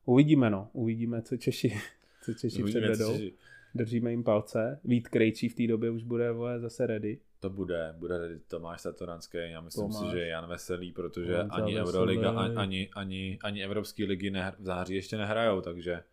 [0.06, 1.78] uvidíme, no, uvidíme, co Češi,
[2.26, 3.18] co Češi Uvidíme, co předvedou.
[3.18, 3.34] si-
[3.76, 4.80] Držíme jim palce.
[4.84, 7.20] Vít Krejčí v té době už bude vole, zase ready.
[7.40, 10.12] To bude, bude tady Tomáš Satoranský, já myslím Tomáš.
[10.12, 11.90] si, že Jan Veselý, protože Honza ani Veselý.
[11.90, 16.04] Euroliga, ani, ani, ani, ani Evropské ligy nehr, v září ještě nehrajou, takže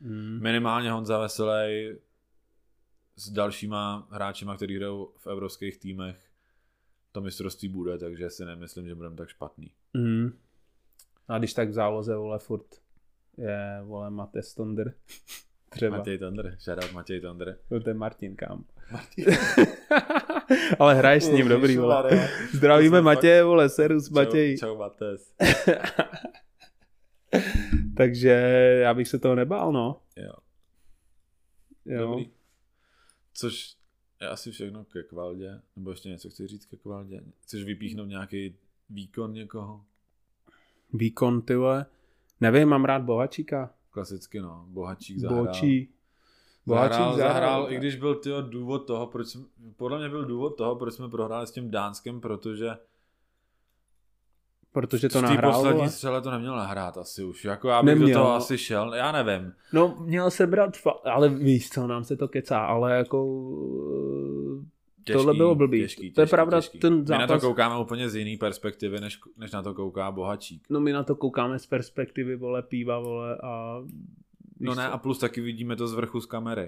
[0.00, 0.38] Mm.
[0.42, 1.92] minimálně Honza Veselý
[3.16, 6.16] s dalšíma hráčima, kteří hrajou v evropských týmech,
[7.12, 9.70] to mistrovství bude, takže si nemyslím, že budeme tak špatný.
[9.94, 10.38] Mm.
[11.28, 12.66] A když tak v záloze, vole, furt
[13.38, 14.94] je, vole, Mate Stonder.
[15.70, 15.96] Třeba.
[15.96, 17.58] Matěj Tondr, shoutout Matěj Tondr.
[17.70, 18.64] No, to je Martin, kam.
[20.78, 22.28] Ale hraješ s ním, dobrý, vole.
[22.52, 24.58] Zdravíme Matěje, vole, serus Čau, Matěj.
[24.58, 25.34] čau Mates.
[27.96, 28.30] Takže
[28.82, 30.00] já bych se toho nebál, no.
[30.16, 30.32] Jo.
[31.84, 32.00] Jo.
[32.00, 32.30] Dobrý.
[33.34, 33.74] Což
[34.20, 35.60] je asi všechno ke kvaldě.
[35.76, 37.20] Nebo ještě něco chci říct ke kvaldě.
[37.40, 38.56] Chceš vypíchnout nějaký
[38.90, 39.84] výkon někoho?
[40.92, 41.86] Výkon, ty vole.
[42.40, 43.74] Nevím, mám rád Bohačíka.
[43.98, 45.44] Klasicky no, Bohačík zahrál.
[45.46, 45.88] Bočí.
[46.66, 49.44] Zahrál, zahrál, i když byl tyjo, důvod toho, proč jsme,
[49.76, 52.70] podle mě byl důvod toho, proč jsme prohráli s tím Dánskem, protože
[54.72, 55.90] Protože to nahrál, poslední vole.
[55.90, 57.44] střele to neměl nahrát asi už.
[57.44, 58.36] Jako já bych do Neměl, toho no.
[58.36, 59.52] asi šel, já nevím.
[59.72, 63.24] No, měl se brát, fa- ale víš co, nám se to kecá, ale jako
[65.12, 65.80] Tohle bylo blbý.
[65.80, 66.78] Těžký, To je těžký, pravda, těžký.
[66.78, 70.10] ten My na to zápas- koukáme úplně z jiný perspektivy, než, než na to kouká
[70.10, 70.66] bohačík.
[70.70, 73.80] No my na to koukáme z perspektivy, vole, píva, vole, a...
[74.60, 74.92] No ne, co?
[74.92, 76.62] a plus taky vidíme to z vrchu z kamery.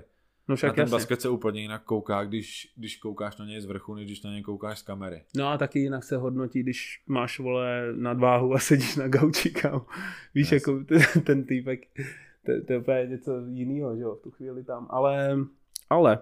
[0.48, 0.90] no Na však ten jasně.
[0.96, 4.30] basket se úplně jinak kouká, když, když koukáš na něj z vrchu, než když na
[4.30, 5.22] něj koukáš z kamery.
[5.36, 9.86] No a taky jinak se hodnotí, když máš, vole, nadváhu a sedíš na gauči, kámo.
[10.34, 10.62] Víš, Yes.
[10.66, 11.80] jako ten, ten týpek,
[12.46, 14.86] to, to je úplně něco jiného, že jo, v tu chvíli tam.
[14.90, 15.36] Ale,
[15.90, 16.18] ale,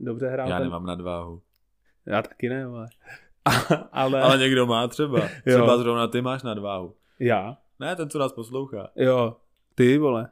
[0.00, 0.64] dobře hrál Já ten...
[0.66, 1.42] nemám nadváhu.
[2.08, 2.86] Já taky ne, ale...
[3.92, 5.18] ale, Ale někdo má třeba.
[5.46, 5.54] Jo.
[5.58, 6.94] Třeba zrovna ty máš nadváhu.
[7.18, 7.58] já?
[7.80, 8.88] Ne, ten, co nás poslouchá.
[8.96, 9.36] Jo,
[9.74, 10.28] ty, vole,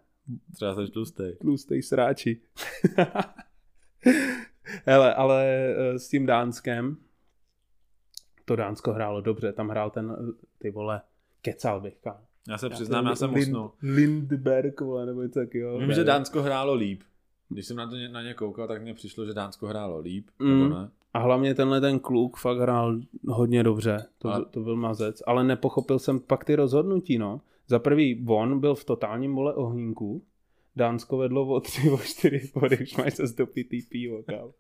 [0.55, 1.37] Třeba jsi tlustej.
[1.37, 2.41] tlustej sráči.
[4.87, 6.97] Hele, ale eh, s tím Dánskem,
[8.45, 11.01] to Dánsko hrálo dobře, tam hrál ten, eh, ty vole,
[11.43, 12.21] kecal bych, kámo.
[12.49, 13.73] Já se přiznám, já jsem Lind- usnul.
[13.83, 15.79] Lindberg, vole, nebo něco takového.
[15.79, 17.03] Vím, že Dánsko hrálo líp.
[17.49, 20.29] Když jsem na, to, na ně koukal, tak mně přišlo, že Dánsko hrálo líp.
[20.39, 20.63] Mm.
[20.63, 20.89] Nebo ne?
[21.17, 24.07] A hlavně tenhle ten kluk fakt hrál hodně dobře.
[24.19, 25.23] To, A- byl, to byl mazec.
[25.27, 27.41] Ale nepochopil jsem pak ty rozhodnutí, no.
[27.69, 30.23] Za prvý, on byl v totálním mole ohýnku.
[30.77, 34.53] Dánsko vedlo o tři, o čtyři body, už máš se zdopitý pivo, kámo.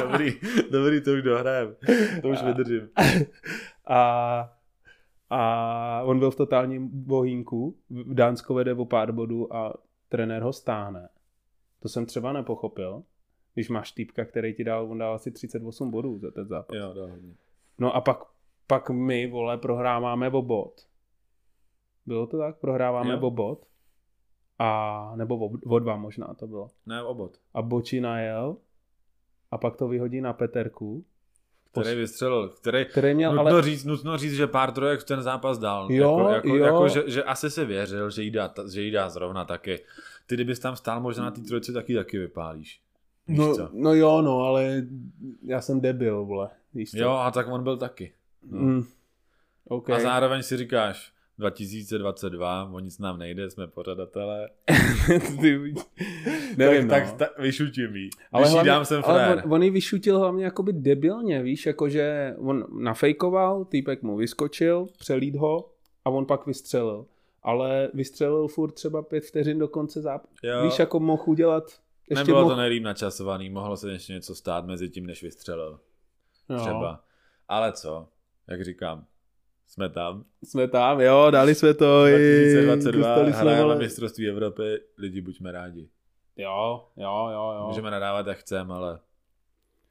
[0.00, 0.32] dobrý,
[0.70, 1.76] dobrý, to už dohrajem.
[2.22, 2.88] To už vydržím.
[3.86, 4.50] A,
[5.30, 7.76] a on byl v totálním bohínku.
[8.12, 9.74] Dánsko vede o pár bodů a
[10.08, 11.08] trenér ho stáhne.
[11.82, 13.02] To jsem třeba nepochopil.
[13.54, 16.76] Když máš týpka, který ti dal, on dal asi 38 bodů za ten zápas.
[16.76, 17.34] Jo, dohodně.
[17.78, 18.18] No a pak,
[18.66, 20.86] pak my, vole, prohráváme o bod.
[22.06, 22.58] Bylo to tak?
[22.58, 23.20] Prohráváme Jo.
[23.20, 23.66] o bod.
[24.58, 26.70] A, nebo o, o dva možná to bylo.
[26.86, 27.36] Ne, obod.
[27.54, 28.56] A Boči najel
[29.50, 31.04] a pak to vyhodí na Peterku,
[31.70, 32.84] Který vystřelil, který...
[32.84, 35.92] který měl, Nutno, ale říct, nutno říct, že pár trojek v ten zápas dal.
[35.92, 36.64] Jo, jako, jako, jo.
[36.64, 39.78] jako že, že, asi si věřil, že jí, dá, že jí dá zrovna taky.
[40.26, 42.80] Ty kdybys tam stál, možná na té trojce taky taky vypálíš.
[43.28, 43.68] Víš no, co?
[43.72, 44.82] no jo, no, ale
[45.42, 46.50] já jsem debil, vole.
[46.74, 46.98] Víš co?
[46.98, 48.12] Jo, a tak on byl taky.
[48.50, 48.58] No.
[48.60, 48.84] Mm.
[49.68, 49.90] OK.
[49.90, 54.48] A zároveň si říkáš, 2022, o nic nám nejde, jsme pořadatelé.
[55.40, 55.74] Ty,
[56.56, 57.10] nevím, tak, no.
[57.10, 58.10] tak, tak vyšutím jí.
[58.32, 59.42] Ale, hlavně, jsem ale frér.
[59.46, 65.36] on, on ji vyšutil hlavně jakoby debilně, víš, jakože on nafejkoval, týpek mu vyskočil, přelít
[65.36, 65.70] ho
[66.04, 67.06] a on pak vystřelil.
[67.42, 70.34] Ale vystřelil furt třeba pět vteřin do konce zápasu.
[70.62, 71.64] Víš, jako mohl udělat
[72.10, 72.54] ještě Nebylo mohl...
[72.54, 75.80] to nejlíp načasovaný, mohlo se ještě něco stát mezi tím, než vystřelil.
[76.48, 76.56] jo.
[76.60, 77.04] Třeba.
[77.48, 78.08] Ale co,
[78.48, 79.06] jak říkám,
[79.66, 80.24] jsme tam.
[80.42, 82.06] Jsme tam, jo, dali jsme to.
[82.06, 85.88] i- 2022 dostali jsme, hrajeme vole- mistrovství Evropy, lidi buďme rádi.
[86.36, 87.64] Jo, jo, jo, jo.
[87.68, 89.00] Můžeme nadávat, jak chceme, ale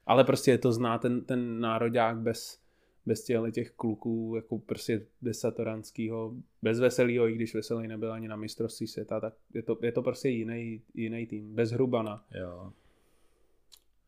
[0.06, 2.58] Ale prostě je to zná ten, ten nároďák bez,
[3.06, 8.36] bez těchto těch kluků, jako prostě desatoranskýho, bez veselýho, i když veselý nebyl ani na
[8.36, 12.24] mistrovství světa, tak je to, je to prostě jiný, jiný tým, bez Hrubana.
[12.40, 12.72] jo.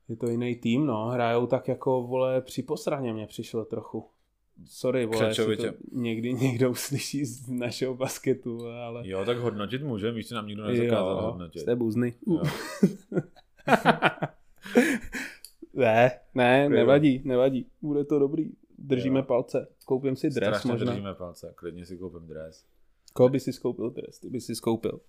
[0.09, 4.05] Je to jiný tým, no, hrajou tak jako, vole, při posraně mě přišlo trochu.
[4.65, 5.43] Sorry, vole, to
[5.93, 9.09] někdy někdo uslyší z našeho basketu, ale...
[9.09, 11.63] Jo, tak hodnotit můžeme, víš, nám nikdo nezakázal Jo, hodnotit.
[11.63, 12.15] jste buzny.
[12.27, 12.43] Jo.
[15.75, 16.69] ne, ne, Jo.
[16.71, 17.67] nevadí, nevadí.
[17.83, 18.51] Bude to dobrý.
[18.79, 19.25] Držíme Jo.
[19.25, 19.69] palce.
[19.85, 20.91] Koupím si dres Strašně možná.
[20.93, 22.67] držíme palce, klidně si koupím dres.
[23.13, 24.19] Koho by si skoupil dres?
[24.19, 25.01] Ty by si skoupil.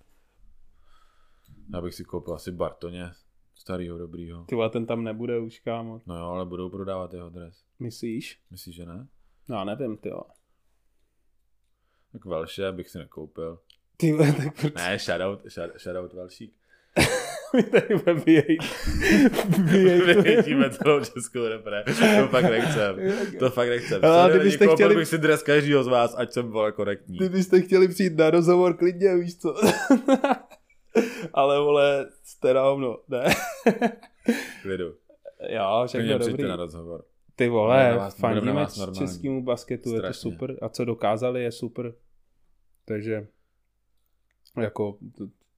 [1.74, 3.12] Já bych si koupil asi Bartoně,
[3.56, 4.46] starýho, dobrýho.
[4.46, 6.02] Ty ten tam nebude už, kámo.
[6.06, 7.64] No jo, ale budou prodávat jeho dres.
[7.80, 8.40] Myslíš?
[8.52, 9.08] Myslíš, že ne?
[9.48, 10.24] No, já nevím, ty vole.
[12.12, 13.60] Tak Velše bych si nekoupil.
[13.98, 16.54] Ty tak proč Ne, shoutout, shout- shoutout Velšík.
[17.56, 18.62] mi tady bude vyjejt.
[19.60, 20.22] Vyjejt.
[20.22, 21.84] Vyjítíme celou českou repre.
[21.84, 22.96] To fakt nechcem.
[23.40, 24.06] To fakt nechcem.
[24.06, 27.18] Ale kdybyste lidi, chtěli- bych si dres každýho z vás, ať jsem vole korektní.
[27.18, 29.56] Kdybyste chtěli přijít na rozhovor, klidně, víš co.
[31.34, 33.24] Ale vole, jste na hovno, ne?
[34.62, 34.94] Klidu.
[35.50, 36.44] jo, všechno dobrý.
[36.44, 37.04] na rozhovor.
[37.36, 38.66] Ty Budeme vole, budeme fandíme
[38.98, 40.32] českému basketu, je to Strašně.
[40.32, 40.56] super.
[40.62, 41.94] A co dokázali, je super.
[42.86, 43.28] Takže
[44.62, 44.98] jako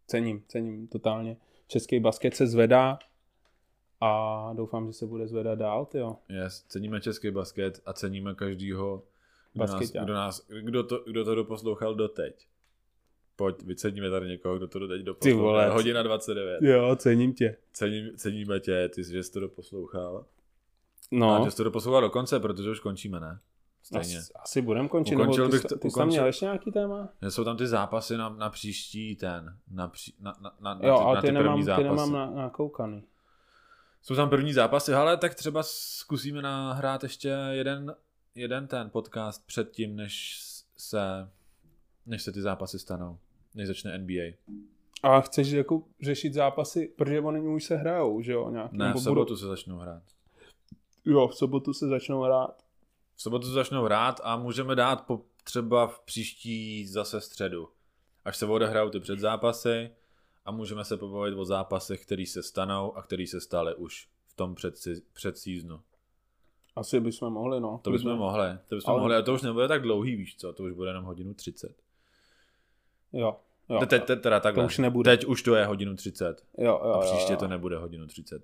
[0.09, 1.37] cením, cením totálně.
[1.67, 2.99] Český basket se zvedá
[4.01, 6.15] a doufám, že se bude zvedat dál, tyjo.
[6.29, 9.03] Yes, ceníme český basket a ceníme každýho,
[9.53, 12.47] kdo, nás, kdo, nás, kdo, to, kdo to doposlouchal doteď.
[13.35, 15.43] Pojď, vyceníme tady někoho, kdo to doteď doposlouchal.
[15.43, 15.69] vole.
[15.69, 16.61] Hodina 29.
[16.61, 17.57] Jo, cením tě.
[17.73, 20.25] Cením, ceníme tě, ty, jsi, že jsi to doposlouchal.
[21.11, 23.39] No, A že jsi to doposlouchal do konce, protože už končíme, ne?
[23.97, 24.17] Stejně.
[24.17, 25.15] asi, asi budem končit.
[25.15, 27.09] Ukončil nebo ty, bych to- ty jsi tam ukončil- měl ještě nějaký téma?
[27.29, 30.97] Jsou tam ty zápasy na, na příští ten, na, pří, na, na, na, na, Jo,
[30.97, 31.83] ty, ale na ty, ty první nemám, ty zápasy.
[31.83, 33.03] nemám na, nakoukaný.
[34.01, 37.95] Jsou tam první zápasy, ale tak třeba zkusíme nahrát ještě jeden,
[38.35, 40.39] jeden ten podcast předtím, než
[40.77, 41.29] se,
[42.05, 43.17] než se ty zápasy stanou,
[43.55, 44.33] než začne NBA.
[45.03, 48.49] A chceš jako řešit zápasy, protože oni už se hrajou, že jo?
[48.49, 50.03] Nějak, Ne, v sobotu se začnou hrát.
[51.05, 52.63] Jo, v sobotu se začnou hrát.
[53.19, 57.69] V sobotu začnou hrát a můžeme dát po, třeba v příští zase středu.
[58.25, 59.91] Až se odehrajou ty předzápasy
[60.45, 64.33] a můžeme se pobavit o zápasech, který se stanou a který se stále už v
[64.33, 64.73] tom před,
[65.13, 65.79] před seasonu.
[66.75, 67.79] Asi bychom mohli, no.
[67.83, 68.99] To bychom mohli, to bychom ale...
[68.99, 71.75] mohli, ale to už nebude tak dlouhý, víš co, to už bude jenom hodinu 30.
[73.13, 73.39] Jo,
[73.69, 73.79] jo.
[73.79, 74.63] Teď, teď teda takhle.
[74.63, 75.11] To už nebude.
[75.11, 76.45] Teď už to je hodinu 30.
[76.57, 77.39] Jo, jo, a příště jo, jo.
[77.39, 78.43] to nebude hodinu 30.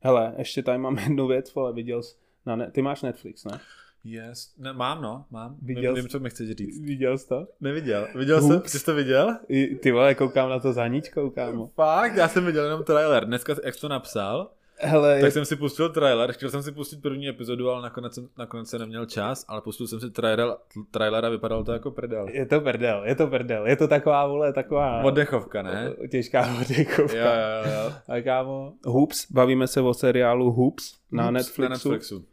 [0.00, 2.16] Hele, ještě tady mám jednu věc, vole, viděl jsi,
[2.46, 3.60] na ne- ty máš Netflix, ne?
[4.04, 4.54] Yes.
[4.58, 5.56] Ne, mám no, mám.
[5.62, 6.80] Viděl vím, jsi- co mi chceš říct.
[6.80, 7.46] Viděl jsi to?
[7.60, 8.08] Neviděl.
[8.14, 9.36] Viděl jsem, ty jsi to viděl?
[9.48, 11.70] I, ty vole, koukám na to za níčkou, kámo.
[11.74, 13.24] Fakt, já jsem viděl jenom trailer.
[13.24, 16.32] Dneska, jak jsi to napsal, Hele, tak jsem si pustil trailer.
[16.32, 19.86] Chtěl jsem si pustit první epizodu, ale nakonec, jsem, nakonec jsem neměl čas, ale pustil
[19.86, 20.56] jsem si trailer,
[20.90, 22.26] trailer a vypadalo to jako prdel.
[22.28, 25.02] je to prdel, je to prdel, je to taková, vole, taková...
[25.04, 25.92] Oddechovka, ne?
[26.10, 27.16] Těžká oddechovka.
[27.16, 27.92] Jo, jo, jo.
[28.08, 31.62] A kámo, Hoops, bavíme se o seriálu Hoops na Hoops Netflixu.
[31.62, 32.24] Na Netflixu.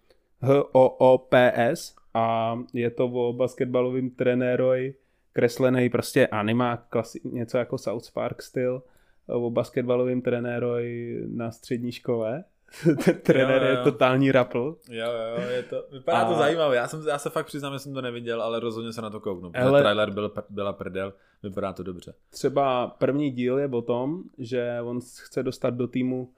[0.42, 4.94] H-O-O-P-S a je to o basketbalovým trenéroj,
[5.34, 8.84] kreslený prostě animák, klasi- něco jako South Park styl,
[9.28, 12.44] o basketbalovým trenéroj na střední škole.
[13.06, 14.78] Ten trenér Jo, jo, je totální rapl.
[14.90, 16.78] Jo, jo, je to, vypadá A- to zajímavě.
[16.78, 19.20] Já, jsem, já se fakt přiznám, že jsem to neviděl, ale rozhodně se na to
[19.20, 19.52] kouknu.
[19.56, 21.14] Hele- trailer byl, byla prdel,
[21.44, 22.14] vypadá to dobře.
[22.30, 26.30] Třeba první díl je o tom, že on chce dostat do týmu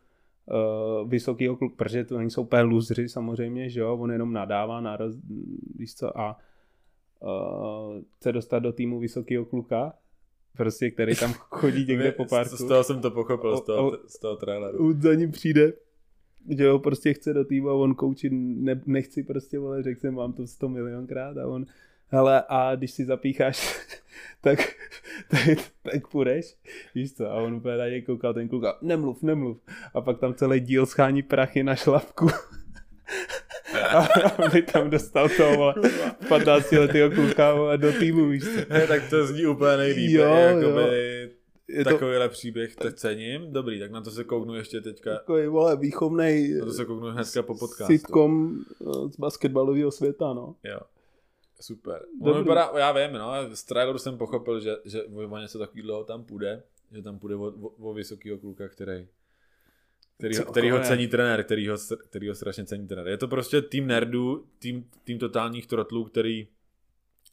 [0.46, 4.82] uh, vysokýho kluka, protože to oni jsou úplně luzři samozřejmě, že jo, on jenom nadává,
[4.82, 5.16] naraz,
[5.76, 6.38] víš co, a
[7.20, 9.94] uh, chce dostat do týmu vysokýho kluka,
[10.58, 12.56] prostě, který tam chodí někde po parku.
[12.58, 15.02] z toho jsem to pochopil, z toho, O- z toho traileru.
[15.02, 15.74] Za ním přijde,
[16.50, 20.16] že ho prostě chce do týmu a on kouči, ne, nechci prostě, vole, řekl jsem
[20.16, 21.66] vám to 100 milionkrát a on,
[22.14, 23.80] hele, a když si zapícháš,
[24.42, 24.60] tak,
[25.32, 25.58] tak,
[25.92, 26.56] tak půjdeš,
[26.96, 29.58] víš co, a on úplně na něj koukal ten kluk a nemluv, nemluv,
[29.94, 32.28] a pak tam celý díl schání prachy na šlapku.
[33.90, 34.00] A
[34.46, 35.74] aby tam dostal toho vole,
[36.30, 38.74] 15 letého kluka vole, do týmu, víš co.
[38.74, 40.12] He, tak to zní úplně nejlíp.
[40.12, 40.70] Jo, Jo, jo.
[40.70, 41.30] jakoby,
[41.68, 43.54] Je to Takovýhle příběh tak cením.
[43.54, 45.14] Dobrý, tak na to se kouknu ještě teďka.
[45.14, 47.94] takový, vole, výchovnej Na to se kouknu hnedka po podcastu.
[47.94, 50.56] sitcom eh, z basketbalového světa, no.
[50.64, 50.80] Jo.
[51.64, 52.06] Super.
[52.22, 56.24] Ono vypadá, já vím, no, z traileru jsem pochopil, že, že o něco takového tam
[56.24, 59.08] půjde, že tam půjde o, o, o vysokýho kluka, který,
[60.18, 61.78] který, Co, který ho cení trenér, který ho,
[62.08, 63.08] který ho strašně cení trenér.
[63.08, 66.48] Je to prostě tým nerdů, tým, tým totálních trotlů, který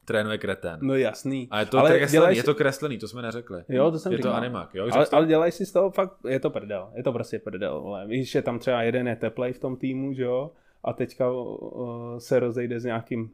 [0.05, 0.79] trénuje kretén.
[0.83, 1.49] No jasný.
[1.51, 3.65] A je to, Ale kreslený, dělej je to kreslený, to jsme neřekli.
[3.69, 4.33] Jo, to jsem je říkal.
[4.33, 4.89] to animák, jo?
[4.93, 5.17] Ale, to?
[5.17, 8.07] ale dělají si z toho fakt, je to prdel, je to prostě prdel, vole.
[8.07, 10.51] Víš, že tam třeba jeden je teplej v tom týmu, že jo,
[10.85, 13.31] a teďka uh, se rozejde s nějakým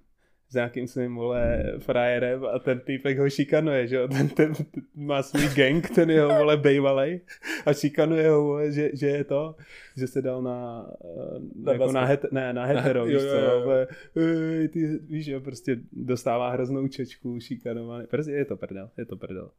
[0.49, 4.83] s nějakým svým, vole, frajerem a ten týpek ho šikanuje, že jo, ten, ten, ten
[4.95, 7.21] má svůj gang, ten jeho, vole, bejvalej
[7.67, 9.57] a šikanuje ho, vole, že, že je to,
[9.97, 13.21] že se dal na, eh, Na jako na, het, ne, na hetero, Jo, víš jo,
[13.31, 13.61] co, jo, jo.
[13.65, 13.87] vole,
[14.17, 19.17] "Ej, ty, víš, jo, prostě dostává hroznou čečku, šikanovaný, prostě je to prdel, je to
[19.17, 19.51] prdel.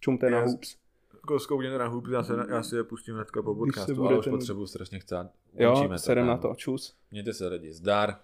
[0.00, 0.76] Čumte na hoops.
[1.14, 4.24] Jako zkoukněte na hub, já, se, já si je pustím hnedka po podcastu, ale už
[4.24, 5.30] ten- potřebuji strašně chcát.
[5.58, 6.96] Jo, sedem na to, čus.
[7.10, 8.14] Mějte se lidi, zdar.